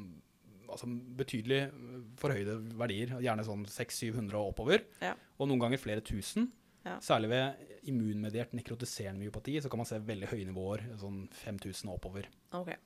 altså 0.71 0.87
betydelig 1.19 1.73
forhøyde 2.21 2.55
verdier, 2.79 3.17
gjerne 3.21 3.43
sånn 3.45 3.65
600-700 3.67 4.35
og 4.39 4.53
oppover, 4.55 4.85
Ja. 5.03 5.15
og 5.41 5.49
noen 5.49 5.59
ganger 5.59 5.79
flere 5.83 6.01
tusen. 6.01 6.53
Ja. 6.87 6.97
Særlig 7.05 7.29
ved 7.33 7.75
immunmediert 7.91 8.55
nekrotiserende 8.57 9.21
myopati 9.21 9.59
så 9.61 9.69
kan 9.73 9.83
man 9.83 9.89
se 9.89 9.99
veldig 10.05 10.31
høye 10.31 10.47
nivåer, 10.49 10.87
sånn 11.01 11.27
5000 11.43 11.91
og 11.91 11.99
oppover. 11.99 12.29
Okay. 12.57 12.79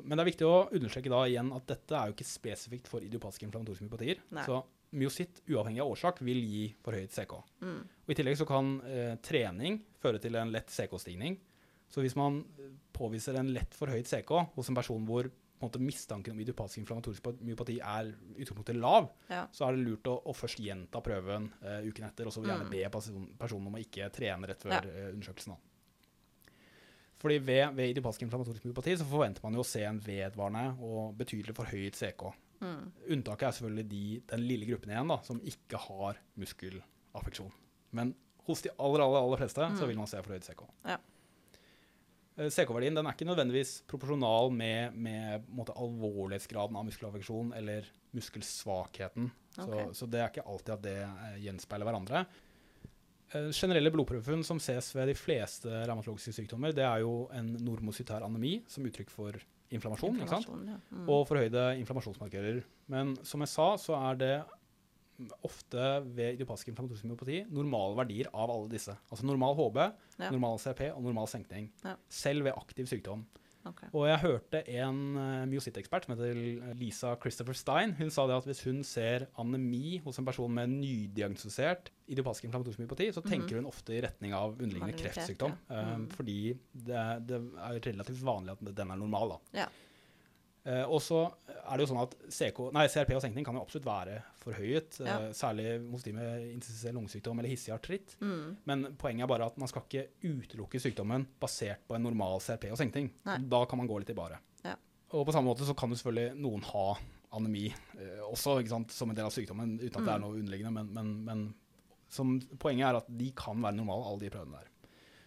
Men 0.00 0.16
det 0.16 0.22
er 0.22 0.30
viktig 0.30 0.48
å 0.48 0.68
understreke 0.72 1.12
da 1.12 1.22
igjen 1.28 1.50
at 1.56 1.66
dette 1.68 1.96
er 1.96 2.08
jo 2.08 2.16
ikke 2.16 2.28
spesifikt 2.28 2.88
for 2.88 3.04
idiopatiske 3.04 3.44
inflammatoriske 3.48 3.86
myopatier. 3.86 4.22
Nei. 4.32 4.44
Så 4.48 4.62
myositt, 4.96 5.40
uavhengig 5.48 5.82
av 5.84 5.92
årsak, 5.92 6.20
vil 6.24 6.40
gi 6.44 6.64
forhøyet 6.84 7.14
CK. 7.14 7.38
Mm. 7.64 7.80
Og 8.04 8.12
I 8.12 8.16
tillegg 8.18 8.38
så 8.40 8.46
kan 8.48 8.74
eh, 8.88 9.14
trening 9.24 9.80
føre 10.02 10.20
til 10.20 10.36
en 10.40 10.52
lett 10.52 10.72
CK-stigning. 10.72 11.38
Så 11.92 12.04
hvis 12.04 12.16
man 12.16 12.42
eh, 12.60 12.72
påviser 12.96 13.36
en 13.40 13.52
lett 13.52 13.76
forhøyet 13.76 14.08
CK 14.08 14.32
hos 14.56 14.72
en 14.72 14.78
person 14.78 15.08
hvor 15.08 15.28
måte, 15.62 15.80
mistanken 15.80 16.32
om 16.34 16.40
idiopatisk 16.40 16.78
inflammatorisk 16.82 17.24
myopati 17.40 17.78
er 17.80 18.12
utgangspunktet 18.36 18.76
lav, 18.76 19.10
Ja. 19.30 19.46
så 19.52 19.68
er 19.68 19.76
det 19.76 19.86
lurt 19.86 20.04
å, 20.10 20.18
å 20.26 20.34
først 20.34 20.58
gjenta 20.60 21.00
prøven 21.02 21.50
uh, 21.62 21.80
uken 21.86 22.04
etter, 22.08 22.26
og 22.26 22.32
så 22.32 22.42
gjerne 22.44 22.64
Mm. 22.66 22.70
be 22.70 22.88
person, 22.90 23.26
personen 23.38 23.66
om 23.66 23.74
å 23.74 23.82
ikke 23.84 24.10
trene 24.12 24.46
rett 24.48 24.62
før 24.62 24.70
Ja. 24.72 24.80
uh, 24.84 25.12
undersøkelsen. 25.14 25.54
Da. 25.56 25.58
Fordi 27.22 27.38
ved, 27.38 27.74
ved 27.76 27.92
idiopatisk 27.94 28.22
inflammatorisk 28.26 28.64
myopati 28.66 28.96
så 28.98 29.04
forventer 29.06 29.42
man 29.44 29.54
jo 29.54 29.62
å 29.62 29.66
se 29.68 29.84
en 29.86 30.00
vedvarende 30.02 30.64
og 30.82 31.14
betydelig 31.20 31.54
forhøyet 31.54 31.94
CK. 31.94 32.32
Mm. 32.62 32.92
Unntaket 33.14 33.46
er 33.46 33.54
selvfølgelig 33.56 33.88
de, 33.90 34.22
den 34.32 34.40
lille 34.46 34.66
gruppen 34.66 34.90
igjen 34.90 35.08
da, 35.08 35.20
som 35.26 35.38
ikke 35.40 35.78
har 35.78 36.18
muskelaffeksjon. 36.38 37.52
Men 37.92 38.14
hos 38.48 38.62
de 38.64 38.70
aller, 38.74 39.04
aller, 39.04 39.20
aller 39.22 39.38
fleste 39.38 39.60
så 39.78 39.82
Mm. 39.84 39.88
vil 39.88 39.96
man 40.02 40.06
se 40.10 40.22
forhøyet 40.22 40.44
CK. 40.50 40.64
Ja. 40.84 40.98
Eh, 42.36 42.48
CK-verdien 42.48 42.96
den 42.96 43.08
er 43.08 43.16
ikke 43.16 43.28
nødvendigvis 43.28 43.82
proporsjonal 43.90 44.52
med, 44.54 44.96
med 44.96 45.50
måte, 45.52 45.74
alvorlighetsgraden 45.76 46.78
av 46.78 46.86
muskelaffeksjon 46.88 47.52
eller 47.58 47.88
muskelsvakheten. 48.16 49.28
Så, 49.56 49.82
så 49.96 50.08
det 50.08 50.22
er 50.22 50.32
ikke 50.32 50.46
alltid 50.48 50.74
at 50.76 50.86
det 50.86 50.98
eh, 51.04 51.36
gjenspeiler 51.44 51.88
hverandre. 51.88 52.24
Eh, 53.32 53.50
generelle 53.56 53.92
blodprøvefunn 53.92 54.44
som 54.46 54.60
ses 54.62 54.90
ved 54.96 55.12
de 55.12 55.16
fleste 55.18 55.68
revmatologiske 55.68 56.36
sykdommer, 56.40 56.74
det 56.76 56.86
er 56.88 57.04
jo 57.04 57.26
en 57.36 57.52
normocytær 57.60 58.24
anemi 58.26 58.58
som 58.70 58.88
uttrykk 58.88 59.12
for 59.12 59.36
inflammasjon. 59.72 60.18
Inflammasjon, 60.20 60.66
ja. 60.68 60.80
Mm. 60.92 61.06
og 61.08 61.24
forhøyde 61.28 61.68
inflammasjonsmarkører. 61.80 62.60
Men 62.92 63.14
som 63.24 63.44
jeg 63.44 63.52
sa, 63.52 63.68
så 63.80 63.96
er 64.10 64.20
det 64.20 64.34
ofte 65.46 65.84
ved 66.16 66.34
idiopatisk 66.38 66.68
inflammatorisk 66.72 67.04
myopati 67.06 67.42
normale 67.52 67.94
verdier 68.00 68.30
av 68.34 68.50
alle 68.50 68.68
disse. 68.72 68.94
Altså 69.10 69.26
normal 69.28 69.54
HB, 69.58 69.78
Ja. 70.18 70.30
normal 70.30 70.58
CRP 70.58 70.88
og 70.94 71.02
normal 71.02 71.28
senkning. 71.28 71.70
Ja. 71.84 71.96
Selv 72.08 72.44
ved 72.44 72.52
aktiv 72.56 72.86
sykdom. 72.86 73.26
Okay. 73.64 73.86
Og 73.94 74.08
jeg 74.08 74.18
hørte 74.18 74.68
en 74.74 74.96
uh, 75.14 75.44
myositt-ekspert 75.46 76.04
som 76.08 76.16
heter 76.16 76.74
Lisa 76.74 77.12
Christopher 77.22 77.54
Stein. 77.54 77.92
Hun 77.94 78.10
sa 78.10 78.24
det 78.26 78.34
at 78.34 78.44
hvis 78.48 78.64
hun 78.66 78.80
ser 78.82 79.28
anemi 79.38 80.00
hos 80.02 80.18
en 80.18 80.26
person 80.26 80.50
med 80.50 80.66
nydiagnostisert 80.80 81.92
idiopatisk 82.10 82.48
inflammatorisk 82.48 82.80
myopati, 82.82 83.06
så 83.14 83.22
tenker 83.22 83.60
hun 83.60 83.68
ofte 83.70 83.94
i 83.94 84.00
retning 84.02 84.34
av 84.34 84.56
underliggende 84.58 84.98
kreftsykdom. 84.98 85.54
Mhm. 85.54 85.62
ja. 85.70 85.78
eh, 85.78 85.94
Um, 85.94 86.08
Fordi 86.10 86.58
det, 86.74 87.04
det 87.28 87.38
er 87.38 87.78
relativt 87.86 88.24
vanlig 88.26 88.50
at 88.56 88.74
den 88.74 88.90
er 88.90 88.96
normal. 88.98 89.36
da. 89.54 89.66
Eh, 90.64 90.84
og 90.86 91.00
så 91.02 91.24
er 91.50 91.74
det 91.74 91.82
jo 91.84 91.88
sånn 91.90 92.02
at 92.04 92.12
CK, 92.30 92.58
nei, 92.74 92.84
CRP 92.90 93.16
og 93.16 93.22
senkning 93.24 93.46
kan 93.46 93.56
jo 93.58 93.62
absolutt 93.64 93.86
være 93.86 94.20
forhøyet, 94.42 95.00
ja. 95.02 95.16
uh, 95.18 95.32
særlig 95.34 95.72
hos 95.90 96.04
de 96.06 96.12
med 96.14 96.44
intensiv 96.52 96.94
lungesykdom 96.94 97.38
eller 97.42 97.50
hissig 97.50 97.72
artritt. 97.74 98.14
Mm. 98.22 98.56
Men 98.70 98.84
poenget 98.98 99.26
er 99.26 99.30
bare 99.32 99.48
at 99.50 99.58
man 99.62 99.70
skal 99.70 99.82
ikke 99.86 100.04
utelukke 100.22 100.80
sykdommen 100.82 101.26
basert 101.42 101.82
på 101.88 101.96
en 101.98 102.06
normal 102.06 102.38
CRP 102.44 102.68
og 102.70 102.78
senkning. 102.78 103.10
Nei. 103.26 103.38
Da 103.50 103.62
kan 103.70 103.82
man 103.82 103.90
gå 103.90 103.98
litt 104.02 104.10
i 104.14 104.18
bare. 104.18 104.38
Ja. 104.66 104.76
Og 105.14 105.26
på 105.28 105.34
samme 105.34 105.50
måte 105.50 105.66
så 105.68 105.74
kan 105.78 105.90
jo 105.90 105.98
selvfølgelig 105.98 106.38
noen 106.42 106.62
ha 106.70 106.86
anemi 107.38 107.66
uh, 107.72 108.22
også 108.30 108.58
sant, 108.70 108.94
som 108.94 109.10
en 109.10 109.18
del 109.18 109.26
av 109.30 109.34
sykdommen, 109.34 109.78
uten 109.82 109.98
at 109.98 110.06
det 110.06 110.14
er 110.14 110.22
Mm. 110.22 110.26
noe 110.28 110.38
underliggende. 110.42 110.74
Men, 110.78 110.92
men, 110.94 111.12
men 111.26 111.44
som, 112.12 112.34
poenget 112.60 112.90
er 112.90 113.00
at 113.02 113.06
de 113.08 113.30
kan 113.34 113.58
være 113.62 113.78
normale, 113.78 114.04
alle 114.10 114.20
de 114.26 114.30
prøvene 114.34 114.58
der. 114.60 114.71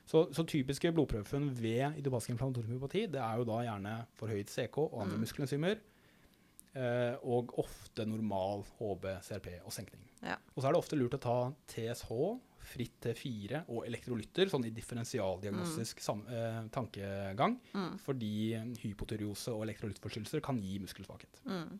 Så, 0.05 0.27
så 0.33 0.43
typiske 0.45 0.91
blodprøvefunn 0.93 1.47
ved 1.57 1.97
idiopatisk 1.97 2.29
inflammatorisk 2.35 2.69
myopati 2.69 3.07
det 3.09 3.21
er 3.21 3.37
jo 3.39 3.45
da 3.49 3.55
gjerne 3.65 3.93
forhøyet 4.19 4.49
CK 4.53 4.77
og 4.83 4.99
andre 5.01 5.17
Mm. 5.17 5.23
muskelenzymer. 5.25 5.79
Eh, 6.75 7.15
og 7.23 7.53
ofte 7.57 8.03
normal 8.05 8.65
HB, 8.77 9.05
CRP 9.23 9.47
og 9.63 9.71
senkning. 9.71 10.01
Ja. 10.21 10.35
Og 10.55 10.61
så 10.61 10.67
er 10.67 10.73
det 10.75 10.81
ofte 10.81 10.97
lurt 10.99 11.15
å 11.15 11.21
ta 11.23 11.35
TSH, 11.71 12.11
fritt 12.65 12.97
T4 13.05 13.61
og 13.69 13.85
elektrolytter, 13.87 14.49
sånn 14.51 14.65
i 14.67 14.71
differensialdiagnostisk 14.75 16.01
mm. 16.03 16.23
eh, 16.33 16.61
tankegang, 16.75 17.59
Mm. 17.73 17.97
fordi 18.03 18.31
hypotyreose 18.81 19.53
og 19.53 19.63
elektrolyttforstyrrelser 19.69 20.41
kan 20.43 20.59
gi 20.59 20.79
muskelsvakhet. 20.83 21.39
Mm. 21.45 21.79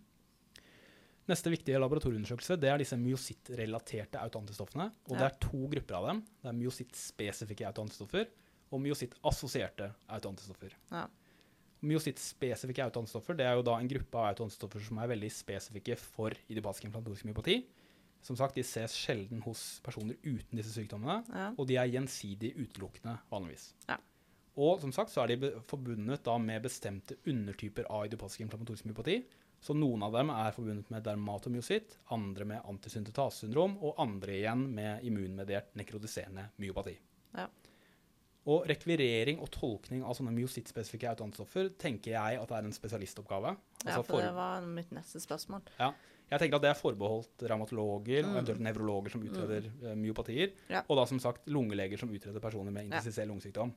Neste 1.26 1.50
viktige 1.50 1.80
laboratorieundersøkelse 1.82 2.58
det 2.62 2.70
er 2.70 2.82
disse 2.84 2.98
myositt-relaterte 3.02 4.20
autoantistoffene. 4.22 4.92
Og 5.10 5.16
det 5.18 5.26
er 5.26 5.38
to 5.42 5.64
grupper 5.72 5.98
av 5.98 6.10
dem. 6.12 6.20
Det 6.44 6.52
er 6.52 6.58
myositt-spesifikke 6.60 7.66
autoantistoffer 7.72 8.28
og 8.72 8.82
myositt-assosierte 8.84 9.88
autoantistoffer. 10.14 10.76
Ja. 10.92 11.08
Myositt-spesifikke 11.86 12.86
autoantistoffer 12.86 13.38
det 13.38 13.46
er 13.46 13.58
jo 13.58 13.66
da 13.66 13.78
en 13.80 13.90
gruppe 13.90 14.18
av 14.22 14.32
autoantistoffer 14.34 14.86
som 14.86 15.02
er 15.02 15.10
veldig 15.12 15.32
spesifikke 15.34 15.98
for 16.02 16.34
idiopatisk 16.50 16.88
inflammatorisk 16.90 17.28
myopati. 17.30 17.60
Som 18.26 18.38
sagt, 18.40 18.56
De 18.58 18.64
ses 18.66 18.94
sjelden 18.98 19.42
hos 19.46 19.80
personer 19.86 20.16
uten 20.24 20.58
disse 20.58 20.74
sykdommene, 20.74 21.24
Ja. 21.30 21.52
og 21.58 21.68
de 21.68 21.76
er 21.78 21.90
gjensidig 21.90 22.56
utelukkende 22.58 23.20
vanligvis. 23.30 23.74
Ja. 23.88 23.98
Og 24.58 24.80
som 24.82 24.92
sagt 24.92 25.12
så 25.12 25.22
er 25.24 25.36
de 25.36 25.52
forbundet 25.68 26.24
da 26.24 26.38
med 26.38 26.64
bestemte 26.64 27.18
undertyper 27.28 27.86
av 27.90 28.06
idiopatisk 28.06 28.42
inflammatorisk 28.42 28.86
myopati. 28.86 29.26
Så 29.66 29.74
noen 29.74 30.04
av 30.06 30.14
dem 30.14 30.30
er 30.30 30.52
forbundet 30.54 30.92
med 30.94 31.04
dermatomyositt, 31.08 31.96
andre 32.14 32.46
med 32.46 32.68
antisyntetasesyndrom, 32.70 33.80
og 33.82 33.96
andre 34.04 34.36
igjen 34.38 34.68
med 34.78 35.06
immunmediert 35.08 35.72
nekrodiserende 35.80 36.52
myopati. 36.62 36.94
Ja. 37.36 37.48
Og 38.46 38.68
rekvirering 38.70 39.40
og 39.42 39.50
tolkning 39.56 40.04
av 40.06 40.14
sånne 40.20 40.30
myosittspesifikke 40.36 41.10
autoantistoffer 41.16 41.72
tenker 41.82 42.14
jeg 42.14 42.38
at 42.44 42.52
er 42.54 42.68
en 42.68 42.76
spesialistoppgave. 42.76 43.56
ja, 43.56 43.88
Altså 43.96 44.04
for 44.06 44.22
det 44.22 44.34
var 44.36 44.62
mitt 44.70 44.92
neste 44.94 45.18
spørsmål. 45.24 45.64
Ja. 45.80 45.94
jeg 46.30 46.40
tenker 46.40 46.56
at 46.58 46.62
det 46.62 46.70
er 46.70 46.78
forbeholdt 46.78 47.42
revmatologer 47.50 48.24
og 48.24 48.30
Mm. 48.30 48.36
eventuelt 48.38 48.62
nevrologer 48.62 49.10
som 49.12 49.22
utreder 49.26 49.62
mm. 49.72 49.98
myopatier. 49.98 50.54
Ja. 50.70 50.84
Og 50.88 50.98
da 50.98 51.06
som 51.06 51.20
sagt 51.20 51.48
lungeleger 51.48 51.98
som 51.98 52.10
utreder 52.10 52.40
personer 52.40 52.72
med 52.72 52.84
Ja. 52.86 52.98
intensivert 52.98 53.28
lungesykdom. 53.30 53.74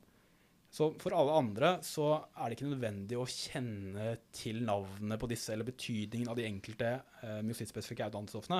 Så 0.71 0.91
for 1.01 1.15
alle 1.17 1.33
andre 1.33 1.69
så 1.81 2.11
er 2.37 2.49
det 2.51 2.57
ikke 2.59 2.69
nødvendig 2.69 3.17
å 3.17 3.25
kjenne 3.25 4.19
til 4.37 4.59
navnet 4.67 5.17
på 5.19 5.27
disse 5.31 5.49
eller 5.55 5.65
betydningen 5.65 6.29
av 6.29 6.35
de 6.37 6.45
enkelte 6.45 6.91
eh, 7.23 7.39
myosittspesifikke 7.41 8.05
autoantistoffene. 8.05 8.59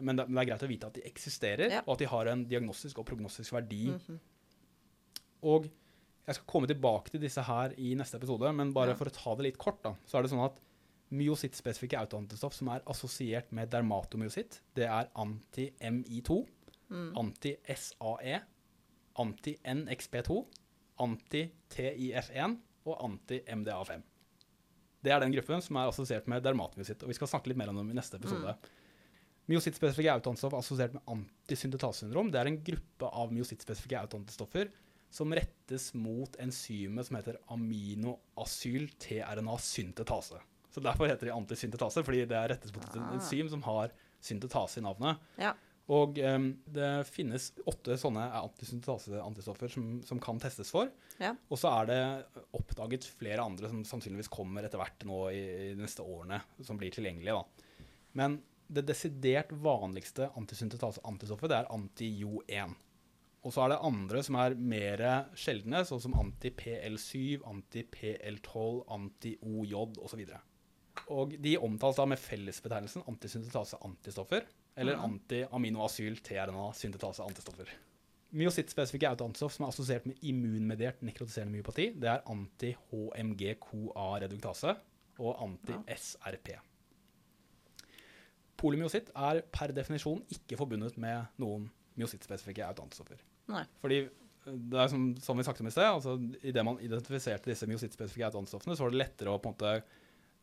Men 0.00 0.16
det, 0.16 0.28
men 0.28 0.36
det 0.38 0.44
er 0.44 0.50
greit 0.52 0.62
å 0.62 0.70
vite 0.70 0.86
at 0.86 0.94
de 0.94 1.02
eksisterer, 1.10 1.70
Ja. 1.74 1.80
og 1.86 1.94
at 1.96 1.98
de 1.98 2.06
har 2.12 2.30
en 2.30 2.44
diagnostisk 2.46 2.98
og 3.02 3.06
prognostisk 3.10 3.52
verdi. 3.52 3.88
Mhm. 3.90 4.20
Og 5.42 5.66
jeg 6.26 6.34
skal 6.36 6.46
komme 6.46 6.68
tilbake 6.70 7.10
til 7.10 7.20
disse 7.20 7.42
her 7.42 7.74
i 7.76 7.94
neste 7.98 8.16
episode, 8.20 8.52
men 8.54 8.72
bare 8.72 8.90
Ja. 8.94 8.94
for 8.94 9.06
å 9.10 9.12
ta 9.12 9.34
det 9.34 9.42
litt 9.50 9.58
kort, 9.58 9.82
da, 9.82 9.94
så 10.06 10.18
er 10.18 10.22
det 10.22 10.30
sånn 10.30 10.44
at 10.44 10.60
myosittspesifikke 11.10 11.98
autoantistoff 11.98 12.54
som 12.54 12.68
er 12.68 12.80
assosiert 12.86 13.50
med 13.50 13.68
dermatomyositt, 13.70 14.60
det 14.76 14.86
er 14.86 15.08
anti-MI2, 15.16 16.46
Mm. 16.90 17.12
anti-SAE, 17.16 18.40
anti-NXP2, 19.18 20.44
anti-TIF1 21.00 22.58
og 22.86 22.94
anti-MDA5. 23.08 24.02
Det 25.02 25.12
er 25.14 25.20
den 25.22 25.32
gruppen 25.32 25.62
som 25.64 25.76
er 25.80 25.88
assosiert 25.88 26.26
med 26.28 26.42
dermatmyositt, 26.44 27.00
og 27.02 27.08
vi 27.08 27.14
skal 27.16 27.28
snakke 27.32 27.48
litt 27.48 27.56
mer 27.60 27.70
om 27.72 27.76
dem 27.80 27.90
i 27.90 27.96
neste 27.96 28.16
episode. 28.20 28.52
Myosittspesifikke 29.50 30.12
autoantistoff 30.12 30.54
assosiert 30.58 30.92
med 30.94 31.02
antisyntetasesyndrom, 31.10 32.28
det 32.30 32.38
er 32.42 32.46
en 32.50 32.60
gruppe 32.62 33.06
av 33.08 33.32
myosittspesifikke 33.34 33.98
autoantistoffer 34.04 34.66
som 35.10 35.32
rettes 35.34 35.88
mot 35.98 36.36
enzymet 36.38 37.06
som 37.08 37.16
heter 37.18 37.40
aminoasyl-tRNA-syntetase. 37.50 40.38
Så 40.70 40.80
derfor 40.84 41.08
heter 41.10 41.26
de 41.26 41.32
antisyntetaser, 41.34 42.04
fordi 42.06 42.20
det 42.30 42.36
er 42.38 42.48
rettes 42.52 42.70
mot 42.74 42.84
et 42.84 42.96
Ah. 43.00 43.12
enzym 43.16 43.48
som 43.50 43.62
har 43.62 43.90
syntetase 44.22 44.78
i 44.78 44.82
navnet. 44.82 45.18
Ja. 45.38 45.54
Og 45.90 46.20
um, 46.22 46.44
det 46.70 46.88
finnes 47.10 47.48
åtte 47.66 47.96
sånne 47.98 48.28
antisyntase-antistoffer 48.38 49.72
som, 49.72 49.88
som 50.06 50.20
kan 50.22 50.38
testes 50.42 50.70
for. 50.70 50.92
Ja. 51.18 51.32
Og 51.50 51.58
så 51.58 51.72
er 51.80 51.88
det 51.90 52.02
oppdaget 52.56 53.08
flere 53.18 53.42
andre 53.42 53.72
som 53.72 53.82
sannsynligvis 53.88 54.30
kommer 54.30 54.66
etter 54.66 54.78
hvert 54.78 55.02
nå 55.08 55.24
i, 55.34 55.40
i 55.40 55.72
de 55.74 55.82
neste 55.82 56.04
årene, 56.06 56.38
som 56.62 56.78
blir 56.78 56.94
tilgjengelige. 56.94 57.40
da. 57.40 57.88
Men 58.20 58.38
det 58.70 58.86
desidert 58.86 59.50
vanligste 59.50 60.30
antisyntetase-antistoffet 60.38 61.50
det 61.50 61.58
er 61.58 61.74
anti-Jo1. 61.74 62.76
Og 63.40 63.54
så 63.54 63.64
er 63.64 63.72
det 63.72 63.80
andre 63.88 64.22
som 64.22 64.36
er 64.38 64.54
mer 64.54 65.02
sjeldne, 65.38 65.82
sånn 65.88 66.02
som 66.04 66.14
anti-PL7, 66.20 67.40
anti-PL12, 67.50 68.82
anti-OJ 68.94 69.74
osv. 70.06 70.22
Og 71.10 71.34
de 71.40 71.56
omtales 71.58 71.98
da 71.98 72.06
med 72.12 72.20
fellesbetegnelsen 72.20 73.06
antisyntetase-antistoffer, 73.10 74.46
eller 74.76 74.96
anti-aminoasyl-TRNA-syntetase-antistoffer. 75.02 77.68
Myosittspesifikke 78.30 79.08
autoantistoff 79.10 79.56
som 79.56 79.64
er 79.66 79.70
assosiert 79.72 80.06
med 80.06 80.14
immunmediert 80.22 81.02
nekrotiserende 81.02 81.52
myopati, 81.56 81.92
det 81.98 82.08
er 82.12 82.20
anti-HMG-CoA-reduktase 82.30 84.74
og 85.20 85.42
anti-SRP. 85.46 86.48
Polymyositt 88.60 89.08
er 89.16 89.40
per 89.52 89.72
definisjon 89.74 90.22
ikke 90.36 90.58
forbundet 90.60 90.98
med 91.00 91.24
noen 91.40 91.70
myosittspesifikke 91.98 92.66
autoantistoffer. 92.66 93.20
Nei. 93.50 93.64
Fordi 93.82 93.98
eh, 94.04 94.10
det 94.46 94.78
er 94.82 94.88
som, 94.92 95.02
som 95.22 95.38
vi 95.38 95.46
snakket 95.46 95.64
om 95.64 95.70
i 95.70 95.74
sted, 95.74 95.88
altså 95.88 96.12
idet 96.46 96.64
man 96.66 96.80
identifiserte 96.84 97.50
disse 97.50 97.68
myosittspesifikke 97.70 98.28
autoantistoffene, 98.28 98.76
så 98.76 98.86
var 98.86 98.94
det 98.94 99.02
lettere 99.02 99.32
å 99.32 99.40
på 99.42 99.50
en 99.50 99.56
måte 99.56 99.72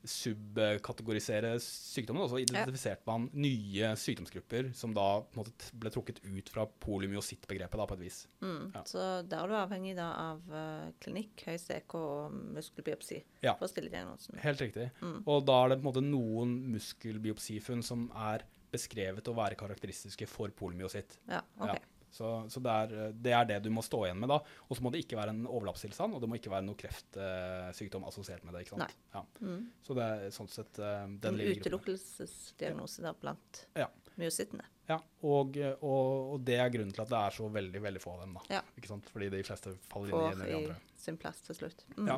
subkategorisere 0.07 1.53
sykdommen, 1.63 2.23
og 2.23 2.31
så 2.31 2.41
identifiserte 2.41 3.07
man 3.07 3.27
nye 3.33 3.89
sykdomsgrupper 3.99 4.71
som 4.77 4.93
da 4.95 5.05
måte 5.37 5.53
ble 5.77 5.91
trukket 5.93 6.21
ut 6.25 6.51
fra 6.53 6.67
polymyosittbegrepet 6.85 7.81
da, 7.81 7.87
på 7.89 7.97
et 7.97 8.03
vis. 8.05 8.19
Mm. 8.43 8.61
Ja. 8.75 8.83
Så 8.89 9.05
der 9.27 9.41
er 9.41 9.51
du 9.51 9.57
avhengig 9.59 9.95
da 9.97 10.09
av 10.27 10.53
uh, 10.53 10.87
klinikk, 11.03 11.45
høy 11.47 11.57
CK 11.61 11.97
og 11.99 12.37
muskelbiopsi 12.57 13.23
Ja. 13.45 13.55
for 13.57 13.67
å 13.67 13.71
stille 13.71 13.91
diagnosen. 13.93 14.39
Helt 14.43 14.63
riktig. 14.63 14.89
Mm. 15.01 15.19
Og 15.25 15.43
da 15.47 15.59
er 15.63 15.73
det 15.73 15.79
på 15.81 15.85
en 15.85 15.89
måte 15.91 16.05
noen 16.05 16.55
muskelbiopsifunn 16.75 17.83
som 17.85 18.07
er 18.13 18.45
beskrevet 18.73 19.27
å 19.31 19.35
være 19.37 19.57
karakteristiske 19.59 20.27
for 20.29 20.51
polymyositt. 20.55 21.19
Ja, 21.31 21.41
OK. 21.63 21.77
Så, 22.11 22.29
så 22.49 22.61
det, 22.63 22.71
er, 22.73 23.11
det 23.13 23.33
er 23.35 23.45
det 23.49 23.57
du 23.65 23.69
må 23.73 23.81
stå 23.85 24.05
igjen 24.07 24.19
med 24.21 24.29
da. 24.31 24.37
Og 24.69 24.77
så 24.77 24.83
må 24.85 24.91
det 24.93 25.03
ikke 25.03 25.17
være 25.19 25.33
en 25.35 25.43
overlappstilstand, 25.45 26.15
og 26.15 26.21
det 26.23 26.29
må 26.31 26.37
ikke 26.39 26.49
være 26.53 26.65
noe 26.65 26.77
kreftsykdom 26.79 28.07
assosiert 28.07 28.43
med 28.47 28.55
det. 28.55 28.63
ikke 28.65 28.77
sant? 28.77 28.95
Ja. 29.13 29.23
Mm. 29.43 29.67
Så 29.85 29.97
det 29.97 30.07
er 30.07 30.31
sånn 30.35 30.49
sett 30.51 30.79
eh, 30.79 31.03
den 31.19 31.33
En 31.33 31.37
lille 31.41 31.59
utelukkelsesdiagnose 31.61 33.01
da 33.05 33.13
blant 33.13 33.65
Ja. 33.77 33.89
myosittene. 34.17 34.65
Ja, 34.87 35.01
og, 35.27 35.57
og, 35.83 36.33
og 36.33 36.43
det 36.47 36.55
er 36.63 36.69
grunnen 36.71 36.93
til 36.95 37.03
at 37.03 37.09
det 37.11 37.19
er 37.19 37.33
så 37.35 37.49
veldig 37.51 37.81
veldig 37.83 37.99
få 38.01 38.13
av 38.15 38.21
dem. 38.23 38.37
da. 38.39 38.45
Ja. 38.55 38.61
Ikke 38.79 38.87
sant? 38.93 39.09
Fordi 39.11 39.27
de 39.33 39.41
fleste 39.43 39.73
faller 39.91 40.13
inn 40.13 40.15
i 40.15 40.21
de 40.21 40.29
en 40.31 40.37
eller 40.37 40.47
i 40.53 40.57
andre. 40.61 40.77
sin 41.03 41.17
plass 41.19 41.41
til 41.43 41.57
slutt. 41.59 41.83
Mm. 41.97 42.07
Ja. 42.07 42.15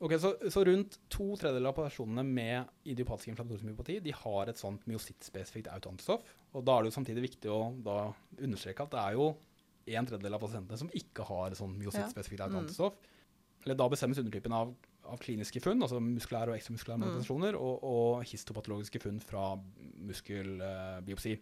Ok, 0.00 0.14
så, 0.16 0.30
så 0.48 0.62
rundt 0.64 0.94
to 1.12 1.26
tredjedeler 1.36 1.68
av 1.68 1.76
personene 1.76 2.22
med 2.24 2.70
idiopatisk 2.88 3.28
inflammatorisk 3.34 3.66
myopati 3.68 3.98
de 4.00 4.14
har 4.16 4.48
et 4.48 4.56
sånt 4.60 4.86
myosittspesifikt 4.88 5.68
autoantistoff. 5.68 6.24
Og 6.56 6.64
da 6.64 6.78
er 6.78 6.86
det 6.86 6.90
jo 6.92 6.96
samtidig 6.96 7.24
viktig 7.26 7.50
å 7.52 7.58
understreke 8.40 8.86
at 8.86 8.94
det 8.94 9.02
er 9.02 9.18
jo 9.18 9.26
en 9.90 10.06
tredjedel 10.08 10.36
av 10.38 10.40
pasientene 10.44 10.78
som 10.80 10.92
ikke 10.96 11.26
har 11.28 11.52
et 11.52 11.60
sånt 11.60 11.76
myosittspesifikt 11.80 12.40
Ja. 12.40 12.46
Mm. 12.48 12.54
autoantistoff. 12.56 12.96
Eller 13.66 13.76
da 13.76 13.88
bestemmes 13.92 14.18
undertypen 14.22 14.54
av, 14.56 14.72
av 15.04 15.20
kliniske 15.20 15.60
funn, 15.60 15.82
altså 15.84 16.00
muskulære 16.00 16.54
og 16.54 16.56
ekstramuskulære 16.56 17.20
Mm. 17.20 17.60
og, 17.60 17.84
og 17.84 18.24
histopatologiske 18.24 19.00
funn 19.04 19.20
fra 19.20 19.50
muskelbiopsi. 20.00 21.36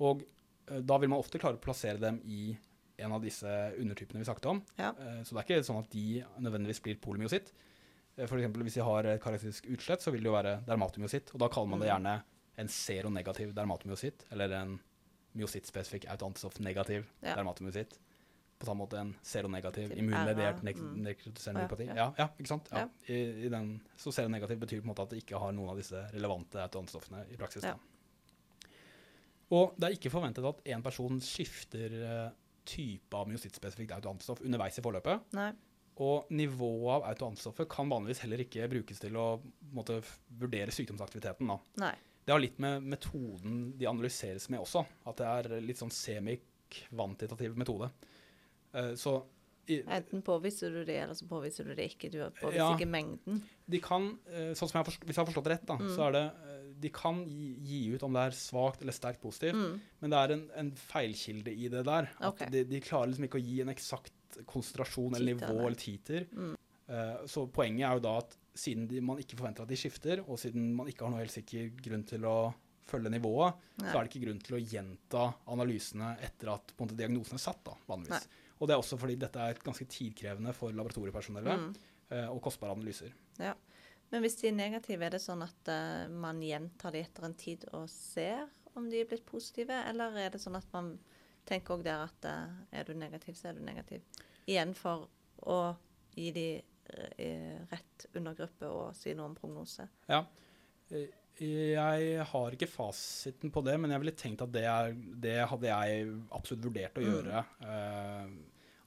Og 0.00 0.22
uh, 0.70 0.80
da 0.80 0.98
vil 0.98 1.10
man 1.12 1.20
ofte 1.20 1.38
klare 1.40 1.58
å 1.58 1.62
plassere 1.62 2.00
dem 2.00 2.20
i 2.24 2.56
en 2.98 3.12
av 3.12 3.22
disse 3.22 3.46
undertypene 3.78 4.18
vi 4.20 4.24
snakket 4.28 4.46
om. 4.50 4.62
Ja. 4.78 4.90
Eh, 4.98 5.20
Så 5.24 5.34
det 5.36 5.42
er 5.44 5.46
ikke 5.48 5.64
sånn 5.68 5.78
at 5.84 5.90
de 5.90 6.24
nødvendigvis 6.40 6.80
blir 6.82 6.98
polymyositt. 7.02 7.52
F.eks. 8.18 8.28
For 8.30 8.38
eksempel 8.40 8.62
hvis 8.66 8.74
de 8.74 8.82
har 8.82 9.06
et 9.06 9.22
karakteristisk 9.22 9.68
utslett, 9.70 10.02
så 10.02 10.10
vil 10.10 10.22
det 10.24 10.30
jo 10.32 10.34
være 10.34 10.56
dermatomyositt. 10.66 11.30
Og 11.34 11.38
da 11.40 11.48
kaller 11.48 11.68
man 11.70 11.80
det 11.80 11.88
Mm. 11.88 11.94
gjerne 11.94 12.22
en 12.58 12.68
seronegativ 12.68 13.54
dermatomyositt, 13.54 14.24
eller 14.32 14.50
en 14.52 14.80
myosittspesifikk 15.38 16.08
autoantistoff-negativ 16.10 17.04
Ja. 17.22 17.34
dermatomyositt. 17.36 17.98
På 18.58 18.66
samme 18.66 18.82
måte 18.82 18.98
en 18.98 19.14
seronegativ 19.22 19.92
immunmediert 19.96 20.64
mm. 20.64 20.96
nekrotiserende 21.04 21.60
myopati. 21.62 21.86
ja. 21.94 22.12
Ja, 22.18 22.26
ikke 22.40 22.48
sant? 22.48 22.68
Ja. 22.72 22.88
I, 23.06 23.46
i 23.46 23.48
den, 23.48 23.80
så 23.96 24.10
seronegativ 24.10 24.58
betyr 24.58 24.80
på 24.80 24.88
en 24.88 24.94
måte 24.94 25.02
at 25.02 25.10
det 25.10 25.22
ikke 25.22 25.38
har 25.38 25.52
noen 25.52 25.70
av 25.70 25.76
disse 25.76 25.94
relevante 26.12 26.58
autoantistoffene 26.58 27.22
i 27.30 27.36
praksis. 27.36 27.62
Ja. 27.62 27.74
Da. 27.74 27.78
Og 29.50 29.74
det 29.78 29.84
er 29.88 29.94
ikke 29.96 30.10
forventet 30.12 30.44
at 30.44 30.58
en 30.74 30.82
person 30.84 31.20
skifter 31.24 31.94
eh, 32.02 32.30
type 32.68 33.16
av 33.16 33.30
myosittspesifikt 33.30 33.94
autoantistoff 33.96 34.42
underveis 34.44 34.78
i 34.78 34.84
forløpet. 34.84 35.24
Nei. 35.38 35.48
Og 35.98 36.28
nivået 36.30 36.92
av 37.00 37.06
autoantistoffet 37.10 37.66
kan 37.72 37.88
vanligvis 37.90 38.20
heller 38.22 38.44
ikke 38.44 38.68
brukes 38.70 39.00
til 39.02 39.16
å 39.18 39.40
måte, 39.74 39.96
vurdere 40.38 40.70
sykdomsaktiviteten. 40.74 41.50
Det 41.74 42.34
har 42.34 42.42
litt 42.44 42.58
med 42.60 42.84
metoden 42.84 43.72
de 43.80 43.88
analyseres 43.88 44.46
med 44.52 44.60
også, 44.60 44.84
at 45.08 45.16
det 45.18 45.26
er 45.32 45.60
litt 45.64 45.80
sånn 45.80 45.90
semikvantitativ 45.94 47.56
metode. 47.58 47.90
Uh, 48.74 48.92
så 49.00 49.22
i, 49.68 49.82
Enten 49.84 50.22
påviser 50.24 50.72
du 50.72 50.84
det, 50.88 50.94
eller 51.02 51.16
så 51.18 51.26
påviser 51.28 51.66
du 51.68 51.74
det 51.76 51.90
ikke. 51.90 52.08
Du 52.12 52.22
påviser 52.40 52.56
Ja. 52.62 52.70
ikke 52.76 52.88
mengden. 52.88 53.42
de 53.68 53.80
kan, 53.84 54.18
eh, 54.32 54.54
sånn 54.56 54.68
som 54.68 54.78
jeg 54.78 54.84
har 54.84 54.84
forst- 54.84 55.04
hvis 55.04 55.14
jeg 55.16 55.26
har 55.26 55.26
forstått 55.26 55.44
det 55.44 55.52
rett, 55.52 55.66
da, 55.66 55.76
Mm. 55.76 55.90
så 55.96 56.06
er 56.08 56.12
det 56.12 56.32
De 56.80 56.88
kan 56.94 57.24
gi, 57.26 57.48
gi 57.66 57.80
ut 57.94 58.02
om 58.06 58.12
det 58.14 58.22
er 58.28 58.36
svakt 58.38 58.82
eller 58.82 58.92
sterkt 58.96 59.20
positivt, 59.22 59.54
Mm. 59.58 59.80
men 60.00 60.10
det 60.10 60.18
er 60.18 60.32
en, 60.36 60.44
en 60.62 60.70
feilkilde 60.72 61.50
i 61.54 61.68
det 61.68 61.84
der. 61.84 62.08
At 62.20 62.28
Ok. 62.32 62.50
de, 62.50 62.64
de 62.64 62.80
klarer 62.80 63.08
liksom 63.10 63.24
ikke 63.28 63.40
å 63.40 63.44
gi 63.44 63.60
en 63.64 63.68
eksakt 63.74 64.12
konsentrasjon 64.46 65.14
eller 65.16 65.34
nivå 65.34 65.58
eller 65.66 65.74
titer. 65.80 66.26
Mm. 66.32 66.54
Uh, 66.88 67.26
så 67.26 67.46
poenget 67.52 67.84
er 67.88 67.98
jo 67.98 68.04
da 68.06 68.14
at 68.22 68.36
siden 68.58 68.86
de, 68.88 69.00
man 69.04 69.18
ikke 69.20 69.36
forventer 69.36 69.62
at 69.62 69.68
de 69.68 69.76
skifter, 69.76 70.22
og 70.26 70.38
siden 70.40 70.70
man 70.74 70.86
ikke 70.88 71.04
har 71.04 71.10
noe 71.12 71.20
helt 71.20 71.34
sikker 71.34 71.68
grunn 71.84 72.04
til 72.08 72.24
å 72.28 72.36
følge 72.88 73.10
nivået, 73.12 73.54
Nei. 73.82 73.90
så 73.92 73.98
er 73.98 74.04
det 74.06 74.10
ikke 74.14 74.22
grunn 74.24 74.38
til 74.40 74.56
å 74.56 74.62
gjenta 74.64 75.24
analysene 75.52 76.14
etter 76.24 76.48
at 76.54 76.72
måte, 76.80 76.96
diagnosen 76.96 77.36
er 77.36 77.42
satt, 77.44 77.60
da, 77.66 77.74
vanligvis. 77.90 78.24
Nei. 78.24 78.44
Og 78.58 78.66
det 78.66 78.74
er 78.74 78.80
også 78.80 78.96
fordi 78.98 79.18
dette 79.20 79.38
er 79.44 79.60
ganske 79.62 79.84
tidkrevende 79.86 80.54
for 80.56 80.72
laboratoriepersonellet, 80.72 81.60
Mm. 81.60 81.74
uh, 82.10 82.28
og 82.32 82.40
kostbare 82.42 82.72
analyser. 82.74 83.12
Men 84.10 84.22
hvis 84.24 84.36
de 84.40 84.48
er 84.48 84.56
negative, 84.56 85.04
er 85.04 85.10
det 85.16 85.20
sånn 85.20 85.42
at 85.44 85.68
uh, 85.68 86.06
man 86.08 86.40
gjentar 86.42 86.94
de 86.94 87.02
etter 87.04 87.26
en 87.28 87.34
tid 87.38 87.66
og 87.76 87.88
ser 87.92 88.46
om 88.78 88.86
de 88.88 89.00
er 89.02 89.08
blitt 89.10 89.26
positive, 89.26 89.74
eller 89.90 90.16
er 90.22 90.30
det 90.30 90.40
sånn 90.40 90.56
at 90.56 90.68
man 90.72 90.94
tenker 91.48 91.74
òg 91.76 91.84
der 91.84 92.04
at 92.06 92.28
uh, 92.28 92.56
er 92.72 92.84
du 92.88 92.94
negativ, 92.96 93.34
så 93.36 93.50
er 93.50 93.58
du 93.58 93.64
negativ? 93.66 94.04
Igjen 94.48 94.72
for 94.78 95.08
å 95.44 95.58
gi 96.16 96.30
de 96.34 96.46
eh, 96.58 97.58
rett 97.70 98.06
undergruppe 98.16 98.66
og 98.66 98.94
si 98.96 99.12
noe 99.14 99.28
om 99.28 99.34
prognose. 99.36 99.84
Ja. 100.08 100.22
Jeg 101.38 102.24
har 102.32 102.54
ikke 102.56 102.66
fasiten 102.66 103.52
på 103.54 103.62
det, 103.62 103.76
men 103.78 103.92
jeg 103.94 104.02
ville 104.02 104.14
tenkt 104.18 104.42
at 104.42 104.50
det, 104.54 104.64
er, 104.66 104.96
det 105.22 105.36
hadde 105.50 105.68
jeg 105.68 106.08
absolutt 106.34 106.64
vurdert 106.64 106.98
å 106.98 107.04
Mm. 107.04 107.10
gjøre. 107.12 107.42
Eh, 107.62 108.32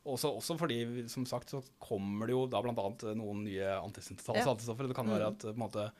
også, 0.06 0.32
også 0.38 0.58
fordi, 0.58 1.08
som 1.10 1.26
sagt, 1.26 1.50
så 1.54 1.62
kommer 1.80 2.26
det 2.28 2.34
jo 2.34 2.48
da 2.50 2.62
bl.a. 2.62 2.74
noen 3.16 3.44
nye 3.46 3.68
antisyntetiske 3.82 4.36
Ja. 4.46 4.50
antistoffer. 4.54 4.88
Det 4.88 4.96
kan 4.96 5.08
være 5.08 5.30
Mm. 5.30 5.36
at 5.36 5.56
måte, 5.58 5.92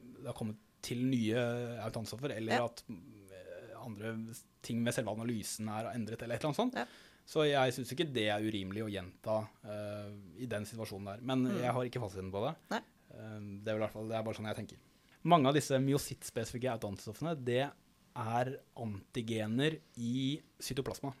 det 0.00 0.26
har 0.26 0.34
kommet 0.34 0.56
til 0.82 0.98
nye 1.04 1.36
antistoffer, 1.84 2.30
eller 2.36 2.52
Ja. 2.52 2.64
at 2.64 2.82
eh, 2.88 3.76
andre 3.84 4.14
ting 4.62 4.82
med 4.82 4.94
selve 4.94 5.10
analysen 5.12 5.68
er 5.68 5.92
endret, 5.94 6.22
eller 6.22 6.34
et 6.36 6.40
eller 6.44 6.50
annet 6.54 6.56
sånt. 6.56 6.74
Ja. 6.74 6.86
Så 7.26 7.44
jeg 7.44 7.72
syns 7.74 7.92
ikke 7.92 8.10
det 8.12 8.28
er 8.28 8.40
urimelig 8.40 8.82
å 8.86 8.88
gjenta 8.90 9.48
uh, 9.64 10.12
i 10.40 10.46
den 10.46 10.64
situasjonen 10.64 11.04
der. 11.04 11.20
Men 11.20 11.44
Mm. 11.44 11.58
jeg 11.60 11.72
har 11.72 11.82
ikke 11.84 12.00
fasiten 12.00 12.30
på 12.32 12.40
det. 12.46 12.54
Eh, 12.72 13.40
det, 13.62 13.68
er 13.68 13.74
vel 13.74 13.82
i 13.82 13.84
hvert 13.84 13.92
fall, 13.92 14.08
det 14.08 14.16
er 14.16 14.22
bare 14.22 14.34
sånn 14.34 14.46
jeg 14.46 14.56
tenker. 14.56 14.78
Mange 15.24 15.46
av 15.48 15.54
disse 15.54 15.76
myosittspesifikke 15.78 16.72
autoantistoffene 16.72 17.34
det 17.44 17.70
er 18.16 18.58
antigener 18.76 19.78
i 19.98 20.40
cytoplasma. 20.58 21.12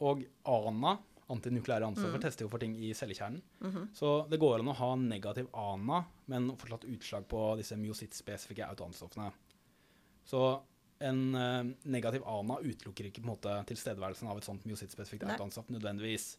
Og 0.00 0.24
ANA, 0.44 0.98
antinukleære 1.30 1.86
antistoffer, 1.86 2.18
Mm. 2.18 2.22
tester 2.22 2.44
jo 2.44 2.48
for 2.48 2.58
ting 2.58 2.74
i 2.76 2.92
cellekjernen. 2.94 3.40
Mhm. 3.60 3.88
Så 3.94 4.28
det 4.30 4.38
går 4.38 4.60
an 4.60 4.68
å 4.68 4.74
ha 4.74 4.94
negativ 4.96 5.48
ANA, 5.54 6.04
men 6.28 6.50
fortsatt 6.56 6.84
utslag 6.84 7.26
på 7.28 7.56
disse 7.56 7.76
myosittspesifikke 7.76 8.68
autoantistoffene. 8.68 9.32
Så 10.24 10.60
en 11.00 11.34
uh, 11.34 11.62
negativ 11.84 12.22
ANA 12.26 12.56
utelukker 12.62 13.04
ikke 13.10 13.20
på 13.22 13.28
en 13.28 13.34
måte 13.36 13.66
tilstedeværelsen 13.66 14.28
av 14.28 14.36
et 14.38 14.44
sånt 14.44 14.64
myosittspesifikt 14.64 15.24
Nei. 15.26 15.34
autoantistoff 15.34 15.68
nødvendigvis. 15.68 16.36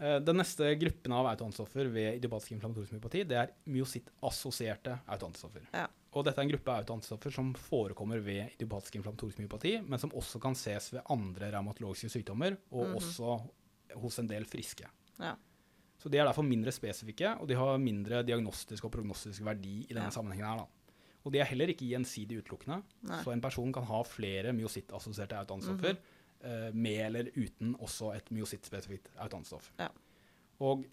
Uh, 0.00 0.18
Den 0.18 0.36
neste 0.36 0.74
gruppen 0.80 1.12
av 1.12 1.26
autoantistoffer 1.26 1.88
ved 1.92 2.16
idiopatisk 2.20 2.52
inflammatorisk 2.52 2.92
myopati, 2.92 3.24
det 3.28 3.36
er 3.36 3.50
myosittassosierte 3.66 4.98
autoantistoffer. 5.08 5.62
Ja. 5.74 5.86
Og 6.12 6.24
dette 6.26 6.38
er 6.40 6.42
en 6.42 6.50
gruppe 6.50 6.72
autoantistoffer 6.74 7.30
som 7.32 7.52
forekommer 7.54 8.18
ved 8.24 8.56
idiopatisk 8.56 8.96
inflammatorisk 8.98 9.38
myopati, 9.38 9.76
men 9.86 9.98
som 9.98 10.10
også 10.10 10.40
kan 10.42 10.54
ses 10.58 10.90
ved 10.92 11.02
andre 11.08 11.52
revmatologiske 11.52 12.10
sykdommer, 12.10 12.56
og 12.72 12.86
Mhm. 12.88 12.96
også 12.96 13.50
hos 14.00 14.18
en 14.18 14.26
del 14.26 14.44
friske. 14.44 14.86
Ja. 15.20 15.36
Så 15.98 16.08
de 16.10 16.18
er 16.18 16.24
derfor 16.24 16.42
mindre 16.42 16.72
spesifikke, 16.72 17.38
og 17.40 17.46
de 17.46 17.54
har 17.54 17.78
mindre 17.78 18.22
diagnostisk 18.24 18.84
og 18.84 18.90
prognostisk 18.92 19.42
verdi 19.44 19.82
i 19.88 19.94
denne 19.94 20.04
Ja. 20.06 20.10
sammenhengen 20.10 20.46
her. 20.46 20.56
da. 20.56 20.66
Og 21.24 21.32
de 21.32 21.38
er 21.38 21.44
heller 21.44 21.66
ikke 21.68 21.86
gjensidig 21.86 22.42
utelukkende. 22.42 22.82
Nei. 23.02 23.22
Så 23.22 23.32
en 23.32 23.40
person 23.42 23.72
kan 23.72 23.84
ha 23.84 24.02
flere 24.02 24.52
myositt-assosierte 24.52 25.36
autoanstoffer 25.36 25.96
eh, 26.42 26.70
med 26.72 26.98
eller 27.06 27.24
uten 27.36 27.76
også 27.76 28.14
et 28.16 28.24
myositt-spesifikt 28.30 29.10
autoanstoff. 29.18 29.70
Ja. 29.78 29.88
Og 30.58 30.86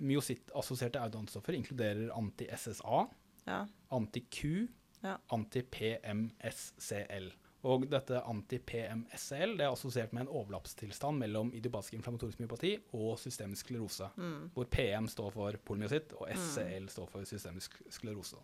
myositt-assosierte 0.00 0.96
autoanstoffer 1.00 1.52
inkluderer 1.54 2.10
anti-SSA, 2.16 3.06
Ja. 3.46 3.66
anti-Q, 3.92 4.68
Ja. 5.04 5.18
anti-PMSCL. 5.30 7.32
Og 7.64 7.86
dette 7.88 8.18
anti-PMSCL 8.28 9.54
det 9.56 9.64
er 9.64 9.72
assosiert 9.72 10.12
med 10.12 10.26
en 10.26 10.32
overlappstilstand 10.36 11.16
mellom 11.18 11.48
idiopatisk 11.56 11.94
inflammatorisk 11.96 12.38
myopati 12.42 12.74
og 12.92 13.16
systemisk 13.18 13.64
sklerose, 13.66 14.10
Mm. 14.16 14.50
hvor 14.54 14.64
PM 14.68 15.06
står 15.08 15.32
for 15.32 15.52
polymyositt 15.64 16.12
og 16.20 16.28
SCL 16.28 16.88
står 16.88 17.08
for 17.08 17.24
systemisk 17.24 17.72
sklerose. 17.90 18.36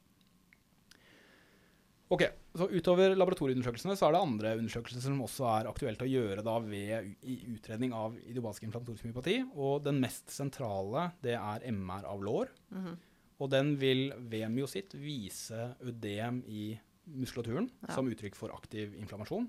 Ok, 2.10 2.24
så 2.56 2.66
Utover 2.74 3.12
laboratorieundersøkelsene 3.14 3.94
så 3.96 4.08
er 4.08 4.12
det 4.16 4.20
andre 4.20 4.54
undersøkelser 4.58 5.00
som 5.04 5.20
også 5.22 5.44
er 5.60 5.68
aktuelt 5.70 6.00
å 6.02 6.08
gjøre 6.10 6.42
da 6.42 6.56
ved 6.58 7.12
utredning 7.54 7.92
av 7.94 8.16
idiopatisk 8.18 8.64
inflammatorisk 8.66 9.04
myopati. 9.06 9.36
Og 9.54 9.84
den 9.84 10.00
mest 10.02 10.26
sentrale 10.34 11.12
det 11.22 11.36
er 11.38 11.60
MR 11.70 12.04
av 12.10 12.18
lår. 12.20 12.48
Mhm. 12.72 12.96
Og 13.40 13.48
den 13.50 13.74
vil 13.80 14.10
ved 14.30 14.68
sitt 14.68 14.92
vise 14.94 15.74
ødem 15.80 16.42
i 16.46 16.78
muskulaturen 17.06 17.70
Ja. 17.88 17.94
som 17.94 18.06
uttrykk 18.06 18.34
for 18.36 18.50
aktiv 18.52 18.94
inflammasjon. 18.94 19.48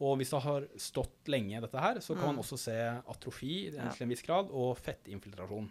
Og 0.00 0.16
hvis 0.18 0.30
det 0.30 0.42
har 0.42 0.66
stått 0.76 1.28
lenge, 1.28 1.60
dette 1.60 1.78
her, 1.78 1.96
så 2.00 2.14
kan 2.16 2.24
Mm. 2.24 2.34
man 2.34 2.38
også 2.44 2.58
se 2.58 2.72
atrofi 3.06 3.70
til 3.70 4.02
en 4.02 4.08
viss 4.08 4.22
grad, 4.22 4.48
og 4.50 4.76
fettinfiltrasjon. 4.78 5.70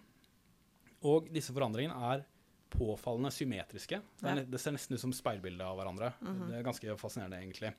Og 1.02 1.28
disse 1.32 1.52
forandringene 1.52 2.14
er 2.14 2.24
påfallende 2.70 3.30
symmetriske. 3.30 4.00
Det, 4.22 4.22
Ja. 4.22 4.34
det 4.44 4.60
ser 4.60 4.72
nesten 4.72 4.94
ut 4.94 5.00
som 5.00 5.12
speilbilder 5.12 5.60
av 5.66 5.76
hverandre. 5.76 6.14
Mhm. 6.22 6.48
Det 6.48 6.54
er 6.54 6.62
ganske 6.62 6.96
fascinerende, 6.98 7.42
egentlig. 7.42 7.74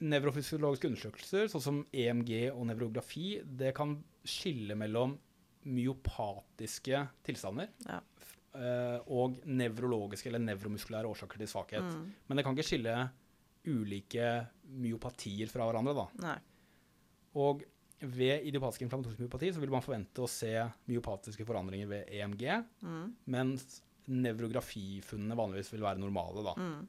Nevrofysiologiske 0.00 0.86
undersøkelser, 0.92 1.48
sånn 1.50 1.62
som 1.62 1.86
EMG 1.92 2.50
og 2.52 2.66
nevrografi, 2.68 3.42
det 3.44 3.74
kan 3.74 3.96
skille 4.24 4.76
mellom 4.78 5.18
myopatiske 5.64 7.08
tilstander 7.24 7.68
Ja. 7.88 8.00
eh, 8.54 8.98
og 9.08 9.40
nevrologiske 9.46 10.26
eller 10.30 10.38
nevromuskulære 10.38 11.06
årsaker 11.08 11.38
til 11.38 11.46
svakhet. 11.46 11.82
Mm. 11.94 12.12
Men 12.28 12.36
det 12.36 12.44
kan 12.44 12.56
ikke 12.56 12.66
skille 12.68 13.10
ulike 13.66 14.46
myopatier 14.70 15.48
fra 15.50 15.66
hverandre. 15.68 15.94
da. 15.94 16.06
Nei. 16.22 16.38
Og 17.34 17.62
ved 18.00 18.44
idiopatisk 18.46 18.82
inflammatorisk 18.82 19.18
myopati 19.20 19.52
så 19.52 19.60
vil 19.60 19.70
man 19.70 19.82
forvente 19.82 20.22
å 20.22 20.28
se 20.28 20.52
myopatiske 20.88 21.44
forandringer 21.44 21.86
ved 21.88 22.08
EMG, 22.08 22.64
Mm. 22.82 23.14
mens 23.26 23.82
nevrografifunnene 24.08 25.36
vanligvis 25.36 25.72
vil 25.72 25.82
være 25.82 25.98
normale. 26.00 26.42
da. 26.44 26.54
Mm. 26.56 26.88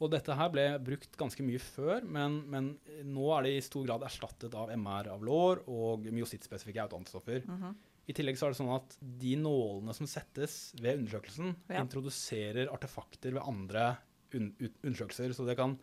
Og 0.00 0.10
dette 0.12 0.34
her 0.38 0.48
ble 0.54 0.64
brukt 0.78 1.16
ganske 1.18 1.42
mye 1.42 1.58
før, 1.58 2.04
men, 2.06 2.36
men 2.50 2.68
nå 3.04 3.28
er 3.38 3.42
det 3.48 3.52
i 3.56 3.60
stor 3.66 3.84
grad 3.88 4.04
erstattet 4.06 4.54
av 4.54 4.70
MR 4.70 5.08
av 5.10 5.24
lår 5.26 5.64
og 5.66 6.06
myosittspesifikke 6.14 6.84
autoantistoffer. 6.86 7.42
Mhm. 7.48 7.76
I 8.08 8.14
tillegg 8.16 8.38
så 8.40 8.46
er 8.46 8.54
det 8.54 8.56
sånn 8.62 8.70
at 8.72 8.94
de 9.20 9.34
nålene 9.36 9.92
som 9.92 10.06
settes 10.08 10.72
ved 10.80 11.02
undersøkelsen, 11.02 11.50
Ja. 11.68 11.82
introduserer 11.82 12.70
artefakter 12.72 13.34
ved 13.34 13.42
andre 13.44 13.98
un 14.32 14.52
undersøkelser. 14.84 15.34
Så 15.36 15.44
det 15.44 15.56
kan 15.58 15.78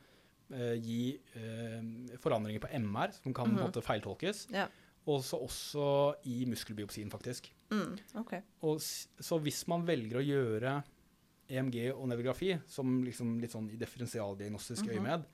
eh, 0.53 0.76
gi 0.80 1.20
eh, 1.36 1.82
forandringer 2.22 2.61
på 2.61 2.70
MR 2.80 3.11
som 3.13 3.34
kan 3.34 3.45
på 3.45 3.51
en 3.51 3.55
Mhm. 3.57 3.68
måte 3.68 3.82
feiltolkes. 3.84 4.47
Ja. 4.53 4.68
Og 5.07 5.22
så 5.22 5.38
også 5.38 6.16
i 6.26 6.45
muskelbiopsien, 6.45 7.09
faktisk. 7.11 7.51
Mm. 7.70 7.97
okay. 8.16 8.41
Og, 8.63 8.78
så 8.80 9.39
hvis 9.41 9.68
man 9.68 9.86
velger 9.86 10.18
å 10.18 10.26
gjøre 10.26 10.84
EMG 11.50 11.91
og 11.93 12.08
nevrografi 12.10 12.54
som 12.68 13.04
liksom 13.04 13.39
litt 13.41 13.52
sånn 13.52 13.70
i 13.72 13.78
differensialdiagnostisk 13.78 14.86
Mhm. 14.86 14.91
øyemed, 14.96 15.26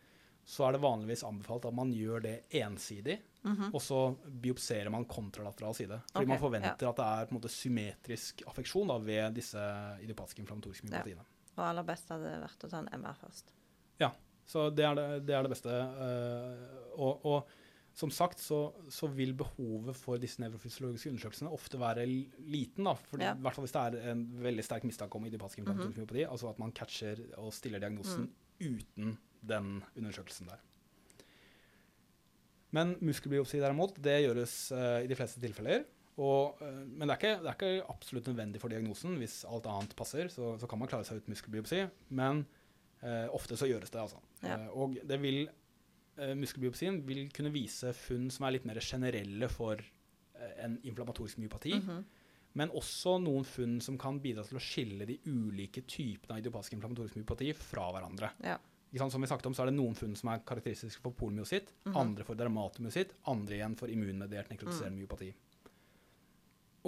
så 0.45 0.67
er 0.67 0.71
det 0.73 0.81
vanligvis 0.81 1.23
anbefalt 1.23 1.65
at 1.65 1.73
man 1.73 1.91
gjør 1.93 2.21
det 2.21 2.43
ensidig, 2.51 3.19
Mhm. 3.43 3.71
og 3.73 3.81
så 3.81 4.15
biopserer 4.41 4.89
man 4.91 5.05
kontralateral 5.05 5.73
side. 5.73 6.01
Fordi 6.11 6.25
okay, 6.25 6.27
man 6.27 6.39
forventer 6.39 6.89
at 6.89 6.95
det 6.95 7.05
er 7.05 7.25
på 7.25 7.31
en 7.35 7.39
måte 7.39 7.49
symmetrisk 7.49 8.41
affeksjon 8.47 8.87
da, 8.87 8.97
ved 8.97 9.33
disse 9.35 9.57
idiopatiske 10.01 10.39
inflammatoriske 10.43 10.85
Ja. 10.89 10.97
myopatiene. 10.97 11.25
Og 11.57 11.63
aller 11.65 11.83
best 11.83 12.09
hadde 12.09 12.23
det 12.23 12.41
vært 12.49 12.63
å 12.65 12.69
ta 12.69 12.77
en 12.79 12.89
MR 12.91 13.13
først. 13.15 13.43
Ja. 13.99 14.11
Så 14.47 14.69
det 14.75 14.83
er 14.83 14.95
det, 14.95 15.25
det, 15.27 15.35
er 15.35 15.43
det 15.43 15.51
beste. 15.51 15.69
Uh, 15.69 16.99
og, 16.99 17.25
og 17.25 17.47
som 17.93 18.11
sagt 18.13 18.39
så, 18.39 18.59
så 18.89 19.09
vil 19.11 19.33
behovet 19.37 19.97
for 19.99 20.21
disse 20.21 20.41
nevrofysiologiske 20.41 21.11
undersøkelsene 21.11 21.51
ofte 21.51 21.79
være 21.79 22.05
liten. 22.07 22.85
da, 22.87 22.93
fordi, 22.93 23.23
Ja. 23.27 23.33
I 23.35 23.43
hvert 23.43 23.57
fall 23.57 23.67
hvis 23.67 23.75
det 23.75 23.81
er 23.81 24.11
en 24.13 24.23
veldig 24.43 24.63
sterk 24.63 24.87
mistanke 24.87 25.19
om 25.19 25.25
idiopatisk 25.27 25.59
implantomyopati. 25.59 26.23
Mm 26.23 26.27
-hmm. 26.27 26.31
Altså 26.31 26.49
at 26.49 26.59
man 26.59 26.71
catcher 26.71 27.17
og 27.37 27.53
stiller 27.53 27.79
diagnosen 27.79 28.31
uten 28.61 29.17
den 29.41 29.83
undersøkelsen 29.97 30.47
der. 30.47 30.59
Men 32.71 32.95
muskelbiopsi 33.03 33.59
derimot, 33.59 33.97
det 34.03 34.21
gjøres 34.23 34.71
uh, 34.71 35.03
i 35.03 35.09
de 35.09 35.15
fleste 35.15 35.41
tilfeller. 35.43 35.83
Og, 36.21 36.61
uh, 36.61 36.81
men 36.87 37.07
det 37.09 37.15
er, 37.15 37.19
ikke, 37.19 37.43
det 37.43 37.51
er 37.51 37.57
ikke 37.57 37.89
absolutt 37.89 38.27
nødvendig 38.27 38.61
for 38.61 38.71
diagnosen. 38.71 39.17
Hvis 39.19 39.41
alt 39.49 39.67
annet 39.67 39.95
passer, 39.95 40.31
så, 40.31 40.57
så 40.61 40.67
kan 40.67 40.79
man 40.79 40.87
klare 40.87 41.07
seg 41.07 41.19
uten 41.19 41.35
muskelbiopsi. 41.35 41.83
Men 42.09 42.45
uh, 43.03 43.27
ofte 43.35 43.59
så 43.59 43.67
gjøres 43.67 43.91
det, 43.91 43.99
altså. 43.99 44.21
Ja. 44.45 44.57
Og 44.71 44.95
det 45.07 45.19
vil, 45.21 45.49
muskelbiopsien 46.37 47.01
vil 47.07 47.29
kunne 47.33 47.53
vise 47.53 47.93
funn 47.97 48.29
som 48.33 48.45
er 48.47 48.57
litt 48.57 48.67
mer 48.69 48.79
generelle 48.83 49.49
for 49.51 49.81
eh, 49.81 50.55
en 50.65 50.77
inflammatorisk 50.83 51.41
myopati. 51.41 51.75
Mhm. 51.79 52.01
Men 52.59 52.73
også 52.75 53.15
noen 53.23 53.45
funn 53.47 53.77
som 53.79 53.95
kan 53.99 54.17
bidra 54.19 54.43
til 54.43 54.57
å 54.59 54.63
skille 54.63 55.05
de 55.07 55.15
ulike 55.23 55.85
typene 55.87 56.35
av 56.35 56.41
idiopatisk 56.41 56.75
inflammatorisk 56.75 57.15
myopati 57.21 57.53
fra 57.55 57.85
hverandre. 57.95 58.33
Ja. 58.43 58.57
Som 58.99 59.23
vi 59.23 59.29
snakket 59.29 59.47
om, 59.47 59.53
så 59.55 59.63
er 59.63 59.69
det 59.69 59.77
noen 59.77 59.95
funn 59.95 60.17
som 60.19 60.33
er 60.33 60.41
karakteristiske 60.43 60.99
for 60.99 61.15
polmyositt, 61.15 61.71
mm 61.71 61.93
-hmm. 61.93 61.99
andre 62.01 62.23
for 62.27 62.35
dermatomyositt, 62.35 63.13
andre 63.23 63.55
igjen 63.55 63.77
for 63.77 63.87
immunmediert 63.87 64.49
nekrotiserende 64.49 64.99
myopati. 64.99 65.33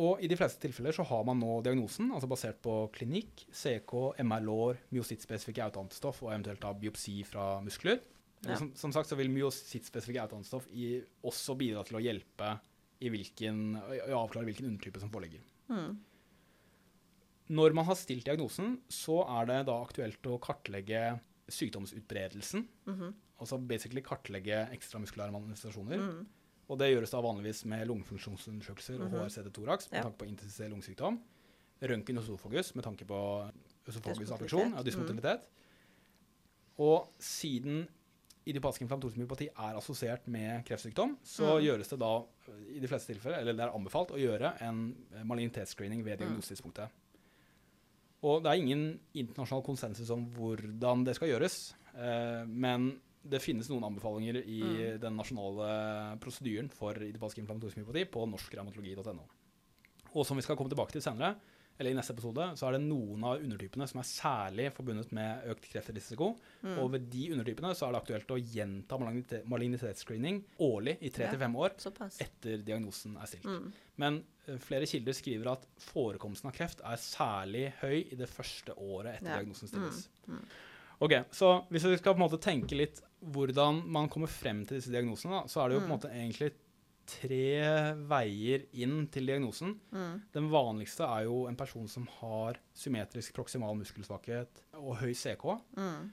Og 0.01 0.23
i 0.23 0.27
de 0.27 0.35
fleste 0.35 0.59
tilfeller 0.59 0.91
så 0.91 1.03
har 1.03 1.23
man 1.23 1.39
nå 1.39 1.61
diagnosen, 1.61 2.11
altså 2.11 2.27
basert 2.27 2.61
på 2.61 2.89
klinikk, 2.95 3.45
CK, 3.53 3.93
MR-lår, 4.23 4.77
myosittspesifikke 4.89 5.63
autoantistoff 5.63 6.23
og 6.23 6.31
eventuelt 6.31 6.61
da 6.61 6.73
biopsi 6.73 7.23
fra 7.23 7.61
muskler. 7.61 7.99
Ja. 8.43 8.57
Som, 8.59 8.73
som 8.75 8.91
sagt 8.91 9.07
så 9.07 9.15
vil 9.15 9.29
myosittspesifikke 9.31 10.21
autoantistoff 10.25 10.65
i, 10.75 10.97
også 11.23 11.55
bidra 11.59 11.83
til 11.87 11.95
å 11.95 12.01
hjelpe 12.03 12.59
i, 12.99 13.09
hvilken, 13.11 13.75
å 13.79 14.17
avklare 14.23 14.45
hvilken 14.49 14.67
undertype 14.67 14.99
som 14.99 15.11
foreligger. 15.13 15.43
Mm. 15.71 15.97
Når 17.53 17.75
man 17.75 17.85
har 17.87 17.95
stilt 17.99 18.25
diagnosen, 18.27 18.77
så 18.91 19.21
er 19.39 19.49
det 19.49 19.59
da 19.67 19.75
aktuelt 19.83 20.29
å 20.31 20.37
kartlegge 20.43 21.19
sykdomsutbredelsen. 21.51 22.67
Mhm. 22.87 23.13
Altså 23.43 23.57
basically 23.67 24.01
kartlegge 24.05 24.61
ekstramuskulære 24.71 25.33
manifestasjoner. 25.33 25.99
Mm. 25.99 26.27
Og 26.71 26.79
det 26.79 26.87
gjøres 26.93 27.11
da 27.11 27.19
vanligvis 27.21 27.65
med 27.67 27.87
lungefunksjonsundersøkelser 27.89 29.01
og 29.01 29.09
Mhm. 29.11 29.19
HRCD-thorax 29.25 29.91
med 29.91 29.97
Ja. 29.99 30.03
tanke 30.03 30.17
på 30.21 30.27
intensiv 30.29 30.69
lungesykdom. 30.71 31.19
Røntgen 31.81 32.17
øsofagus 32.17 32.75
med 32.75 32.83
tanke 32.85 33.05
på 33.05 33.51
øsofagusaffeksjon, 33.87 34.71
ja, 34.75 34.83
dysmotilitet. 34.83 35.47
Og 36.79 37.09
siden 37.19 37.87
idiopatisk 38.45 38.81
inflammatorisk 38.81 39.17
myopati 39.17 39.47
er 39.49 39.77
assosiert 39.79 40.27
med 40.27 40.65
kreftsykdom, 40.65 41.17
så 41.23 41.59
Mm. 41.59 41.63
gjøres 41.65 41.89
det 41.89 41.99
da 41.99 42.23
i 42.75 42.79
de 42.79 42.87
fleste 42.87 43.13
tilfeller, 43.13 43.39
eller 43.39 43.53
det 43.53 43.59
er 43.61 43.71
anbefalt 43.77 44.11
å 44.11 44.19
gjøre 44.19 44.61
en 44.61 44.95
malignitetsscreening 45.23 46.03
ved 46.03 46.19
Mm. 46.19 46.27
diagnosetidspunktet. 46.27 46.89
Og 48.23 48.43
det 48.43 48.51
er 48.51 48.61
ingen 48.61 48.99
internasjonal 49.13 49.63
konsensus 49.65 50.09
om 50.09 50.25
hvordan 50.31 51.03
det 51.05 51.15
skal 51.15 51.27
gjøres, 51.29 51.73
eh, 51.95 52.45
men 52.45 52.99
det 53.25 53.41
finnes 53.41 53.69
noen 53.69 53.83
anbefalinger 53.83 54.35
i 54.45 54.61
Mm. 54.61 54.99
den 54.99 55.15
nasjonale 55.17 56.19
prosedyren 56.19 56.69
for 56.71 56.93
idiopatisk 56.93 57.37
inflammatorisk 57.39 57.77
myopati 57.77 58.05
på 58.05 58.25
norskrevmatologi.no. 58.29 59.23
Og 60.15 60.25
som 60.25 60.37
vi 60.37 60.41
skal 60.43 60.55
komme 60.55 60.69
tilbake 60.69 60.91
til 60.91 61.01
senere, 61.01 61.35
eller 61.79 61.91
i 61.91 61.95
neste 61.97 62.13
episode, 62.13 62.45
så 62.57 62.67
er 62.67 62.75
det 62.77 62.81
noen 62.85 63.23
av 63.25 63.39
undertypene 63.41 63.87
som 63.89 63.99
er 63.99 64.07
særlig 64.09 64.65
forbundet 64.75 65.11
med 65.11 65.47
økt 65.49 65.65
kreftrisiko. 65.71 66.27
Mm. 66.63 66.75
Og 66.83 66.91
ved 66.93 67.07
de 67.09 67.23
undertypene 67.33 67.71
så 67.75 67.87
er 67.87 67.91
det 67.95 68.01
aktuelt 68.03 68.33
å 68.35 68.37
gjenta 68.39 68.99
malignite- 69.01 69.43
malignitetsscreening 69.49 70.43
årlig 70.59 70.97
i 71.01 71.09
tre 71.09 71.29
til 71.31 71.39
fem 71.41 71.55
år 71.55 71.73
Såpass. 71.81 72.19
etter 72.21 72.61
diagnosen 72.63 73.17
er 73.17 73.25
stilt. 73.31 73.45
Mm. 73.49 73.71
Men 73.97 74.23
eh, 74.47 74.57
flere 74.57 74.85
kilder 74.89 75.13
skriver 75.17 75.51
at 75.53 75.65
forekomsten 75.79 76.49
av 76.51 76.53
kreft 76.57 76.81
er 76.85 77.01
særlig 77.01 77.65
høy 77.81 77.97
i 78.11 78.15
det 78.19 78.29
første 78.29 78.75
året 78.77 79.15
etter 79.17 79.31
Ja. 79.33 79.39
diagnosen 79.41 79.67
stilles. 79.67 80.07
Mm, 80.27 80.37
mm. 80.37 80.45
Ok, 81.03 81.11
så 81.31 81.65
Hvis 81.69 81.83
vi 81.83 81.97
skal 81.97 82.13
på 82.13 82.21
en 82.21 82.29
måte 82.29 82.39
tenke 82.39 82.77
litt 82.77 83.01
hvordan 83.23 83.85
man 83.87 84.07
kommer 84.09 84.27
frem 84.27 84.65
til 84.65 84.77
disse 84.77 84.91
diagnosene, 84.91 85.41
da, 85.41 85.47
så 85.47 85.63
er 85.63 85.69
det 85.69 85.75
jo 85.75 85.79
på 85.79 85.89
en 85.89 85.91
Mm. 85.91 85.97
måte 85.97 86.11
egentlig 86.13 86.51
tre 87.05 87.93
veier 88.09 88.65
inn 88.79 89.07
til 89.11 89.25
diagnosen. 89.27 89.75
Mm. 89.91 90.21
Den 90.33 90.49
vanligste 90.53 91.03
er 91.07 91.25
jo 91.27 91.45
en 91.49 91.57
person 91.59 91.87
som 91.91 92.05
har 92.19 92.59
symmetrisk 92.77 93.33
proksimal 93.35 93.75
muskelsvakhet 93.79 94.61
og 94.79 94.97
høy 95.01 95.13
CK. 95.13 95.43
Mm. 95.77 96.11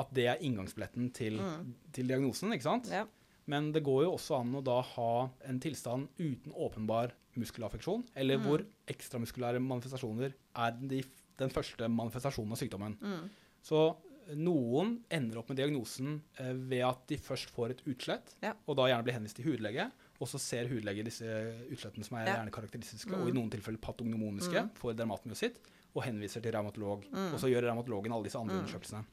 At 0.00 0.12
det 0.16 0.26
er 0.30 0.42
inngangsbilletten 0.46 1.10
til, 1.12 1.40
Mm. 1.40 1.74
til 1.92 2.06
diagnosen. 2.08 2.52
ikke 2.52 2.62
sant? 2.68 2.88
Ja. 2.90 3.04
Men 3.46 3.72
det 3.72 3.82
går 3.82 4.04
jo 4.04 4.12
også 4.14 4.40
an 4.40 4.52
å 4.54 4.62
da 4.64 4.80
ha 4.82 5.30
en 5.48 5.58
tilstand 5.60 6.08
uten 6.18 6.52
åpenbar 6.54 7.10
muskelaffeksjon, 7.36 8.04
eller 8.16 8.38
hvor 8.38 8.62
ekstramuskulære 8.86 9.60
manifestasjoner 9.60 10.32
er 10.56 10.70
de, 10.72 11.02
den 11.38 11.50
første 11.50 11.88
manifestasjonen 11.88 12.52
av 12.52 12.58
sykdommen. 12.58 12.96
Mm. 13.00 13.28
Så 13.62 13.96
noen 14.36 15.00
ender 15.10 15.38
opp 15.40 15.48
med 15.50 15.56
diagnosen 15.58 16.20
eh, 16.38 16.52
ved 16.54 16.84
at 16.86 17.06
de 17.10 17.16
først 17.18 17.50
får 17.50 17.70
et 17.74 17.82
utslett, 17.90 18.36
Ja. 18.42 18.52
og 18.68 18.76
da 18.76 18.86
gjerne 18.86 19.02
blir 19.04 19.14
henvist 19.18 19.36
til 19.40 19.46
hudlege, 19.50 19.90
og 20.20 20.28
så 20.28 20.38
ser 20.38 20.68
hudlege 20.68 21.02
disse 21.04 21.24
utslettene 21.72 22.04
som 22.04 22.18
er 22.18 22.26
Ja. 22.26 22.34
gjerne 22.36 22.50
karakteristiske, 22.52 23.08
Mm. 23.10 23.22
og 23.22 23.28
i 23.28 23.32
noen 23.32 23.50
tilfeller 23.50 23.78
patognomoniske 23.80 24.62
Mm. 24.62 24.70
for 24.74 24.92
dermatmyositt, 24.92 25.56
og 25.94 26.02
henviser 26.04 26.42
til 26.42 26.52
revmatolog. 26.52 27.04
Mm. 27.10 27.32
Og 27.34 27.40
så 27.40 27.48
gjør 27.50 27.62
revmatologen 27.70 28.12
alle 28.12 28.24
disse 28.24 28.36
andre 28.38 28.54
Mm. 28.54 28.60
undersøkelsene. 28.66 29.04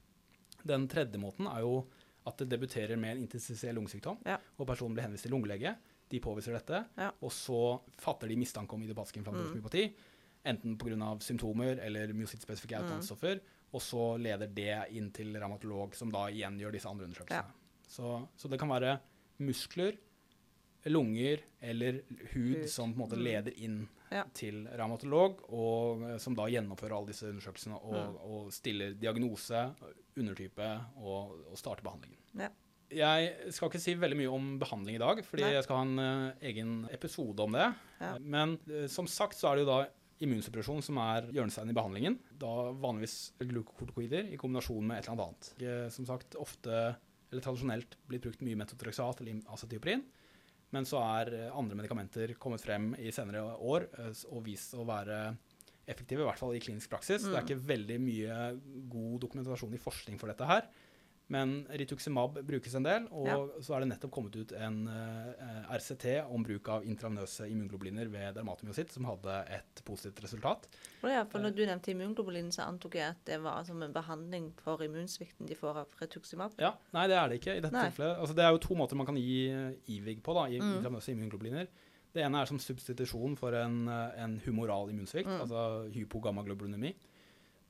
Den 0.66 0.88
tredje 0.88 1.18
måten 1.18 1.47
er 1.47 1.62
jo 1.62 1.88
at 2.26 2.38
det 2.38 2.49
debuterer 2.49 2.97
med 2.99 3.16
en 3.18 3.24
intensivell 3.28 3.76
lungesykdom, 3.76 4.18
Ja. 4.26 4.38
og 4.60 4.68
personen 4.68 4.93
blir 4.93 5.03
henvist 5.03 5.24
til 5.24 5.32
lungelege. 5.32 5.78
De 6.10 6.20
påviser 6.20 6.53
dette, 6.53 6.86
Ja. 6.97 7.12
og 7.22 7.32
så 7.32 7.82
fatter 7.97 8.28
de 8.28 8.36
mistanke 8.36 8.74
om 8.74 8.82
idiopatisk 8.84 9.18
inflammatorisk 9.18 9.53
Mm. 9.55 9.62
myopati, 9.62 9.93
enten 10.45 10.78
pga. 10.78 11.18
symptomer 11.20 11.80
eller 11.80 12.08
myosittspesifikke 12.14 12.82
Mm. 12.82 13.39
og 13.74 13.82
så 13.82 14.18
leder 14.22 14.47
det 14.53 14.91
inn 14.91 15.12
til 15.12 15.34
revmatolog, 15.34 15.93
som 15.95 16.10
da 16.12 16.28
igjen 16.28 16.60
gjør 16.60 16.72
disse 16.72 16.86
andre 16.89 17.05
undersøkelsene. 17.05 17.51
Så, 17.88 18.28
så 18.38 18.49
det 18.49 18.60
kan 18.60 18.70
være 18.70 18.99
muskler, 19.39 19.97
lunger 20.86 21.40
eller 21.62 22.02
hud, 22.34 22.58
Hud. 22.62 22.70
som 22.70 22.94
på 22.94 23.02
en 23.02 23.10
måte 23.10 23.18
Mm. 23.18 23.24
leder 23.24 23.54
inn 23.58 23.88
Ja. 24.12 24.24
til 24.34 24.68
revmatolog, 24.68 25.42
og 25.52 26.02
eh, 26.04 26.18
som 26.18 26.34
da 26.36 26.44
gjennomfører 26.48 26.96
alle 26.96 27.08
disse 27.08 27.24
undersøkelsene 27.28 27.76
og, 27.84 27.94
Mm. 27.94 28.16
og 28.24 28.52
stiller 28.54 28.94
diagnose, 28.94 29.76
undertype 30.18 30.70
og, 30.98 31.36
og 31.52 31.58
starter 31.58 31.84
behandlingen. 31.84 32.18
Ja. 32.38 32.50
Jeg 32.90 33.52
skal 33.52 33.68
ikke 33.70 33.82
si 33.84 33.96
veldig 33.96 34.16
mye 34.16 34.32
om 34.32 34.60
behandling 34.60 34.96
i 34.96 35.00
dag, 35.02 35.20
fordi 35.26 35.44
Nei. 35.44 35.52
jeg 35.58 35.64
skal 35.64 35.76
ha 35.76 35.84
en 35.84 36.00
uh, 36.00 36.32
egen 36.42 36.88
episode 36.90 37.44
om 37.44 37.52
det. 37.52 37.76
Ja. 38.00 38.18
Men 38.18 38.58
uh, 38.72 38.88
som 38.88 39.06
sagt 39.08 39.36
så 39.36 39.52
er 39.52 39.56
det 39.58 39.66
jo 39.66 39.72
da 39.74 39.88
immunsuppresjon 40.24 40.82
som 40.82 40.98
er 40.98 41.28
hjørnesteinen 41.36 41.70
i 41.70 41.76
behandlingen. 41.78 42.16
Da 42.40 42.72
vanligvis 42.80 43.34
glukokortikoider 43.44 44.32
i 44.32 44.38
kombinasjon 44.40 44.88
med 44.88 44.98
et 45.04 45.10
eller 45.10 45.28
annet 45.28 45.92
Som 45.94 46.06
sagt 46.08 46.34
ofte, 46.40 46.96
eller 47.30 47.44
tradisjonelt, 47.44 47.98
blitt 48.08 48.24
brukt 48.24 48.42
mye 48.42 48.56
metotrexat 48.56 49.20
eller 49.22 49.42
acetioperin. 49.52 50.02
Men 50.76 50.84
så 50.86 50.99
er 50.99 51.34
eh, 51.34 51.51
andre 51.55 51.78
medikamenter 51.80 52.34
kommet 52.41 52.61
frem 52.61 52.89
i 52.99 53.11
senere 53.15 53.43
år 53.59 53.88
eh, 53.97 54.11
og 54.32 54.43
vist 54.43 54.74
å 54.76 54.84
være 54.88 55.38
effektive, 55.88 56.26
i 56.26 56.28
hvert 56.28 56.39
fall 56.41 56.55
i 56.57 56.59
klinisk 56.59 56.89
praksis. 56.91 57.24
Det 57.24 57.32
er 57.32 57.41
Mm. 57.41 57.47
ikke 57.47 57.68
veldig 57.70 57.99
mye 58.03 58.38
god 58.91 59.22
dokumentasjon 59.24 59.74
i 59.74 59.80
forskning 59.80 60.20
for 60.20 60.28
dette 60.28 60.45
her. 60.49 60.68
Men 61.30 61.66
rituximab 61.76 62.38
brukes 62.48 62.74
en 62.76 62.84
del, 62.84 63.08
og 63.12 63.26
Ja. 63.28 63.36
så 63.60 63.76
er 63.76 63.80
det 63.84 63.90
nettopp 63.90 64.12
kommet 64.16 64.36
ut 64.40 64.52
en 64.56 64.88
uh, 64.88 65.66
RCT 65.76 66.06
om 66.32 66.42
bruk 66.44 66.70
av 66.70 66.86
intravenøse 66.88 67.50
immunglobuliner 67.52 68.08
ved 68.08 68.34
dermatomyositt, 68.38 68.94
som 68.96 69.04
hadde 69.10 69.36
et 69.52 69.82
positivt 69.84 70.22
resultat. 70.24 70.70
Og 71.04 71.10
ja, 71.12 71.26
for 71.26 71.40
når 71.44 71.52
du 71.58 71.66
nevnte 71.66 71.92
immunglobulin, 71.92 72.48
så 72.56 72.64
antok 72.70 72.96
jeg 72.96 73.10
at 73.10 73.20
det 73.26 73.42
var 73.44 73.66
som 73.68 73.84
en 73.84 73.92
behandling 73.92 74.54
for 74.64 74.78
immunsvikten 74.88 75.46
de 75.52 75.56
får 75.60 75.82
av 75.84 75.88
rituximab? 76.00 76.54
Ja, 76.64 76.72
Nei, 76.94 77.08
det 77.12 77.18
er 77.20 77.28
det 77.28 77.42
ikke 77.42 77.58
i 77.58 77.60
dette 77.60 77.74
Nei. 77.76 77.90
tilfellet. 77.90 78.18
Altså, 78.24 78.34
det 78.40 78.46
er 78.46 78.52
jo 78.56 78.58
to 78.70 78.76
måter 78.80 78.96
man 78.96 79.06
kan 79.06 79.16
gi 79.20 79.50
eh, 79.52 79.76
IVIG 79.98 80.24
på, 80.24 80.34
da, 80.34 80.46
i 80.48 80.60
Mm. 80.62 80.78
intravenøse 80.80 81.12
immunglobuliner. 81.12 81.68
Det 82.14 82.24
ene 82.24 82.40
er 82.42 82.46
som 82.46 82.58
substitusjon 82.58 83.36
for 83.38 83.52
en, 83.54 83.88
eh, 83.90 84.24
en 84.24 84.40
humoral 84.46 84.88
immunsvikt, 84.90 85.28
Mm. 85.28 85.42
altså 85.42 85.92
hypogammaglobulinemi. 85.94 86.96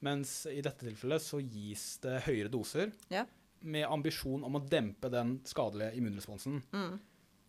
Mens 0.06 0.46
i 0.46 0.62
dette 0.62 0.86
tilfellet 0.86 1.24
så 1.26 1.40
gis 1.42 1.98
det 2.04 2.22
høyere 2.28 2.52
doser 2.54 2.92
Ja. 3.10 3.26
Med 3.62 3.86
ambisjon 3.90 4.44
om 4.44 4.56
å 4.60 4.64
dempe 4.70 5.10
den 5.10 5.40
skadelige 5.48 5.96
immunresponsen. 5.98 6.62
Mm, 6.74 7.00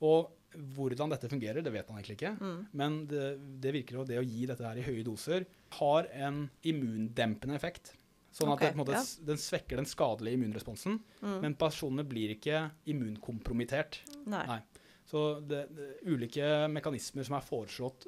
Og 0.01 0.35
hvordan 0.79 1.11
dette 1.13 1.29
fungerer, 1.29 1.61
det 1.63 1.73
vet 1.75 1.89
han 1.91 1.99
egentlig 1.99 2.17
ikke. 2.17 2.31
mm, 2.41 2.61
Men 2.73 3.07
det, 3.11 3.25
det 3.61 3.73
virker 3.75 3.99
jo 3.99 4.05
det 4.09 4.19
å 4.21 4.25
gi 4.25 4.47
dette 4.49 4.65
her 4.65 4.79
i 4.81 4.85
høye 4.87 5.05
doser 5.05 5.45
har 5.77 6.07
en 6.15 6.47
immundempende 6.65 7.55
effekt. 7.59 7.93
Sånn 8.33 8.53
at 8.53 8.63
at 8.63 8.73
det, 8.73 8.79
måte, 8.79 8.93
ja. 8.93 9.03
den 9.27 9.37
svekker 9.41 9.77
den 9.81 9.89
skadelige 9.89 10.37
immunresponsen, 10.39 10.99
mm. 11.21 11.39
men 11.43 11.55
personene 11.59 12.05
blir 12.07 12.33
ikke 12.37 12.71
immunkompromittert. 12.93 14.03
Nei. 14.29 14.45
Nei. 14.47 14.61
Så 15.09 15.41
det, 15.41 15.67
det 15.75 15.89
ulike 16.07 16.69
mekanismer 16.71 17.25
som 17.25 17.39
er 17.39 17.45
foreslått 17.47 18.07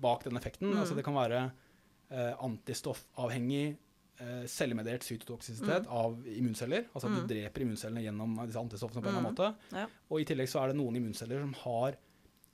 bak 0.00 0.24
den 0.24 0.36
effekten, 0.38 0.70
Mm. 0.72 0.80
altså 0.80 0.94
det 0.96 1.04
kan 1.06 1.14
være 1.14 1.40
eh, 2.10 2.32
antistoffavhengig 2.42 3.76
eh, 4.20 4.44
cellemediert 4.46 5.02
cytotoksisitet 5.02 5.84
Mm. 5.86 5.92
av 5.92 6.26
immunceller, 6.26 6.84
altså 6.94 7.06
at 7.06 7.12
Mm. 7.12 7.26
du 7.26 7.34
dreper 7.34 7.60
immuncellene 7.62 8.02
gjennom 8.04 8.46
disse 8.46 8.58
antistoffene 8.60 9.02
på 9.02 9.08
en 9.08 9.16
eller 9.16 9.22
annen 9.22 9.34
måte. 9.34 9.54
Ja. 9.72 9.86
Og 10.10 10.20
i 10.20 10.24
tillegg 10.24 10.48
så 10.48 10.62
er 10.62 10.68
det 10.68 10.76
noen 10.76 10.96
immunceller 10.96 11.40
som 11.40 11.52
har 11.54 11.96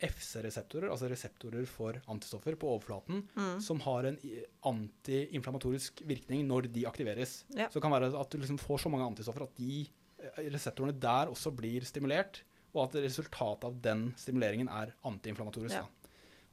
FC-reseptorer, 0.01 0.89
altså 0.91 1.11
reseptorer 1.11 1.67
for 1.69 1.93
antistoffer 2.09 2.57
på 2.57 2.69
overflaten, 2.81 3.27
Mm. 3.37 3.61
som 3.61 3.81
har 3.81 4.05
en 4.07 4.17
antiinflamatorisk 4.17 4.49
antiinflammatorisk 4.65 6.03
virkning 6.07 6.47
når 6.49 6.73
de 6.73 6.85
aktiveres. 6.87 7.45
Ja. 7.55 7.69
Så 7.69 7.75
det 7.75 7.83
kan 7.83 7.93
være 7.93 8.19
at 8.19 8.31
du 8.31 8.39
liksom 8.39 8.59
får 8.59 8.79
så 8.81 8.91
mange 8.91 9.05
antistoffer 9.15 9.43
at 9.43 9.55
de 9.57 9.87
eh, 10.23 10.51
reseptorene 10.51 10.99
der 10.99 11.27
også 11.33 11.51
blir 11.55 11.81
stimulert, 11.85 12.43
og 12.75 12.85
at 12.95 13.03
resultatet 13.03 13.65
av 13.65 13.81
den 13.83 14.15
stimuleringen 14.17 14.69
er 14.69 14.93
antiinflamatorisk. 15.05 15.75
Ja. 15.75 15.87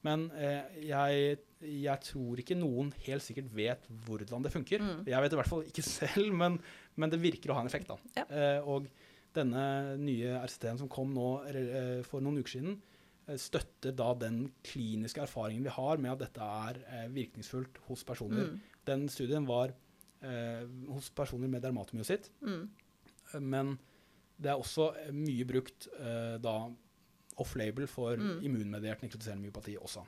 Men 0.05 0.27
eh, 0.37 0.61
jeg, 0.87 1.37
jeg 1.65 2.03
tror 2.05 2.39
ikke 2.43 2.55
noen 2.59 2.91
helt 3.07 3.23
sikkert 3.25 3.49
vet 3.57 3.87
hvordan 4.05 4.43
det 4.45 4.51
funker. 4.53 4.83
Mm. 4.83 4.99
Jeg 5.09 5.23
vet 5.23 5.33
i 5.33 5.39
hvert 5.39 5.49
fall 5.49 5.63
ikke 5.67 5.83
selv, 5.99 6.29
men, 6.37 6.59
men 6.95 7.09
det 7.13 7.21
virker 7.23 7.51
å 7.51 7.57
ha 7.57 7.63
en 7.65 7.71
effekt. 7.71 7.89
da. 7.89 7.97
Ja. 8.19 8.27
Eh, 8.29 8.59
og 8.67 8.87
denne 9.37 9.97
nye 10.01 10.37
RCT-en 10.45 10.79
som 10.83 10.89
kom 10.89 11.11
nå 11.13 11.25
eh, 11.49 11.99
for 12.07 12.23
noen 12.23 12.39
uker 12.41 12.55
siden, 12.59 12.77
eh, 13.27 13.35
støtter 13.41 13.93
da 13.97 14.11
den 14.17 14.47
kliniske 14.65 15.21
erfaringen 15.25 15.65
vi 15.67 15.73
har 15.75 15.97
med 16.01 16.13
at 16.15 16.23
dette 16.27 16.47
er 16.61 16.79
eh, 16.87 17.07
virkningsfullt 17.13 17.81
hos 17.89 18.05
personer. 18.07 18.53
Mm. 18.53 18.63
Den 18.87 19.05
studien 19.13 19.45
var 19.49 19.73
eh, 20.21 20.63
hos 20.93 21.09
personer 21.17 21.49
med 21.51 21.65
dermatomyositt, 21.65 22.29
Mm. 22.41 22.69
men 23.43 23.77
det 24.39 24.53
er 24.53 24.61
også 24.61 24.91
mye 25.11 25.45
brukt 25.49 25.89
eh, 25.99 26.37
da 26.41 26.59
off-label 27.37 27.87
for 27.87 28.17
Mm. 28.17 28.41
immunmediert 28.43 29.01
nekrotiserende 29.01 29.43
myopati 29.47 29.77
også. 29.77 30.05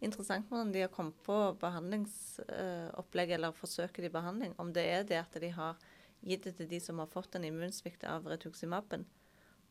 Interessant 0.00 0.46
hvordan 0.48 0.72
de 0.72 0.80
har 0.80 0.88
kommet 0.92 1.14
på 1.24 1.56
behandlingsopplegg, 1.60 3.30
eller 3.36 3.52
forsøket 3.56 4.04
i 4.04 4.12
behandling. 4.12 4.54
Om 4.60 4.72
det 4.72 4.84
er 4.86 5.04
det 5.08 5.20
at 5.22 5.38
de 5.40 5.50
har 5.56 5.76
gitt 6.26 6.44
det 6.48 6.56
til 6.58 6.68
de 6.68 6.80
som 6.80 6.98
har 6.98 7.06
fått 7.12 7.34
en 7.38 7.44
immunsvikt 7.44 8.04
av 8.08 8.24
retuximaben, 8.28 9.04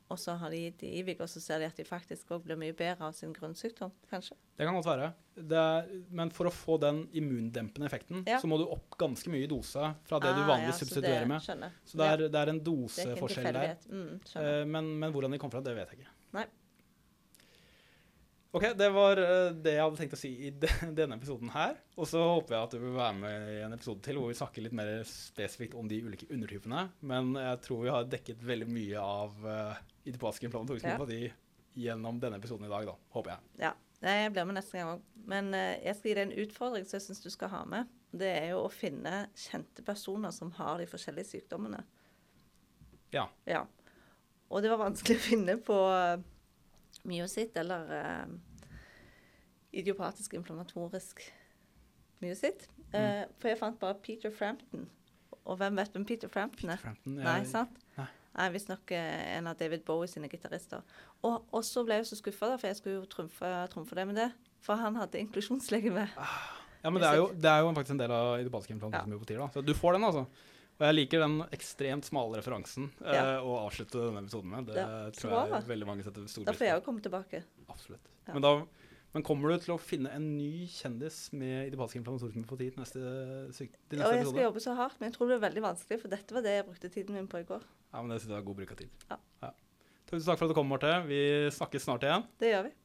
og 0.09 0.19
så 0.21 0.35
har 0.37 0.49
de 0.53 0.57
gitt 0.67 0.77
det 0.83 0.91
IVIG, 0.99 1.21
og 1.21 1.27
så 1.31 1.41
ser 1.41 1.59
de 1.59 1.65
at 1.65 1.75
de 1.79 1.83
faktisk 1.83 2.29
òg 2.35 2.43
blir 2.45 2.55
mye 2.61 2.73
bedre 2.77 3.07
av 3.07 3.13
sin 3.17 3.33
grunnsykdom, 3.33 3.91
kanskje. 4.11 4.35
Det 4.57 4.65
kan 4.67 4.75
godt 4.77 4.85
være. 4.85 5.07
Det 5.35 5.57
er, 5.57 5.87
men 6.11 6.29
for 6.31 6.45
å 6.45 6.53
få 6.53 6.77
den 6.79 7.07
immundempende 7.17 7.85
effekten, 7.89 8.23
Ja. 8.27 8.37
så 8.39 8.47
må 8.47 8.57
du 8.61 8.65
opp 8.69 8.97
ganske 8.97 9.27
mye 9.33 9.43
i 9.43 9.47
dose 9.49 9.95
fra 10.05 10.19
det 10.19 10.35
du 10.35 10.41
Ah, 10.41 10.47
vanligvis 10.47 10.79
ja, 10.79 10.85
substituerer 10.85 11.27
med. 11.27 11.41
Skjønner. 11.41 11.71
Så 11.85 11.97
det 11.97 12.05
er, 12.05 12.21
Ja, 12.21 12.27
det 12.29 12.35
er 12.35 12.49
en 12.53 12.59
doseforskjell 12.63 13.53
der. 13.53 13.77
Mm. 13.89 14.19
Eh, 14.35 14.65
men, 14.65 14.99
men 14.99 15.11
hvordan 15.11 15.31
de 15.31 15.37
kom 15.39 15.49
fra, 15.51 15.61
det 15.61 15.75
vet 15.75 15.89
jeg 15.89 15.99
ikke. 15.99 16.09
Nei. 16.35 16.45
Ok, 18.55 18.69
det 18.79 18.87
var 18.95 19.19
eh, 19.19 19.49
det 19.51 19.73
jeg 19.75 19.83
hadde 19.83 19.97
tenkt 19.99 20.13
å 20.15 20.19
si 20.19 20.29
i 20.47 20.49
denne 20.55 21.17
episoden 21.17 21.49
her. 21.51 21.73
Og 21.99 22.07
så 22.07 22.21
håper 22.23 22.55
jeg 22.55 22.67
at 22.67 22.75
du 22.75 22.79
vil 22.85 22.93
være 22.95 23.17
med 23.17 23.49
i 23.51 23.57
en 23.65 23.75
episode 23.75 23.99
til 24.05 24.15
hvor 24.15 24.31
vi 24.31 24.37
snakker 24.39 24.63
litt 24.63 24.75
mer 24.77 24.91
spesifikt 25.09 25.75
om 25.75 25.89
de 25.91 25.99
ulike 26.05 26.29
undertypene. 26.31 26.85
Men 27.03 27.33
jeg 27.35 27.59
tror 27.65 27.81
vi 27.83 27.91
har 27.91 28.07
dekket 28.07 28.45
veldig 28.47 28.69
mye 28.71 29.01
av 29.01 29.43
uh, 29.43 29.81
idiopathisk 30.07 30.47
inflammatorisk 30.47 30.87
Ja. 30.87 31.33
gjennom 31.75 32.21
denne 32.23 32.39
episoden 32.39 32.69
i 32.69 32.71
dag, 32.71 32.87
da. 32.87 32.95
Håper 33.17 33.33
jeg. 33.33 33.51
Ja. 33.65 33.73
Jeg 34.05 34.31
blir 34.31 34.47
med 34.47 34.55
neste 34.61 34.79
gang 34.79 34.93
òg. 34.93 35.03
Men 35.27 35.51
uh, 35.51 35.75
jeg 35.83 35.97
skal 35.97 36.11
gi 36.13 36.15
deg 36.15 36.27
en 36.29 36.45
utfordring 36.45 36.87
som 36.87 36.95
jeg 36.95 37.07
syns 37.09 37.23
du 37.25 37.29
skal 37.33 37.51
ha 37.51 37.63
med. 37.75 37.91
Det 38.15 38.31
er 38.37 38.49
jo 38.53 38.63
å 38.63 38.71
finne 38.71 39.25
kjente 39.35 39.83
personer 39.83 40.31
som 40.31 40.55
har 40.55 40.79
de 40.79 40.87
forskjellige 40.87 41.33
sykdommene. 41.33 41.83
Ja. 43.11 43.27
Ja. 43.51 43.65
Og 44.49 44.61
det 44.63 44.71
var 44.71 44.81
vanskelig 44.83 45.17
å 45.17 45.23
finne 45.25 45.57
på 45.65 45.77
uh, 45.89 46.19
myositt 47.07 47.57
eller 47.57 47.89
uh, 47.91 48.35
idiopatisk 49.75 50.37
inflammatorisk 50.37 51.23
myositt. 52.23 52.67
Eh, 52.95 53.25
for 53.41 53.51
jeg 53.51 53.59
fant 53.59 53.79
bare 53.79 53.97
Peter 54.03 54.31
Frampton. 54.31 54.85
Og 55.45 55.57
hvem 55.59 55.75
vet 55.77 55.91
hvem 55.93 56.05
Peter 56.07 56.31
Frampton 56.31 56.71
er? 56.73 56.79
Frampton, 56.81 57.17
Nei, 57.19 57.41
sant? 57.49 57.75
nei. 57.97 58.07
Nei, 58.35 58.49
Visstnok 58.51 58.91
uh, 58.91 59.21
en 59.37 59.47
av 59.47 59.59
David 59.59 59.85
Bowie 59.87 60.11
sine 60.11 60.29
gitarister. 60.31 60.83
Og, 61.23 61.45
og 61.51 61.63
så 61.63 61.85
ble 61.87 62.01
jeg 62.01 62.09
så 62.09 62.17
skuffa, 62.19 62.55
for 62.55 62.67
jeg 62.67 62.79
skulle 62.79 62.97
jo 63.01 63.05
trumfe, 63.11 63.51
trumfe 63.71 63.97
det 63.97 64.07
med 64.09 64.19
det. 64.19 64.29
For 64.65 64.79
han 64.79 64.97
hadde 64.99 65.21
inklusjonslegeme. 65.21 66.07
Ja, 66.85 66.91
men 66.91 67.01
det 67.01 67.07
er 67.09 67.19
jo, 67.21 67.29
det 67.33 67.49
er 67.49 67.63
jo 67.63 67.69
faktisk 67.73 67.95
en 67.95 68.01
del 68.01 68.11
av 68.13 68.27
idiopatiske 68.41 68.75
inflammatoriske 68.75 69.13
myopatier, 69.13 69.39
da. 69.41 69.47
Så 69.53 69.63
du 69.65 69.71
får 69.77 69.95
den, 69.97 70.07
altså. 70.09 70.25
Og 70.75 70.83
jeg 70.83 70.95
liker 70.97 71.21
den 71.23 71.37
ekstremt 71.55 72.07
smale 72.07 72.41
referansen 72.41 72.89
ja. 72.99 73.37
uh, 73.39 73.45
å 73.47 73.53
avslutte 73.63 74.01
denne 74.01 74.25
episoden 74.25 74.51
med. 74.51 74.67
Det 74.67 74.75
Ja, 74.81 74.87
tror 75.15 75.31
jeg 75.31 75.51
bra. 75.53 75.61
veldig 75.69 75.87
mange 75.87 76.03
setter 76.03 76.25
stor 76.31 76.47
Da 76.49 76.55
får 76.57 76.67
jeg 76.67 76.79
jo 76.81 76.83
komme 76.87 77.05
tilbake. 77.05 77.43
Absolutt. 77.71 78.09
Ja. 78.25 78.35
Men, 78.35 78.43
da, 78.43 78.51
men 79.15 79.23
kommer 79.23 79.53
du 79.53 79.63
til 79.63 79.75
å 79.77 79.79
finne 79.79 80.11
en 80.11 80.27
ny 80.35 80.67
kjendis 80.67 81.21
med 81.31 81.69
idiopatisk 81.69 82.01
inflammatorisk 82.01 82.41
myopati 82.41 82.67
til 82.73 82.83
neste, 82.83 83.03
syk, 83.55 83.71
Ja, 83.71 83.79
Og 83.79 84.01
neste 84.01 84.19
jeg 84.19 84.31
skal 84.33 84.47
jobbe 84.49 84.65
så 84.67 84.75
hardt, 84.75 84.99
men 84.99 85.07
jeg 85.07 85.15
tror 85.15 85.29
det 85.29 85.37
blir 85.37 85.45
veldig 85.47 85.65
vanskelig, 85.69 86.01
for 86.03 86.15
dette 86.17 86.35
var 86.35 86.43
det 86.43 86.57
jeg 86.57 86.67
brukte 86.67 86.91
tiden 86.97 87.15
min 87.15 87.31
på 87.31 87.39
i 87.39 87.47
går. 87.47 87.63
Ja, 87.93 88.01
men 88.01 88.11
det 88.11 88.19
synes 88.21 88.33
jeg 88.35 88.41
er 88.41 88.49
god 88.49 88.59
bruk 88.59 88.75
av 88.75 88.81
tid. 88.83 89.05
Ja. 89.13 89.51
Tusen 90.05 90.27
takk 90.27 90.37
for 90.37 90.45
at 90.45 90.51
du 90.51 90.57
kom, 90.59 90.67
Marte. 90.69 90.91
Vi 91.07 91.21
snakkes 91.55 91.87
snart 91.87 92.03
igjen. 92.05 92.27
Det 92.41 92.51
gjør 92.51 92.67
vi. 92.67 92.75